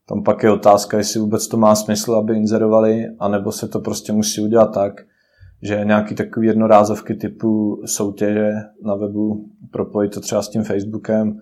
tam 0.08 0.22
pak 0.22 0.42
je 0.42 0.50
otázka, 0.50 0.98
jestli 0.98 1.20
vůbec 1.20 1.48
to 1.48 1.56
má 1.56 1.74
smysl, 1.74 2.14
aby 2.14 2.36
inzerovali, 2.36 3.06
anebo 3.18 3.52
se 3.52 3.68
to 3.68 3.80
prostě 3.80 4.12
musí 4.12 4.40
udělat 4.40 4.74
tak, 4.74 4.92
že 5.62 5.84
nějaký 5.84 6.14
takový 6.14 6.46
jednorázovky 6.46 7.14
typu 7.14 7.82
soutěže 7.86 8.52
na 8.84 8.94
webu, 8.94 9.50
propojit 9.70 10.14
to 10.14 10.20
třeba 10.20 10.42
s 10.42 10.48
tím 10.48 10.62
Facebookem, 10.62 11.38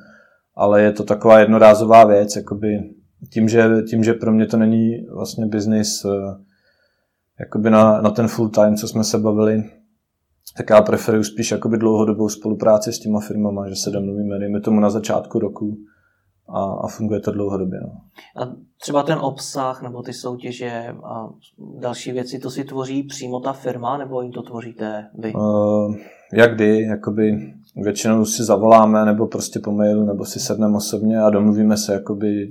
ale 0.56 0.82
je 0.82 0.92
to 0.92 1.04
taková 1.04 1.38
jednorázová 1.38 2.04
věc, 2.04 2.36
jakoby 2.36 2.97
tím, 3.32 3.48
že, 3.48 3.68
tím, 3.90 4.04
že 4.04 4.14
pro 4.14 4.32
mě 4.32 4.46
to 4.46 4.56
není 4.56 5.06
vlastně 5.14 5.46
biznis 5.46 6.04
eh, 6.04 6.44
jakoby 7.40 7.70
na, 7.70 8.00
na 8.00 8.10
ten 8.10 8.28
full 8.28 8.48
time, 8.48 8.76
co 8.76 8.88
jsme 8.88 9.04
se 9.04 9.18
bavili, 9.18 9.64
tak 10.56 10.70
já 10.70 10.82
preferuji 10.82 11.24
spíš 11.24 11.50
jakoby 11.50 11.78
dlouhodobou 11.78 12.28
spolupráci 12.28 12.92
s 12.92 12.98
těma 12.98 13.20
firmama, 13.20 13.68
že 13.68 13.76
se 13.76 13.90
domluvíme, 13.90 14.38
dejme 14.38 14.60
tomu 14.60 14.80
na 14.80 14.90
začátku 14.90 15.38
roku 15.38 15.76
a, 16.48 16.64
a 16.64 16.88
funguje 16.88 17.20
to 17.20 17.32
dlouhodobě. 17.32 17.80
No. 17.80 17.88
A 18.42 18.54
třeba 18.80 19.02
ten 19.02 19.18
obsah 19.18 19.82
nebo 19.82 20.02
ty 20.02 20.12
soutěže 20.12 20.94
a 21.04 21.28
další 21.80 22.12
věci, 22.12 22.38
to 22.38 22.50
si 22.50 22.64
tvoří 22.64 23.02
přímo 23.02 23.40
ta 23.40 23.52
firma 23.52 23.98
nebo 23.98 24.22
jim 24.22 24.32
to 24.32 24.42
tvoříte 24.42 25.06
vy? 25.18 25.32
Uh, 25.32 25.96
jak 26.32 26.54
kdy, 26.54 26.82
jakoby 26.82 27.52
většinou 27.76 28.24
si 28.24 28.44
zavoláme 28.44 29.04
nebo 29.04 29.26
prostě 29.26 29.60
po 29.60 29.72
mailu 29.72 30.04
nebo 30.04 30.24
si 30.24 30.40
sedneme 30.40 30.76
osobně 30.76 31.18
a 31.18 31.30
domluvíme 31.30 31.76
se 31.76 31.92
jakoby 31.92 32.48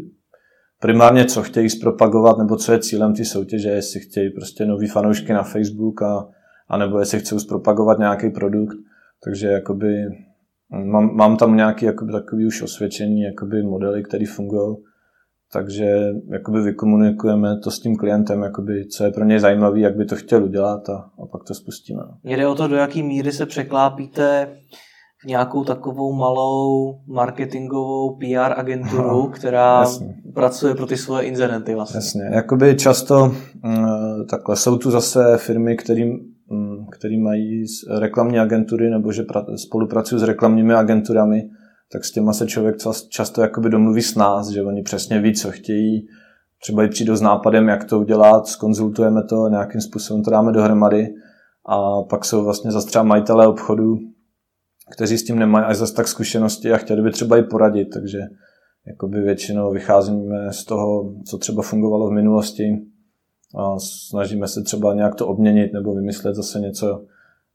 primárně, 0.80 1.26
co 1.26 1.44
chtějí 1.44 1.70
zpropagovat 1.70 2.38
nebo 2.38 2.56
co 2.56 2.72
je 2.72 2.80
cílem 2.80 3.14
ty 3.14 3.26
soutěže, 3.26 3.70
jestli 3.70 4.00
chtějí 4.00 4.30
prostě 4.30 4.66
nový 4.66 4.88
fanoušky 4.88 5.34
na 5.34 5.44
Facebook 5.44 6.02
a, 6.02 6.28
a 6.70 6.78
nebo 6.78 7.00
jestli 7.00 7.20
chcou 7.20 7.40
zpropagovat 7.40 8.00
nějaký 8.00 8.30
produkt. 8.30 8.78
Takže 9.24 9.48
jakoby 9.48 10.06
mám, 10.70 11.16
mám 11.16 11.38
tam 11.38 11.56
nějaký 11.56 11.86
jakoby, 11.86 12.12
takový 12.12 12.46
už 12.46 12.62
osvědčení 12.62 13.22
jakoby 13.22 13.64
modely, 13.64 14.04
které 14.04 14.26
fungují. 14.26 14.78
Takže 15.52 16.14
jakoby 16.32 16.62
vykomunikujeme 16.62 17.60
to 17.64 17.72
s 17.72 17.80
tím 17.80 17.96
klientem, 17.96 18.42
jakoby, 18.42 18.88
co 18.88 19.04
je 19.04 19.12
pro 19.12 19.26
něj 19.26 19.40
zajímavé, 19.40 19.80
jak 19.80 19.96
by 19.96 20.06
to 20.06 20.16
chtěl 20.16 20.44
udělat 20.44 20.90
a, 20.90 21.10
a 21.24 21.26
pak 21.32 21.44
to 21.44 21.54
spustíme. 21.54 22.04
Mě 22.24 22.38
jde 22.38 22.48
o 22.48 22.56
to, 22.56 22.68
do 22.68 22.76
jaké 22.76 23.04
míry 23.04 23.32
se 23.32 23.46
překlápíte 23.46 24.48
nějakou 25.26 25.64
takovou 25.64 26.14
malou 26.14 27.00
marketingovou 27.08 28.16
PR 28.16 28.54
agenturu, 28.60 29.08
no, 29.08 29.28
která 29.28 29.80
jasně. 29.80 30.16
pracuje 30.34 30.76
pro 30.76 30.86
ty 30.86 30.98
svoje 30.98 31.24
inzerenty 31.24 31.76
vlastně. 31.76 31.98
Jasně, 31.98 32.22
jakoby 32.34 32.76
často 32.76 33.32
mm, 33.64 34.26
takhle 34.30 34.56
jsou 34.56 34.78
tu 34.78 34.92
zase 34.92 35.38
firmy, 35.38 35.76
kterým 35.76 36.20
mm, 36.50 36.86
který 36.92 37.20
mají 37.22 37.66
reklamní 38.00 38.40
agentury 38.40 38.90
nebo 38.90 39.12
že 39.12 39.26
spolupracují 39.56 40.22
s 40.22 40.24
reklamními 40.24 40.74
agenturami, 40.74 41.50
tak 41.92 42.06
s 42.06 42.12
těma 42.12 42.34
se 42.34 42.48
člověk 42.48 42.76
často 43.10 43.42
jakoby 43.42 43.70
domluví 43.70 44.02
s 44.02 44.16
nás, 44.16 44.50
že 44.50 44.64
oni 44.64 44.84
přesně 44.84 45.22
ví, 45.22 45.34
co 45.34 45.52
chtějí, 45.52 46.08
třeba 46.62 46.84
i 46.84 46.88
přijdou 46.88 47.16
s 47.16 47.22
nápadem, 47.22 47.68
jak 47.68 47.84
to 47.84 48.00
udělat, 48.00 48.48
skonzultujeme 48.48 49.24
to, 49.24 49.48
nějakým 49.48 49.82
způsobem 49.82 50.24
to 50.24 50.32
dáme 50.32 50.52
dohromady 50.52 51.08
a 51.66 52.04
pak 52.10 52.26
jsou 52.26 52.44
vlastně 52.44 52.72
zase 52.72 52.88
třeba 52.88 53.04
majitelé 53.04 53.48
obchodu, 53.48 53.98
kteří 54.92 55.18
s 55.18 55.24
tím 55.24 55.40
nemají 55.40 55.66
až 55.66 55.78
zase 55.78 55.94
tak 55.94 56.08
zkušenosti 56.08 56.72
a 56.72 56.78
chtěli 56.78 57.02
by 57.02 57.12
třeba 57.12 57.38
i 57.38 57.44
poradit, 57.44 57.86
takže 57.86 58.20
jakoby 58.88 59.22
většinou 59.22 59.72
vycházíme 59.72 60.54
z 60.54 60.66
toho, 60.66 61.14
co 61.26 61.38
třeba 61.38 61.62
fungovalo 61.62 62.10
v 62.10 62.14
minulosti 62.14 62.78
a 63.56 63.80
snažíme 63.80 64.48
se 64.48 64.64
třeba 64.64 64.94
nějak 64.94 65.16
to 65.16 65.28
obměnit 65.28 65.74
nebo 65.74 65.96
vymyslet 65.96 66.36
zase 66.36 66.60
něco 66.60 67.04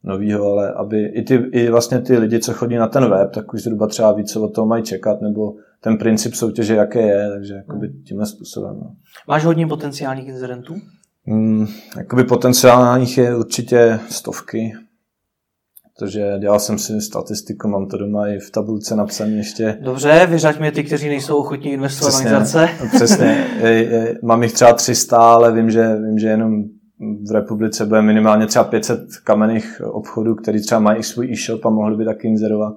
nového, 0.03 0.51
ale 0.51 0.73
aby 0.73 1.05
i, 1.05 1.23
ty, 1.23 1.35
i 1.35 1.69
vlastně 1.69 2.01
ty 2.01 2.17
lidi, 2.17 2.39
co 2.39 2.53
chodí 2.53 2.75
na 2.75 2.87
ten 2.87 3.09
web, 3.09 3.31
tak 3.31 3.53
už 3.53 3.63
zhruba 3.63 3.87
třeba 3.87 4.13
víc, 4.13 4.31
co 4.31 4.41
od 4.41 4.55
toho 4.55 4.67
mají 4.67 4.83
čekat, 4.83 5.21
nebo 5.21 5.53
ten 5.81 5.97
princip 5.97 6.33
soutěže, 6.33 6.75
jaké 6.75 7.01
je, 7.01 7.29
takže 7.29 7.53
jakoby 7.53 7.87
hmm. 7.87 8.03
tímhle 8.03 8.25
způsobem. 8.25 8.75
No. 8.81 8.95
Máš 9.27 9.45
hodně 9.45 9.67
potenciálních 9.67 10.27
inzerentů? 10.27 10.75
Hmm, 11.25 11.67
jakoby 11.97 12.23
potenciálních 12.23 13.17
je 13.17 13.35
určitě 13.35 13.99
stovky, 14.09 14.73
protože 15.99 16.37
dělal 16.39 16.59
jsem 16.59 16.77
si 16.77 17.01
statistiku, 17.01 17.67
mám 17.67 17.87
to 17.87 17.97
doma 17.97 18.27
i 18.27 18.39
v 18.39 18.51
tabulce 18.51 18.95
napsané 18.95 19.31
ještě. 19.31 19.77
Dobře, 19.81 20.27
vyřaď 20.29 20.59
mě 20.59 20.71
ty, 20.71 20.83
kteří 20.83 21.07
nejsou 21.07 21.37
ochotní 21.37 21.71
investovat 21.71 22.09
přesně, 22.09 22.25
organizace. 22.25 22.69
Přesně, 22.95 23.45
mám 24.23 24.43
jich 24.43 24.53
třeba 24.53 24.73
300, 24.73 25.17
ale 25.17 25.51
vím, 25.51 25.71
že, 25.71 25.95
vím, 25.95 26.19
že 26.19 26.27
jenom 26.27 26.63
v 27.29 27.31
republice 27.31 27.85
bude 27.85 28.01
minimálně 28.01 28.47
třeba 28.47 28.63
500 28.63 28.99
kamenných 29.23 29.81
obchodů, 29.85 30.35
který 30.35 30.61
třeba 30.61 30.81
mají 30.81 31.03
svůj 31.03 31.31
e-shop 31.31 31.65
a 31.65 31.69
mohli 31.69 31.97
by 31.97 32.05
taky 32.05 32.27
inzerovat. 32.27 32.73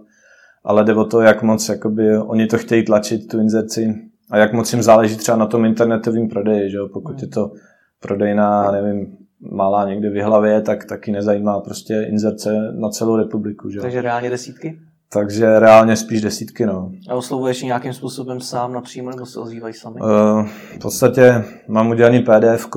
Ale 0.65 0.85
jde 0.85 0.95
o 0.95 1.05
to, 1.05 1.21
jak 1.21 1.43
moc 1.43 1.69
jakoby, 1.69 2.19
oni 2.19 2.47
to 2.47 2.59
chtějí 2.59 2.85
tlačit, 2.85 3.29
tu 3.29 3.41
inzerci, 3.41 3.95
a 4.31 4.39
jak 4.39 4.53
moc 4.53 4.73
jim 4.73 4.83
záleží 4.83 5.17
třeba 5.17 5.39
na 5.39 5.47
tom 5.47 5.65
internetovém 5.65 6.29
prodeji, 6.29 6.71
že 6.71 6.77
jo? 6.77 6.89
pokud 6.93 7.23
je 7.23 7.29
to 7.29 7.53
prodejná, 8.01 8.71
nevím, 8.71 9.17
malá 9.41 9.89
někde 9.89 10.11
v 10.11 10.25
hlavě, 10.25 10.61
tak 10.61 10.85
taky 10.85 11.13
nezajímá 11.13 11.61
prostě 11.61 12.07
inzerce 12.09 12.73
na 12.73 12.89
celou 12.89 13.17
republiku. 13.17 13.71
Že? 13.71 13.81
Takže 13.81 14.03
reálně 14.03 14.31
desítky? 14.31 14.79
Takže 15.13 15.59
reálně 15.59 15.97
spíš 15.97 16.21
desítky, 16.21 16.67
no. 16.67 16.93
A 17.09 17.15
oslovuješ 17.15 17.63
nějakým 17.63 17.93
způsobem 17.93 18.41
sám 18.41 18.73
napřímo, 18.73 19.11
nebo 19.11 19.27
se 19.27 19.41
ozývají 19.41 19.75
sami? 19.75 20.01
Uh, 20.01 20.47
v 20.75 20.79
podstatě 20.79 21.45
mám 21.69 21.91
udělaný 21.91 22.21
pdf 22.23 22.69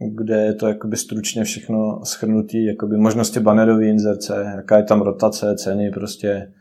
kde 0.00 0.36
je 0.36 0.54
to 0.54 0.68
jakoby 0.68 0.96
stručně 0.96 1.44
všechno 1.44 2.00
schrnutý, 2.04 2.66
jakoby 2.66 2.96
možnosti 2.96 3.40
bannerové 3.40 3.86
inzerce, 3.86 4.52
jaká 4.56 4.76
je 4.76 4.82
tam 4.82 5.00
rotace, 5.00 5.56
ceny, 5.56 5.90
prostě 5.90 6.52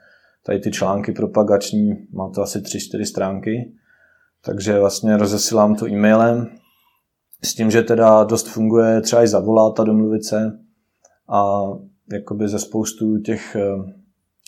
tady 0.46 0.60
ty 0.60 0.72
články 0.72 1.12
propagační, 1.12 1.94
má 2.14 2.30
to 2.30 2.42
asi 2.42 2.60
3-4 2.60 3.04
stránky, 3.04 3.72
takže 4.46 4.80
vlastně 4.80 5.18
rozesílám 5.18 5.76
to 5.76 5.88
e-mailem, 5.88 6.48
s 7.44 7.56
tím, 7.56 7.72
že 7.72 7.84
teda 7.84 8.24
dost 8.24 8.48
funguje 8.48 9.02
třeba 9.02 9.24
i 9.24 9.28
zavolat 9.28 9.80
a 9.80 9.84
domluvit 9.84 10.26
se 10.26 10.60
a 11.30 11.62
jakoby 12.14 12.48
ze 12.48 12.60
spoustu 12.60 13.18
těch 13.18 13.56
eh, 13.56 13.94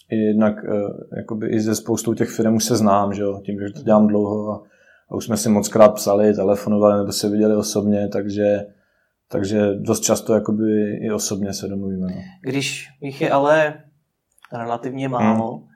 i 0.10 0.16
jednak 0.16 0.56
eh, 0.66 1.18
jakoby 1.18 1.48
i 1.48 1.60
ze 1.60 1.76
spoustu 1.76 2.14
těch 2.14 2.30
firm 2.30 2.56
už 2.56 2.64
se 2.64 2.76
znám, 2.76 3.14
že 3.14 3.22
jo, 3.22 3.42
tím, 3.46 3.60
že 3.60 3.74
to 3.74 3.84
dělám 3.84 4.08
dlouho 4.08 4.52
a, 4.52 4.64
a 5.10 5.16
už 5.16 5.26
jsme 5.26 5.38
si 5.38 5.50
moc 5.50 5.68
krát 5.68 5.90
psali, 5.90 6.34
telefonovali 6.34 6.98
nebo 6.98 7.12
se 7.12 7.30
viděli 7.30 7.56
osobně, 7.56 8.08
takže 8.08 8.66
takže 9.32 9.76
dost 9.76 10.00
často 10.00 10.34
jakoby 10.34 10.98
i 11.02 11.12
osobně 11.12 11.54
se 11.54 11.68
domluvíme. 11.68 12.08
No. 12.08 12.22
Když 12.42 12.88
jich 13.02 13.22
je 13.22 13.32
ale 13.32 13.84
relativně 14.54 15.10
málo 15.10 15.58
hmm. 15.58 15.68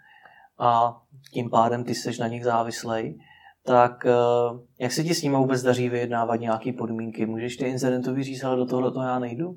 a 0.59 1.01
tím 1.32 1.49
pádem 1.49 1.84
ty 1.84 1.95
seš 1.95 2.20
na 2.20 2.28
nich 2.28 2.43
závislej, 2.43 3.20
tak 3.66 4.05
eh, 4.05 4.59
jak 4.80 4.91
se 4.91 5.03
ti 5.03 5.16
s 5.16 5.22
nimi 5.22 5.36
vůbec 5.36 5.64
daří 5.64 5.89
vyjednávat 5.89 6.39
nějaké 6.39 6.74
podmínky? 6.74 7.26
Můžeš 7.26 7.57
ty 7.57 7.66
incidentovi 7.66 8.24
říct, 8.24 8.43
ale 8.43 8.57
do 8.57 8.66
tohle 8.66 8.91
to 8.91 9.01
já 9.01 9.20
nejdu? 9.20 9.55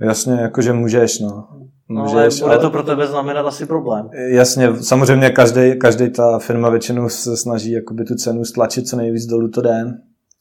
Jasně, 0.00 0.32
jakože 0.32 0.72
můžeš, 0.72 1.20
no. 1.20 1.48
Můžeš, 1.88 2.40
no, 2.40 2.46
ale 2.46 2.56
bude 2.56 2.66
to 2.66 2.70
pro 2.70 2.82
tebe 2.82 3.06
znamenat 3.06 3.46
asi 3.46 3.66
problém. 3.66 4.10
Jasně, 4.12 4.82
samozřejmě 4.82 5.30
každý, 5.30 5.78
každý 5.78 6.10
ta 6.10 6.38
firma 6.38 6.68
většinou 6.68 7.08
se 7.08 7.36
snaží 7.36 7.72
jakoby 7.72 8.04
tu 8.04 8.14
cenu 8.14 8.44
stlačit 8.44 8.88
co 8.88 8.96
nejvíc 8.96 9.26
dolů 9.26 9.48
to 9.48 9.62
jde, 9.62 9.84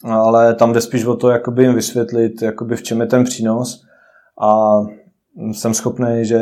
ale 0.04 0.56
tam 0.56 0.74
jde 0.74 0.82
spíš 0.82 1.06
o 1.06 1.16
to, 1.16 1.30
jakoby 1.30 1.64
jim 1.64 1.76
vysvětlit, 1.76 2.42
jakoby 2.42 2.76
v 2.76 2.84
čem 2.84 3.02
je 3.02 3.08
ten 3.08 3.24
přínos 3.24 3.84
a 4.42 4.80
jsem 5.52 5.74
schopný, 5.74 6.26
že 6.26 6.40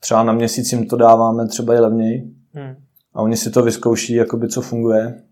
třeba 0.00 0.22
na 0.22 0.32
měsíc 0.32 0.72
jim 0.72 0.86
to 0.86 0.96
dáváme 0.96 1.48
třeba 1.48 1.74
i 1.74 1.78
levněji 1.78 2.30
hmm. 2.54 2.74
a 3.14 3.22
oni 3.22 3.36
si 3.36 3.50
to 3.50 3.62
vyzkouší, 3.62 4.14
jakoby 4.14 4.48
co 4.48 4.60
funguje 4.60 5.22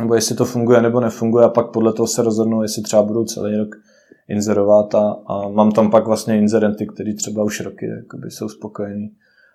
nebo 0.00 0.14
jestli 0.14 0.36
to 0.36 0.44
funguje 0.44 0.82
nebo 0.82 1.00
nefunguje 1.00 1.44
a 1.44 1.48
pak 1.48 1.70
podle 1.72 1.92
toho 1.92 2.06
se 2.06 2.22
rozhodnou, 2.22 2.62
jestli 2.62 2.82
třeba 2.82 3.02
budou 3.02 3.24
celý 3.24 3.56
rok 3.56 3.68
inzerovat 4.28 4.94
a, 4.94 5.16
a 5.26 5.48
mám 5.48 5.72
tam 5.72 5.90
pak 5.90 6.06
vlastně 6.06 6.38
inzerenty, 6.38 6.86
kteří 6.86 7.14
třeba 7.14 7.44
už 7.44 7.60
roky 7.60 7.86
jakoby, 7.86 8.30
jsou 8.30 8.48
spokojení. 8.48 9.10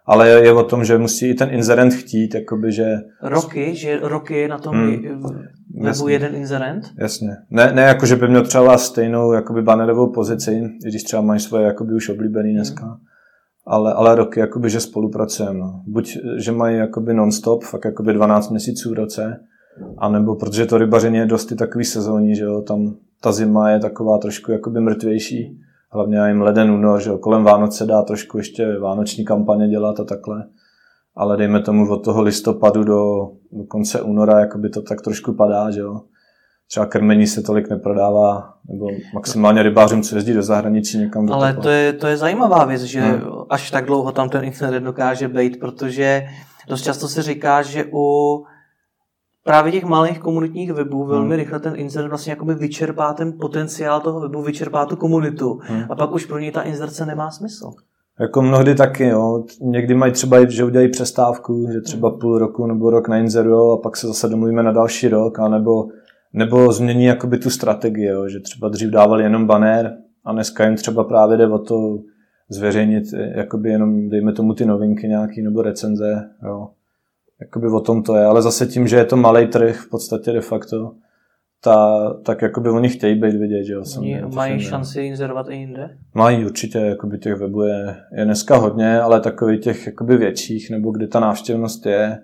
Ale 0.06 0.30
je, 0.30 0.44
je 0.44 0.54
o 0.54 0.64
tom, 0.64 0.84
že 0.84 0.98
musí 0.98 1.30
i 1.30 1.34
ten 1.34 1.50
inzerent 1.50 1.94
chtít, 1.94 2.36
jakoby, 2.36 2.72
že... 2.72 2.96
Roky? 3.22 3.76
Že 3.76 4.00
roky 4.00 4.48
na 4.48 4.58
tom 4.58 4.76
hmm, 4.76 5.24
webu 5.74 5.88
jasně, 5.88 6.14
jeden 6.14 6.36
inzerent? 6.36 6.84
Jasně. 6.98 7.30
Ne, 7.50 7.74
ne 7.74 7.82
jako, 7.82 8.06
že 8.06 8.16
by 8.16 8.28
měl 8.28 8.44
třeba 8.44 8.78
stejnou 8.78 9.32
jakoby 9.32 9.62
bannerovou 9.62 10.12
pozici, 10.12 10.52
i 10.86 10.90
když 10.90 11.04
třeba 11.04 11.22
mají 11.22 11.40
svoje 11.40 11.66
jakoby 11.66 11.94
už 11.94 12.10
oblíbený 12.10 12.54
dneska. 12.54 12.86
Hmm. 12.86 12.96
Ale, 13.66 13.94
ale 13.94 14.16
roky, 14.16 14.40
jakoby, 14.40 14.70
že 14.70 14.80
spolupracujeme. 14.80 15.60
No. 15.60 15.84
Buď, 15.88 16.18
že 16.38 16.52
mají 16.52 16.78
jakoby 16.78 17.14
non-stop, 17.14 17.64
fakt 17.64 17.86
jakoby 17.86 18.14
12 18.14 18.50
měsíců 18.50 18.90
v 18.90 18.94
roce, 18.94 19.40
a 19.98 20.10
nebo 20.10 20.36
protože 20.36 20.66
to 20.66 20.78
rybaření 20.78 21.18
je 21.18 21.26
dosti 21.26 21.56
takový 21.56 21.86
sezónní, 21.86 22.36
že 22.36 22.44
jo, 22.44 22.62
tam 22.62 22.96
ta 23.22 23.32
zima 23.32 23.70
je 23.70 23.80
taková 23.80 24.18
trošku 24.18 24.52
jakoby 24.52 24.82
mrtvější, 24.82 25.60
hlavně 25.92 26.18
jim 26.28 26.42
leden, 26.42 26.72
únor, 26.72 27.02
že 27.02 27.10
jo, 27.10 27.18
kolem 27.18 27.44
Vánoce 27.44 27.86
dá 27.86 28.02
trošku 28.02 28.38
ještě 28.38 28.80
vánoční 28.80 29.26
kampaně 29.26 29.68
dělat 29.68 30.00
a 30.00 30.04
takhle. 30.04 30.44
Ale 31.16 31.38
dejme 31.38 31.60
tomu 31.60 31.92
od 31.92 32.04
toho 32.04 32.22
listopadu 32.22 32.84
do, 32.84 33.32
do 33.52 33.64
konce 33.64 34.02
února, 34.02 34.40
jakoby 34.40 34.70
to 34.70 34.82
tak 34.82 35.02
trošku 35.02 35.34
padá, 35.34 35.72
že 35.72 35.80
jo. 35.80 36.02
Třeba 36.68 36.86
krmení 36.86 37.28
se 37.28 37.42
tolik 37.42 37.70
neprodává, 37.70 38.54
nebo 38.70 38.88
maximálně 39.14 39.64
rybářům, 39.64 40.02
co 40.02 40.16
jezdí 40.16 40.34
do 40.34 40.44
zahraničí 40.44 40.98
někam. 40.98 41.26
Do 41.26 41.34
Ale 41.34 41.54
to 41.54 41.70
je, 41.70 41.94
to 41.94 42.08
je 42.08 42.18
zajímavá 42.18 42.66
věc, 42.66 42.82
že 42.82 43.02
hmm. 43.02 43.22
až 43.50 43.72
tak 43.72 43.86
dlouho 43.86 44.12
tam 44.12 44.30
ten 44.30 44.44
internet 44.44 44.80
dokáže 44.80 45.28
být, 45.28 45.60
protože 45.60 46.24
Dost 46.68 46.82
často 46.82 47.08
se 47.08 47.22
říká, 47.22 47.62
že 47.62 47.86
u 47.94 48.44
právě 49.44 49.72
těch 49.72 49.84
malých 49.84 50.20
komunitních 50.20 50.74
webů 50.74 51.06
velmi 51.06 51.28
hmm. 51.28 51.38
rychle 51.38 51.60
ten 51.60 51.74
insert 51.76 52.08
vlastně 52.08 52.32
jakoby 52.32 52.56
vyčerpá 52.56 53.14
ten 53.14 53.34
potenciál 53.42 54.00
toho 54.00 54.20
webu, 54.20 54.42
vyčerpá 54.42 54.86
tu 54.86 54.96
komunitu 54.96 55.60
hmm. 55.62 55.84
a 55.90 55.96
pak 55.96 56.12
už 56.12 56.26
pro 56.26 56.40
něj 56.40 56.52
ta 56.52 56.62
inserce 56.62 57.06
nemá 57.06 57.32
smysl. 57.32 57.72
Jako 58.20 58.42
mnohdy 58.42 58.76
taky, 58.76 59.08
jo. 59.08 59.44
Někdy 59.62 59.94
mají 59.94 60.12
třeba, 60.12 60.50
že 60.50 60.64
udělají 60.64 60.90
přestávku, 60.90 61.68
že 61.74 61.82
třeba 61.82 62.10
hmm. 62.10 62.20
půl 62.20 62.38
roku 62.38 62.68
nebo 62.68 62.90
rok 62.90 63.08
na 63.08 63.18
inzeru 63.18 63.72
a 63.72 63.78
pak 63.78 63.98
se 63.98 64.08
zase 64.08 64.30
domluvíme 64.30 64.64
na 64.64 64.72
další 64.72 65.08
rok, 65.08 65.40
anebo 65.40 65.88
nebo 66.34 66.72
změní 66.72 67.06
jakoby 67.06 67.38
tu 67.38 67.50
strategii, 67.50 68.06
jo. 68.06 68.30
že 68.30 68.40
třeba 68.40 68.70
dřív 68.70 68.90
dávali 68.90 69.24
jenom 69.24 69.48
banner 69.48 69.98
a 70.26 70.32
dneska 70.34 70.66
jim 70.66 70.76
třeba 70.76 71.04
právě 71.04 71.38
jde 71.38 71.48
o 71.48 71.60
to 71.60 72.00
zveřejnit 72.50 73.04
jakoby 73.36 73.70
jenom, 73.70 74.10
dejme 74.10 74.34
tomu 74.34 74.54
ty 74.54 74.66
novinky 74.66 75.08
nějaký 75.08 75.42
nebo 75.42 75.62
recenze, 75.62 76.30
jo. 76.44 76.70
Jakoby 77.42 77.68
o 77.68 77.80
tom 77.80 78.04
to 78.04 78.16
je, 78.16 78.26
ale 78.26 78.42
zase 78.42 78.68
tím, 78.68 78.88
že 78.88 78.96
je 78.96 79.06
to 79.06 79.18
malý 79.18 79.48
trh 79.48 79.78
v 79.78 79.90
podstatě 79.90 80.32
de 80.32 80.42
facto, 80.42 80.94
ta, 81.64 82.10
tak 82.24 82.42
jakoby 82.42 82.70
oni 82.70 82.90
chtějí 82.90 83.16
být 83.16 83.36
vidět, 83.36 83.64
že 83.64 83.74
jo. 83.74 83.84
Oni 83.98 84.22
mají 84.34 84.60
šanci 84.60 85.02
inzerovat 85.02 85.50
i 85.50 85.56
jinde? 85.56 85.98
Mají 86.14 86.46
určitě, 86.46 86.78
jakoby 86.78 87.18
těch 87.18 87.36
webů 87.36 87.64
je, 87.64 87.96
je 88.18 88.26
dneska 88.26 88.58
hodně, 88.58 89.02
ale 89.02 89.20
takových 89.20 89.62
těch 89.62 89.86
jakoby 89.86 90.18
větších, 90.18 90.70
nebo 90.70 90.92
kde 90.92 91.08
ta 91.08 91.20
návštěvnost 91.20 91.86
je, 91.86 92.20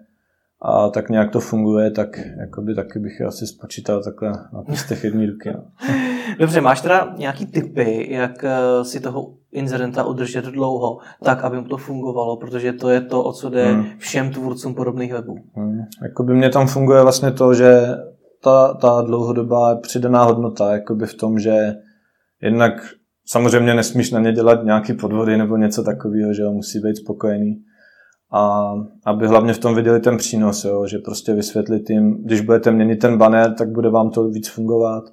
a 0.62 0.90
tak 0.90 1.10
nějak 1.10 1.32
to 1.32 1.40
funguje, 1.40 1.92
tak 1.92 2.20
jakoby 2.40 2.76
taky 2.76 3.00
bych 3.00 3.20
je 3.20 3.26
asi 3.26 3.48
spočítal 3.48 4.04
takhle 4.04 4.30
na 4.54 4.62
pístech 4.62 5.04
jedné 5.04 5.26
ruky. 5.26 5.52
No. 5.54 5.64
Dobře, 6.40 6.62
máš 6.62 6.82
teda 6.82 7.16
nějaký 7.18 7.46
typy, 7.46 8.14
jak 8.14 8.44
eh, 8.44 8.86
si 8.86 9.00
toho 9.00 9.34
inzerenta 9.52 10.04
udržet 10.04 10.46
dlouho, 10.46 10.98
tak, 11.24 11.44
aby 11.44 11.58
mu 11.58 11.68
to 11.68 11.78
fungovalo, 11.78 12.38
protože 12.38 12.74
to 12.74 12.90
je 12.90 13.02
to, 13.02 13.24
o 13.24 13.34
co 13.34 13.50
jde 13.50 13.72
hmm. 13.72 13.86
všem 13.98 14.32
tvůrcům 14.32 14.76
podobných 14.76 15.14
webů. 15.14 15.36
Hmm. 15.54 15.80
Jakoby 16.04 16.34
mě 16.34 16.50
tam 16.50 16.68
funguje 16.68 17.02
vlastně 17.02 17.32
to, 17.32 17.54
že 17.54 17.88
ta, 18.44 18.74
ta 18.74 19.02
dlouhodobá 19.02 19.76
přidaná 19.76 20.24
hodnota 20.24 20.72
jakoby 20.72 21.06
v 21.06 21.14
tom, 21.14 21.40
že 21.40 21.74
jednak 22.42 22.74
samozřejmě 23.26 23.74
nesmíš 23.74 24.12
na 24.12 24.20
ně 24.20 24.32
dělat 24.32 24.64
nějaký 24.64 24.94
podvody 24.94 25.38
nebo 25.38 25.58
něco 25.58 25.84
takového, 25.84 26.34
že 26.34 26.44
musí 26.44 26.80
být 26.80 26.98
spokojený. 26.98 27.64
A 28.32 28.74
aby 29.06 29.28
hlavně 29.28 29.54
v 29.54 29.60
tom 29.60 29.76
viděli 29.76 30.00
ten 30.00 30.18
přínos, 30.18 30.66
jo, 30.66 30.88
že 30.88 30.98
prostě 30.98 31.34
vysvětlit 31.34 31.90
jim, 31.90 32.24
když 32.24 32.42
budete 32.42 32.72
měnit 32.72 32.96
ten 32.96 33.18
banner, 33.18 33.54
tak 33.54 33.70
bude 33.70 33.90
vám 33.90 34.10
to 34.10 34.28
víc 34.30 34.50
fungovat. 34.50 35.04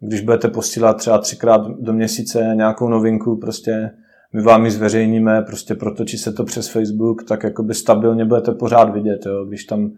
Když 0.00 0.20
budete 0.20 0.48
posílat 0.48 0.96
třeba 0.96 1.18
třikrát 1.18 1.66
do 1.80 1.92
měsíce 1.92 2.52
nějakou 2.54 2.88
novinku, 2.88 3.36
prostě 3.36 3.90
my 4.32 4.42
vám 4.42 4.64
ji 4.64 4.70
zveřejníme, 4.70 5.42
prostě 5.42 5.74
protočí 5.74 6.18
se 6.18 6.32
to 6.32 6.44
přes 6.44 6.68
Facebook, 6.68 7.24
tak 7.28 7.42
jakoby 7.42 7.74
stabilně 7.74 8.24
budete 8.24 8.52
pořád 8.52 8.92
vidět, 8.92 9.26
jo. 9.26 9.44
Když 9.44 9.64
tam 9.64 9.90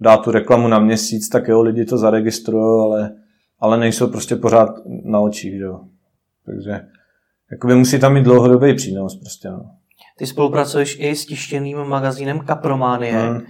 dá 0.00 0.16
tu 0.16 0.30
reklamu 0.30 0.68
na 0.68 0.78
měsíc, 0.78 1.28
tak 1.28 1.48
jo, 1.48 1.62
lidi 1.62 1.84
to 1.84 1.98
zaregistrují, 1.98 2.80
ale, 2.90 3.12
ale 3.60 3.78
nejsou 3.78 4.06
prostě 4.06 4.36
pořád 4.36 4.68
na 5.04 5.20
očích, 5.20 5.54
jo. 5.54 5.80
Takže 6.46 6.80
jakoby 7.52 7.74
musí 7.74 8.00
tam 8.00 8.14
mít 8.14 8.24
dlouhodobý 8.24 8.74
přínos 8.74 9.16
prostě, 9.16 9.50
no. 9.50 9.70
Ty 10.18 10.26
spolupracuješ 10.26 10.98
i 11.00 11.16
s 11.16 11.26
tištěným 11.26 11.78
magazínem 11.78 12.40
Kaprománie. 12.40 13.18
Hmm. 13.18 13.40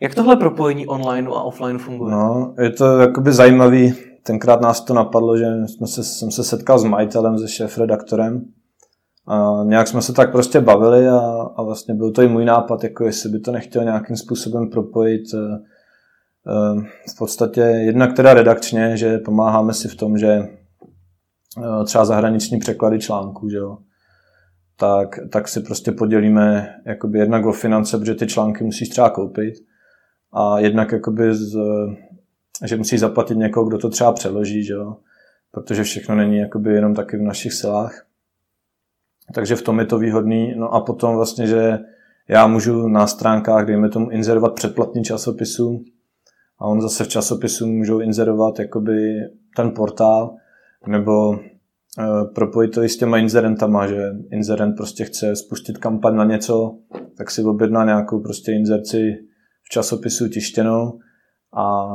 Jak 0.00 0.14
tohle 0.14 0.36
propojení 0.36 0.86
online 0.86 1.28
a 1.28 1.42
offline 1.42 1.78
funguje? 1.78 2.12
No, 2.14 2.54
je 2.58 2.70
to 2.70 2.98
jakoby 2.98 3.32
zajímavý. 3.32 3.94
Tenkrát 4.22 4.60
nás 4.60 4.80
to 4.80 4.94
napadlo, 4.94 5.36
že 5.36 5.46
jsme 5.66 5.86
se, 5.86 6.04
jsem 6.04 6.30
se 6.30 6.44
setkal 6.44 6.78
s 6.78 6.84
majitelem, 6.84 7.38
se 7.38 7.48
šéf-redaktorem 7.48 8.44
a 9.26 9.64
nějak 9.64 9.88
jsme 9.88 10.02
se 10.02 10.12
tak 10.12 10.32
prostě 10.32 10.60
bavili 10.60 11.08
a, 11.08 11.18
a 11.56 11.62
vlastně 11.62 11.94
byl 11.94 12.12
to 12.12 12.22
i 12.22 12.28
můj 12.28 12.44
nápad, 12.44 12.84
jako 12.84 13.04
jestli 13.04 13.30
by 13.30 13.40
to 13.40 13.52
nechtěl 13.52 13.84
nějakým 13.84 14.16
způsobem 14.16 14.70
propojit 14.70 15.22
eh, 15.34 15.38
eh, 16.48 16.82
v 17.14 17.18
podstatě 17.18 17.60
jednak 17.60 18.12
teda 18.12 18.34
redakčně, 18.34 18.96
že 18.96 19.18
pomáháme 19.18 19.74
si 19.74 19.88
v 19.88 19.94
tom, 19.94 20.18
že 20.18 20.28
eh, 20.28 21.84
třeba 21.84 22.04
zahraniční 22.04 22.58
překlady 22.58 22.98
článků, 22.98 23.48
že 23.48 23.56
jo, 23.56 23.78
tak, 24.76 25.18
tak 25.32 25.48
si 25.48 25.60
prostě 25.60 25.92
podělíme 25.92 26.74
jakoby 26.86 27.18
jednak 27.18 27.46
o 27.46 27.52
finance, 27.52 27.98
protože 27.98 28.14
ty 28.14 28.26
články 28.26 28.64
musíš 28.64 28.88
třeba 28.88 29.10
koupit 29.10 29.54
a 30.32 30.58
jednak 30.58 30.92
jakoby 30.92 31.34
z, 31.34 31.56
že 32.64 32.76
musíš 32.76 33.00
zaplatit 33.00 33.34
někoho, 33.34 33.66
kdo 33.66 33.78
to 33.78 33.88
třeba 33.88 34.12
přeloží, 34.12 34.64
že 34.64 34.72
jo? 34.72 34.96
protože 35.50 35.82
všechno 35.82 36.14
není 36.14 36.38
jakoby 36.38 36.74
jenom 36.74 36.94
taky 36.94 37.16
v 37.16 37.22
našich 37.22 37.52
silách. 37.52 38.06
Takže 39.34 39.56
v 39.56 39.62
tom 39.62 39.78
je 39.78 39.86
to 39.86 39.98
výhodný. 39.98 40.54
No 40.56 40.74
a 40.74 40.80
potom 40.80 41.16
vlastně, 41.16 41.46
že 41.46 41.78
já 42.28 42.46
můžu 42.46 42.88
na 42.88 43.06
stránkách, 43.06 43.66
dejme 43.66 43.88
tomu, 43.88 44.10
inzerovat 44.10 44.54
předplatný 44.54 45.04
časopisů 45.04 45.84
a 46.58 46.66
on 46.66 46.80
zase 46.80 47.04
v 47.04 47.08
časopisu 47.08 47.66
můžou 47.66 48.00
inzerovat 48.00 48.58
jakoby 48.58 49.20
ten 49.56 49.70
portál, 49.70 50.36
nebo 50.86 51.38
Eh, 51.98 52.24
propojit 52.34 52.74
to 52.74 52.82
i 52.82 52.88
s 52.88 52.96
těma 52.96 53.18
inzerentama, 53.18 53.86
že 53.86 54.12
inzerent 54.30 54.76
prostě 54.76 55.04
chce 55.04 55.36
spustit 55.36 55.78
kampaň 55.78 56.16
na 56.16 56.24
něco, 56.24 56.78
tak 57.16 57.30
si 57.30 57.42
objedná 57.42 57.84
nějakou 57.84 58.20
prostě 58.20 58.52
inzerci 58.52 59.18
v 59.62 59.68
časopisu 59.68 60.28
tištěnou 60.28 60.98
a 61.56 61.94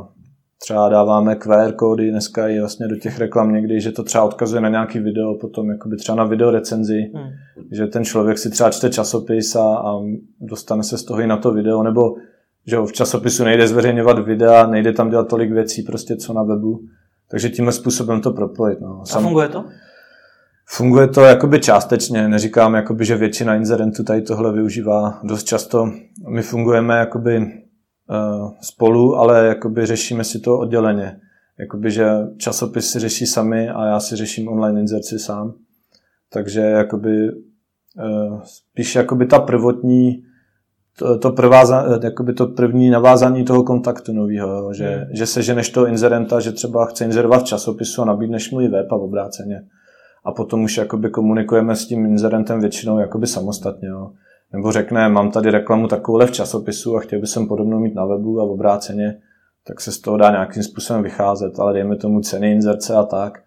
třeba 0.60 0.90
dáváme 0.90 1.36
QR 1.36 1.72
kódy 1.72 2.12
dneska 2.12 2.48
i 2.48 2.60
vlastně 2.60 2.88
do 2.88 2.96
těch 2.96 3.20
reklam 3.20 3.54
někdy, 3.54 3.82
že 3.82 3.92
to 3.92 4.04
třeba 4.04 4.24
odkazuje 4.24 4.62
na 4.62 4.70
nějaký 4.70 5.00
video, 5.00 5.36
potom 5.36 5.70
jakoby 5.70 5.98
třeba 5.98 6.16
na 6.16 6.24
video 6.24 6.52
recenzi, 6.52 7.12
hmm. 7.16 7.30
že 7.72 7.88
ten 7.88 8.06
člověk 8.06 8.38
si 8.38 8.50
třeba 8.50 8.70
čte 8.70 8.90
časopis 8.90 9.56
a, 9.56 9.78
a 9.78 10.00
dostane 10.42 10.84
se 10.84 10.98
z 10.98 11.04
toho 11.04 11.22
i 11.22 11.28
na 11.28 11.38
to 11.38 11.52
video, 11.52 11.84
nebo 11.84 12.16
že 12.68 12.78
v 12.78 12.92
časopisu 12.92 13.44
nejde 13.44 13.68
zveřejňovat 13.68 14.20
videa, 14.20 14.68
nejde 14.68 14.94
tam 14.94 15.10
dělat 15.10 15.28
tolik 15.28 15.52
věcí 15.52 15.84
prostě, 15.84 16.16
co 16.16 16.34
na 16.34 16.44
webu. 16.44 16.80
Takže 17.30 17.50
tímhle 17.50 17.74
způsobem 17.74 18.22
to 18.22 18.32
propojit. 18.32 18.82
No. 18.82 19.06
Sam... 19.06 19.20
A 19.20 19.24
funguje 19.24 19.50
to? 19.50 19.66
Funguje 20.70 21.08
to 21.08 21.22
jakoby 21.22 21.60
částečně, 21.60 22.28
neříkám, 22.28 22.74
jakoby, 22.74 23.06
že 23.06 23.16
většina 23.16 23.56
inzerentů 23.56 24.04
tady 24.04 24.22
tohle 24.22 24.54
využívá 24.54 25.20
dost 25.24 25.44
často. 25.44 25.92
My 26.30 26.42
fungujeme 26.42 26.98
jakoby 26.98 27.52
spolu, 28.62 29.16
ale 29.16 29.48
jakoby 29.48 29.86
řešíme 29.86 30.24
si 30.24 30.40
to 30.40 30.60
odděleně. 30.60 31.20
Jakoby, 31.60 31.92
že 31.92 32.08
časopis 32.38 32.92
si 32.92 33.00
řeší 33.00 33.26
sami 33.26 33.70
a 33.70 33.86
já 33.86 34.00
si 34.00 34.16
řeším 34.16 34.48
online 34.48 34.82
inzerci 34.82 35.20
sám. 35.20 35.54
Takže 36.30 36.62
jakoby, 36.62 37.32
uh, 37.32 38.42
spíš 38.44 38.96
jakoby 38.96 39.26
ta 39.26 39.40
prvotní 39.40 40.24
to, 41.00 41.18
to, 41.20 41.32
prváza, 41.32 42.00
jakoby 42.04 42.34
to 42.34 42.48
první 42.48 42.90
navázání 42.90 43.46
toho 43.46 43.64
kontaktu 43.64 44.14
nového, 44.14 44.74
že, 44.74 44.88
hmm. 44.88 45.06
že 45.14 45.26
se 45.26 45.42
ženeš 45.42 45.70
toho 45.70 45.88
inzerenta, 45.88 46.40
že 46.40 46.52
třeba 46.52 46.86
chce 46.86 47.06
inzerovat 47.06 47.42
v 47.42 47.46
časopisu 47.46 48.02
a 48.02 48.06
nabídneš 48.06 48.52
mu 48.52 48.62
i 48.62 48.68
web 48.68 48.92
a 48.92 48.96
obráceně 48.96 49.64
a 50.28 50.32
potom 50.32 50.64
už 50.64 50.78
jakoby 50.78 51.10
komunikujeme 51.10 51.76
s 51.76 51.88
tím 51.88 52.06
inzerentem 52.06 52.60
většinou 52.60 53.00
jakoby 53.00 53.28
samostatně. 53.28 53.88
Jo. 53.88 54.12
Nebo 54.54 54.72
řekne, 54.72 55.10
mám 55.10 55.32
tady 55.32 55.52
reklamu 55.52 55.88
takovouhle 55.88 56.28
v 56.28 56.32
časopisu 56.32 56.98
a 56.98 57.00
chtěl 57.00 57.20
bych 57.20 57.30
podobnou 57.48 57.80
mít 57.80 57.96
na 57.96 58.06
webu 58.06 58.42
a 58.42 58.46
v 58.46 58.52
obráceně, 58.52 59.22
tak 59.68 59.82
se 59.82 59.92
z 59.92 60.00
toho 60.00 60.18
dá 60.18 60.32
nějakým 60.32 60.64
způsobem 60.64 61.04
vycházet, 61.04 61.60
ale 61.60 61.74
dejme 61.74 61.96
tomu 61.96 62.22
ceny 62.22 62.52
inzerce 62.52 62.96
a 62.96 63.04
tak, 63.04 63.44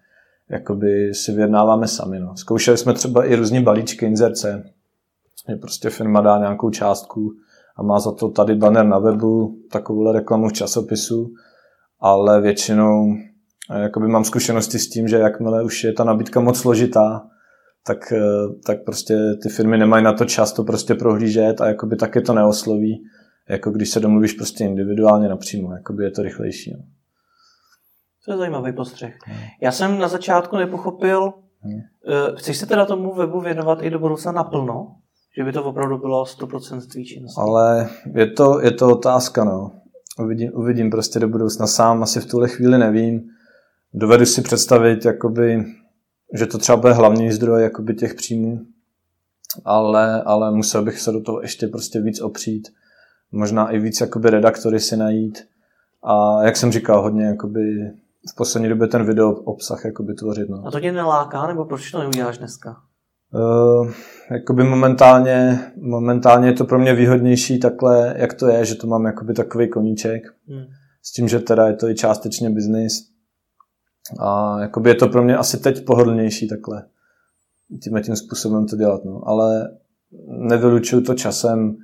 jakoby 0.50 1.14
si 1.14 1.32
vyjednáváme 1.32 1.88
sami. 1.88 2.20
No. 2.20 2.36
Zkoušeli 2.36 2.76
jsme 2.76 2.94
třeba 2.94 3.24
i 3.24 3.34
různý 3.34 3.62
balíčky 3.62 4.06
inzerce, 4.06 4.64
že 5.48 5.56
prostě 5.56 5.90
firma 5.90 6.20
dá 6.20 6.38
nějakou 6.38 6.70
částku 6.70 7.32
a 7.76 7.82
má 7.82 8.00
za 8.00 8.12
to 8.12 8.28
tady 8.28 8.54
banner 8.54 8.86
na 8.86 8.98
webu, 8.98 9.58
takovouhle 9.70 10.12
reklamu 10.12 10.48
v 10.48 10.52
časopisu, 10.52 11.30
ale 12.00 12.40
většinou 12.40 13.16
jakoby 13.78 14.08
mám 14.08 14.24
zkušenosti 14.24 14.78
s 14.78 14.88
tím, 14.88 15.08
že 15.08 15.16
jakmile 15.16 15.62
už 15.64 15.84
je 15.84 15.92
ta 15.92 16.04
nabídka 16.04 16.40
moc 16.40 16.58
složitá, 16.58 17.26
tak, 17.86 18.12
eh, 18.12 18.20
tak 18.66 18.84
prostě 18.84 19.14
ty 19.42 19.48
firmy 19.48 19.78
nemají 19.78 20.04
na 20.04 20.12
to 20.12 20.24
čas 20.24 20.52
to 20.52 20.64
prostě 20.64 20.94
prohlížet 20.94 21.60
a 21.60 21.66
jakoby 21.66 21.96
taky 21.96 22.20
to 22.20 22.34
neosloví, 22.34 23.02
jako 23.48 23.70
když 23.70 23.90
se 23.90 24.00
domluvíš 24.00 24.32
prostě 24.32 24.64
individuálně 24.64 25.28
napřímo, 25.28 25.72
jakoby 25.72 26.04
je 26.04 26.10
to 26.10 26.22
rychlejší. 26.22 26.72
No. 26.76 26.82
To 28.24 28.32
je 28.32 28.38
zajímavý 28.38 28.72
postřeh. 28.72 29.14
Hmm. 29.24 29.38
Já 29.62 29.72
jsem 29.72 29.98
na 29.98 30.08
začátku 30.08 30.56
nepochopil, 30.56 31.32
hmm. 31.60 31.80
Eh, 32.08 32.36
chceš 32.36 32.56
se 32.56 32.66
teda 32.66 32.86
tomu 32.86 33.14
webu 33.14 33.40
věnovat 33.40 33.82
i 33.82 33.90
do 33.90 33.98
budoucna 33.98 34.32
naplno? 34.32 34.96
Že 35.38 35.44
by 35.44 35.52
to 35.52 35.64
opravdu 35.64 35.98
bylo 35.98 36.24
100% 36.24 36.86
tvý 36.92 37.04
činnosti? 37.04 37.40
Ale 37.40 37.88
je 38.14 38.26
to, 38.26 38.60
je 38.60 38.70
to 38.70 38.88
otázka, 38.88 39.44
no. 39.44 39.70
Uvidím, 40.18 40.50
uvidím 40.54 40.90
prostě 40.90 41.18
do 41.18 41.28
budoucna. 41.28 41.66
Sám 41.66 42.02
asi 42.02 42.20
v 42.20 42.26
tuhle 42.26 42.48
chvíli 42.48 42.78
nevím 42.78 43.20
dovedu 43.94 44.26
si 44.26 44.42
představit, 44.42 45.04
jakoby, 45.04 45.64
že 46.34 46.46
to 46.46 46.58
třeba 46.58 46.76
bude 46.76 46.92
hlavní 46.92 47.32
zdroj 47.32 47.62
jakoby 47.62 47.94
těch 47.94 48.14
příjmů, 48.14 48.60
ale, 49.64 50.22
ale 50.22 50.50
musel 50.50 50.84
bych 50.84 51.00
se 51.00 51.12
do 51.12 51.20
toho 51.20 51.42
ještě 51.42 51.66
prostě 51.66 52.00
víc 52.00 52.20
opřít, 52.20 52.68
možná 53.32 53.70
i 53.70 53.78
víc 53.78 54.00
jakoby 54.00 54.30
redaktory 54.30 54.80
si 54.80 54.96
najít 54.96 55.38
a 56.02 56.44
jak 56.44 56.56
jsem 56.56 56.72
říkal, 56.72 57.02
hodně 57.02 57.24
jakoby 57.24 57.90
v 58.32 58.34
poslední 58.36 58.68
době 58.68 58.88
ten 58.88 59.04
video 59.04 59.30
obsah 59.30 59.84
jakoby 59.84 60.14
tvořit. 60.14 60.48
No. 60.48 60.66
A 60.66 60.70
to 60.70 60.80
tě 60.80 60.92
neláká, 60.92 61.46
nebo 61.46 61.64
proč 61.64 61.90
to 61.90 61.98
neuděláš 61.98 62.38
dneska? 62.38 62.76
Uh, 63.34 63.90
jakoby 64.30 64.64
momentálně, 64.64 65.60
momentálně 65.76 66.48
je 66.48 66.52
to 66.52 66.64
pro 66.64 66.78
mě 66.78 66.94
výhodnější 66.94 67.60
takhle, 67.60 68.14
jak 68.18 68.34
to 68.34 68.48
je, 68.48 68.64
že 68.64 68.74
to 68.74 68.86
mám 68.86 69.04
jakoby 69.04 69.34
takový 69.34 69.68
koníček. 69.68 70.22
Hmm. 70.48 70.64
S 71.02 71.12
tím, 71.12 71.28
že 71.28 71.38
teda 71.38 71.66
je 71.66 71.74
to 71.74 71.88
i 71.88 71.94
částečně 71.94 72.50
biznis. 72.50 72.92
A 74.18 74.60
jakoby 74.60 74.90
je 74.90 74.94
to 74.94 75.08
pro 75.08 75.22
mě 75.22 75.36
asi 75.36 75.58
teď 75.58 75.84
pohodlnější 75.84 76.48
takhle. 76.48 76.84
Tím 77.82 78.02
tím 78.02 78.16
způsobem 78.16 78.66
to 78.66 78.76
dělat. 78.76 79.04
No. 79.04 79.28
Ale 79.28 79.70
nevylučuju 80.26 81.02
to 81.02 81.14
časem. 81.14 81.76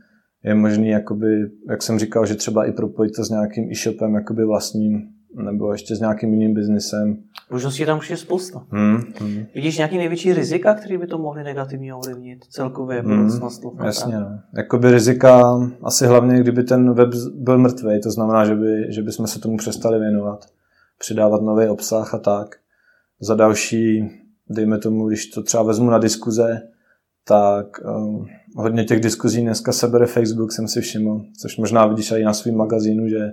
Je 0.44 0.54
možný, 0.54 0.88
jakoby, 0.88 1.50
jak 1.68 1.82
jsem 1.82 1.98
říkal, 1.98 2.26
že 2.26 2.34
třeba 2.34 2.64
i 2.64 2.72
propojit 2.72 3.12
to 3.16 3.24
s 3.24 3.30
nějakým 3.30 3.70
e-shopem 3.70 4.14
jakoby 4.14 4.44
vlastním, 4.44 5.08
nebo 5.44 5.72
ještě 5.72 5.96
s 5.96 6.00
nějakým 6.00 6.32
jiným 6.32 6.54
biznesem. 6.54 7.16
Možností 7.50 7.84
tam 7.84 7.98
už 7.98 8.10
je 8.10 8.16
spousta. 8.16 8.66
Hmm, 8.70 8.96
hmm. 9.20 9.44
Vidíš 9.54 9.76
nějaký 9.76 9.96
největší 9.96 10.32
rizika, 10.32 10.74
které 10.74 10.98
by 10.98 11.06
to 11.06 11.18
mohly 11.18 11.44
negativně 11.44 11.94
ovlivnit 11.94 12.44
celkově 12.44 13.00
hmm, 13.00 13.10
budoucnost 13.10 13.62
Jasně, 13.84 14.20
no. 14.20 14.40
Jakoby 14.56 14.90
rizika 14.90 15.60
asi 15.82 16.06
hlavně, 16.06 16.40
kdyby 16.40 16.62
ten 16.62 16.92
web 16.92 17.08
byl 17.34 17.58
mrtvý, 17.58 18.00
to 18.02 18.10
znamená, 18.10 18.44
že, 18.44 18.54
by, 18.54 18.86
že 18.88 19.02
bychom 19.02 19.26
se 19.26 19.40
tomu 19.40 19.56
přestali 19.56 19.98
věnovat, 19.98 20.46
přidávat 20.98 21.42
nový 21.42 21.68
obsah 21.68 22.14
a 22.14 22.18
tak. 22.18 22.56
Za 23.20 23.34
další, 23.34 24.10
dejme 24.50 24.78
tomu, 24.78 25.08
když 25.08 25.26
to 25.26 25.42
třeba 25.42 25.62
vezmu 25.62 25.90
na 25.90 25.98
diskuze, 25.98 26.60
tak 27.28 27.66
um, 27.84 28.26
hodně 28.56 28.84
těch 28.84 29.00
diskuzí 29.00 29.42
dneska 29.42 29.72
se 29.72 29.88
bere 29.88 30.06
Facebook, 30.06 30.52
jsem 30.52 30.68
si 30.68 30.80
všiml, 30.80 31.24
což 31.40 31.56
možná 31.56 31.86
vidíš 31.86 32.10
i 32.10 32.24
na 32.24 32.32
svém 32.32 32.56
magazínu, 32.56 33.08
že 33.08 33.32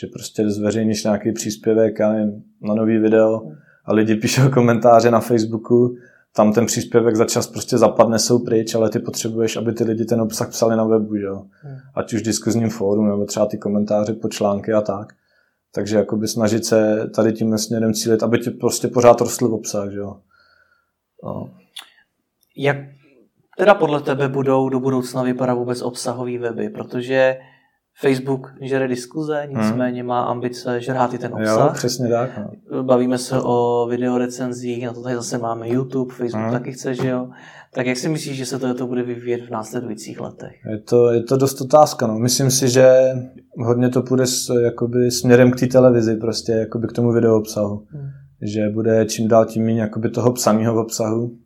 že 0.00 0.06
prostě 0.06 0.50
zveřejníš 0.50 1.04
nějaký 1.04 1.32
příspěvek, 1.32 1.98
já 1.98 2.12
nevím, 2.12 2.42
na 2.62 2.74
nový 2.74 2.98
video 2.98 3.42
a 3.84 3.92
lidi 3.92 4.14
píšou 4.14 4.50
komentáře 4.50 5.10
na 5.10 5.20
Facebooku, 5.20 5.96
tam 6.34 6.52
ten 6.52 6.66
příspěvek 6.66 7.16
za 7.16 7.24
čas 7.24 7.46
prostě 7.46 7.78
zapadne, 7.78 8.18
jsou 8.18 8.38
pryč, 8.38 8.74
ale 8.74 8.90
ty 8.90 8.98
potřebuješ, 8.98 9.56
aby 9.56 9.72
ty 9.72 9.84
lidi 9.84 10.04
ten 10.04 10.20
obsah 10.20 10.48
psali 10.50 10.76
na 10.76 10.84
webu, 10.84 11.16
že? 11.16 11.26
Hmm. 11.28 11.76
ať 11.94 12.14
už 12.14 12.22
diskuzním 12.22 12.70
fóru, 12.70 13.04
nebo 13.04 13.24
třeba 13.24 13.46
ty 13.46 13.58
komentáře 13.58 14.12
pod 14.12 14.32
články 14.32 14.72
a 14.72 14.80
tak. 14.80 15.12
Takže 15.76 15.96
jakoby 15.96 16.28
snažit 16.28 16.64
se 16.64 17.10
tady 17.14 17.32
tím 17.32 17.58
směrem 17.58 17.94
cílit, 17.94 18.22
aby 18.22 18.38
ti 18.38 18.50
prostě 18.50 18.88
pořád 18.88 19.20
rostl 19.20 19.44
obsah, 19.44 19.90
že 19.90 19.98
jo. 19.98 20.16
No. 21.24 21.50
Jak 22.56 22.76
teda 23.58 23.74
podle 23.74 24.00
tebe 24.00 24.28
budou 24.28 24.68
do 24.68 24.80
budoucna 24.80 25.22
vypadat 25.22 25.54
vůbec 25.54 25.82
obsahový 25.82 26.38
weby? 26.38 26.68
Protože 26.68 27.36
Facebook 28.00 28.52
žere 28.60 28.88
diskuze, 28.88 29.46
nicméně 29.48 30.00
hmm. 30.00 30.08
má 30.08 30.22
ambice 30.24 30.80
žrát 30.80 31.14
i 31.14 31.18
ten 31.18 31.34
obsah. 31.34 31.68
Jo, 31.68 31.70
přesně 31.72 32.08
tak. 32.08 32.30
No. 32.38 32.82
Bavíme 32.82 33.18
se 33.18 33.40
o 33.42 33.86
videorecenzích, 33.90 34.86
na 34.86 34.92
to 34.92 35.02
tady 35.02 35.14
zase 35.14 35.38
máme 35.38 35.68
YouTube, 35.68 36.14
Facebook 36.14 36.42
hmm. 36.42 36.52
taky 36.52 36.72
chce, 36.72 36.94
že 36.94 37.08
jo. 37.08 37.30
Tak 37.76 37.86
jak 37.86 37.96
si 37.96 38.08
myslíš, 38.08 38.36
že 38.36 38.46
se 38.46 38.58
to, 38.58 38.74
to 38.74 38.86
bude 38.86 39.02
vyvíjet 39.02 39.46
v 39.46 39.50
následujících 39.50 40.20
letech? 40.20 40.52
Je 40.70 40.78
to, 40.78 41.12
je 41.12 41.22
to 41.22 41.36
dost 41.36 41.60
otázka. 41.60 42.06
No. 42.06 42.18
Myslím 42.18 42.50
si, 42.50 42.68
že 42.68 42.88
hodně 43.56 43.88
to 43.88 44.02
půjde 44.02 44.26
s, 44.26 44.54
jakoby, 44.62 45.10
směrem 45.10 45.50
k 45.50 45.60
té 45.60 45.66
televizi, 45.66 46.16
prostě 46.16 46.52
jakoby 46.52 46.88
k 46.88 46.92
tomu 46.92 47.12
video 47.12 47.36
obsahu. 47.36 47.86
Hmm. 47.88 48.08
Že 48.42 48.68
bude 48.68 49.06
čím 49.06 49.28
dál 49.28 49.44
tím 49.44 49.64
méně 49.64 49.90
toho 50.14 50.32
psaného 50.32 50.82
obsahu, 50.82 51.36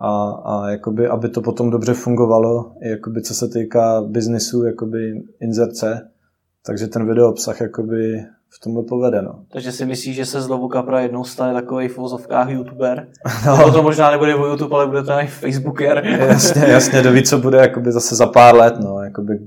a, 0.00 0.30
a 0.30 0.70
jakoby, 0.70 1.08
aby 1.08 1.28
to 1.28 1.42
potom 1.42 1.70
dobře 1.70 1.94
fungovalo, 1.94 2.72
jakoby, 2.82 3.22
co 3.22 3.34
se 3.34 3.48
týká 3.48 4.02
biznisu, 4.02 4.64
jakoby 4.64 5.22
inzerce, 5.40 6.08
takže 6.66 6.86
ten 6.86 7.06
video 7.06 7.28
obsah 7.28 7.60
jakoby 7.60 8.24
v 8.56 8.64
tomhle 8.64 8.82
povede. 8.88 9.22
No. 9.22 9.44
Takže 9.52 9.72
si 9.72 9.86
myslíš, 9.86 10.16
že 10.16 10.26
se 10.26 10.40
z 10.40 10.48
Lobu 10.48 10.68
Kapra 10.68 11.00
jednou 11.00 11.24
stane 11.24 11.54
takový 11.54 11.88
v 11.88 11.96
vozovkách 11.96 12.50
youtuber? 12.50 13.08
No. 13.46 13.56
Nebo 13.56 13.70
to 13.70 13.82
možná 13.82 14.10
nebude 14.10 14.34
o 14.34 14.46
YouTube, 14.46 14.76
ale 14.76 14.86
bude 14.86 15.02
to 15.02 15.12
i 15.12 15.26
Facebooker. 15.26 16.06
jasně, 16.06 16.62
jasně, 16.62 17.02
doví, 17.02 17.22
co 17.22 17.38
bude 17.38 17.58
jakoby 17.58 17.92
zase 17.92 18.14
za 18.14 18.26
pár 18.26 18.54
let. 18.54 18.74
No. 18.80 19.02
Jakoby 19.02 19.38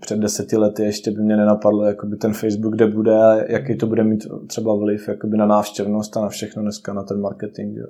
před 0.00 0.18
deseti 0.18 0.56
lety 0.56 0.82
ještě 0.82 1.10
by 1.10 1.22
mě 1.22 1.36
nenapadlo 1.36 1.84
jakoby 1.84 2.16
ten 2.16 2.32
Facebook, 2.32 2.74
kde 2.74 2.86
bude 2.86 3.16
a 3.16 3.52
jaký 3.52 3.76
to 3.76 3.86
bude 3.86 4.04
mít 4.04 4.26
třeba 4.46 4.76
vliv 4.76 5.08
jakoby 5.08 5.36
na 5.36 5.46
návštěvnost 5.46 6.16
a 6.16 6.20
na 6.20 6.28
všechno 6.28 6.62
dneska, 6.62 6.92
na 6.92 7.02
ten 7.02 7.20
marketing. 7.20 7.76
Jo. 7.76 7.86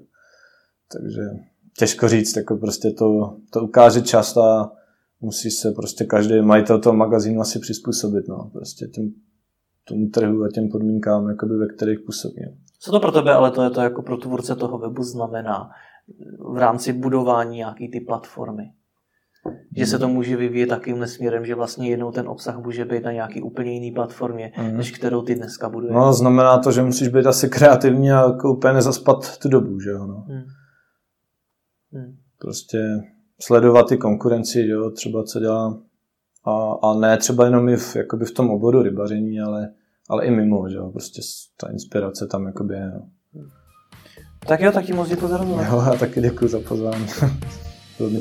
Takže 0.92 1.22
těžko 1.78 2.08
říct, 2.08 2.36
jako 2.36 2.56
prostě 2.56 2.90
to, 2.90 3.36
to 3.50 3.60
ukáže 3.60 4.00
čas 4.00 4.36
a 4.36 4.72
musí 5.20 5.50
se 5.50 5.72
prostě 5.72 6.04
každý 6.04 6.40
majitel 6.40 6.78
toho 6.78 6.96
magazínu 6.96 7.40
asi 7.40 7.58
přizpůsobit, 7.58 8.28
no, 8.28 8.50
prostě 8.52 8.86
tím, 8.86 9.14
tomu 9.88 10.08
trhu 10.08 10.42
a 10.42 10.48
těm 10.54 10.68
podmínkám, 10.68 11.28
jakoby, 11.28 11.56
ve 11.56 11.66
kterých 11.66 12.00
působí. 12.00 12.42
Co 12.80 12.90
to 12.90 13.00
pro 13.00 13.12
tebe, 13.12 13.32
ale 13.32 13.50
to 13.50 13.62
je 13.62 13.70
to 13.70 13.80
jako 13.80 14.02
pro 14.02 14.16
tvůrce 14.16 14.56
toho 14.56 14.78
webu 14.78 15.02
znamená 15.02 15.70
v 16.52 16.56
rámci 16.56 16.92
budování 16.92 17.56
nějaký 17.56 17.90
ty 17.90 18.00
platformy? 18.00 18.62
Že 19.76 19.86
se 19.86 19.98
to 19.98 20.08
může 20.08 20.36
vyvíjet 20.36 20.66
takým 20.66 21.06
směrem, 21.06 21.44
že 21.44 21.54
vlastně 21.54 21.90
jednou 21.90 22.12
ten 22.12 22.28
obsah 22.28 22.58
může 22.58 22.84
být 22.84 23.04
na 23.04 23.12
nějaký 23.12 23.42
úplně 23.42 23.72
jiný 23.72 23.92
platformě, 23.92 24.52
mm. 24.58 24.76
než 24.76 24.90
kterou 24.90 25.22
ty 25.22 25.34
dneska 25.34 25.68
buduješ. 25.68 25.94
No, 25.94 26.12
znamená 26.12 26.58
to, 26.58 26.72
že 26.72 26.82
musíš 26.82 27.08
být 27.08 27.26
asi 27.26 27.48
kreativní 27.48 28.12
a 28.12 28.22
jako 28.22 28.54
úplně 28.54 28.74
nezaspat 28.74 29.38
tu 29.38 29.48
dobu, 29.48 29.80
že 29.80 29.90
jo. 29.90 30.06
No. 30.06 30.24
Mm. 30.28 30.42
Hmm. 31.92 32.16
Prostě 32.38 32.78
sledovat 33.40 33.88
ty 33.88 33.96
konkurenci, 33.96 34.66
jo, 34.66 34.90
třeba 34.90 35.24
co 35.24 35.40
dělá 35.40 35.78
a, 36.44 36.72
a 36.82 36.94
ne 36.94 37.16
třeba 37.16 37.44
jenom 37.44 37.68
i 37.68 37.76
v, 37.76 37.96
jakoby 37.96 38.24
v 38.24 38.30
tom 38.30 38.50
oboru 38.50 38.82
rybaření, 38.82 39.40
ale, 39.40 39.72
ale 40.08 40.26
i 40.26 40.30
mimo, 40.30 40.68
že 40.68 40.76
jo, 40.76 40.90
prostě 40.90 41.22
ta 41.56 41.70
inspirace 41.70 42.26
tam 42.26 42.46
jakoby 42.46 42.74
je. 42.74 42.92
No. 42.94 43.08
Tak 44.46 44.60
jo, 44.60 44.72
tak 44.72 44.84
ti 44.84 44.92
moc 44.92 45.08
děkuji 45.08 45.28
za 45.28 45.36
rozhovor. 45.36 45.66
Jo, 45.70 45.78
a 45.78 45.96
taky 45.96 46.20
děkuji 46.20 46.48
za 46.48 46.60
pozvání. 46.60 47.06
Bylo 47.98 48.10
mi 48.10 48.20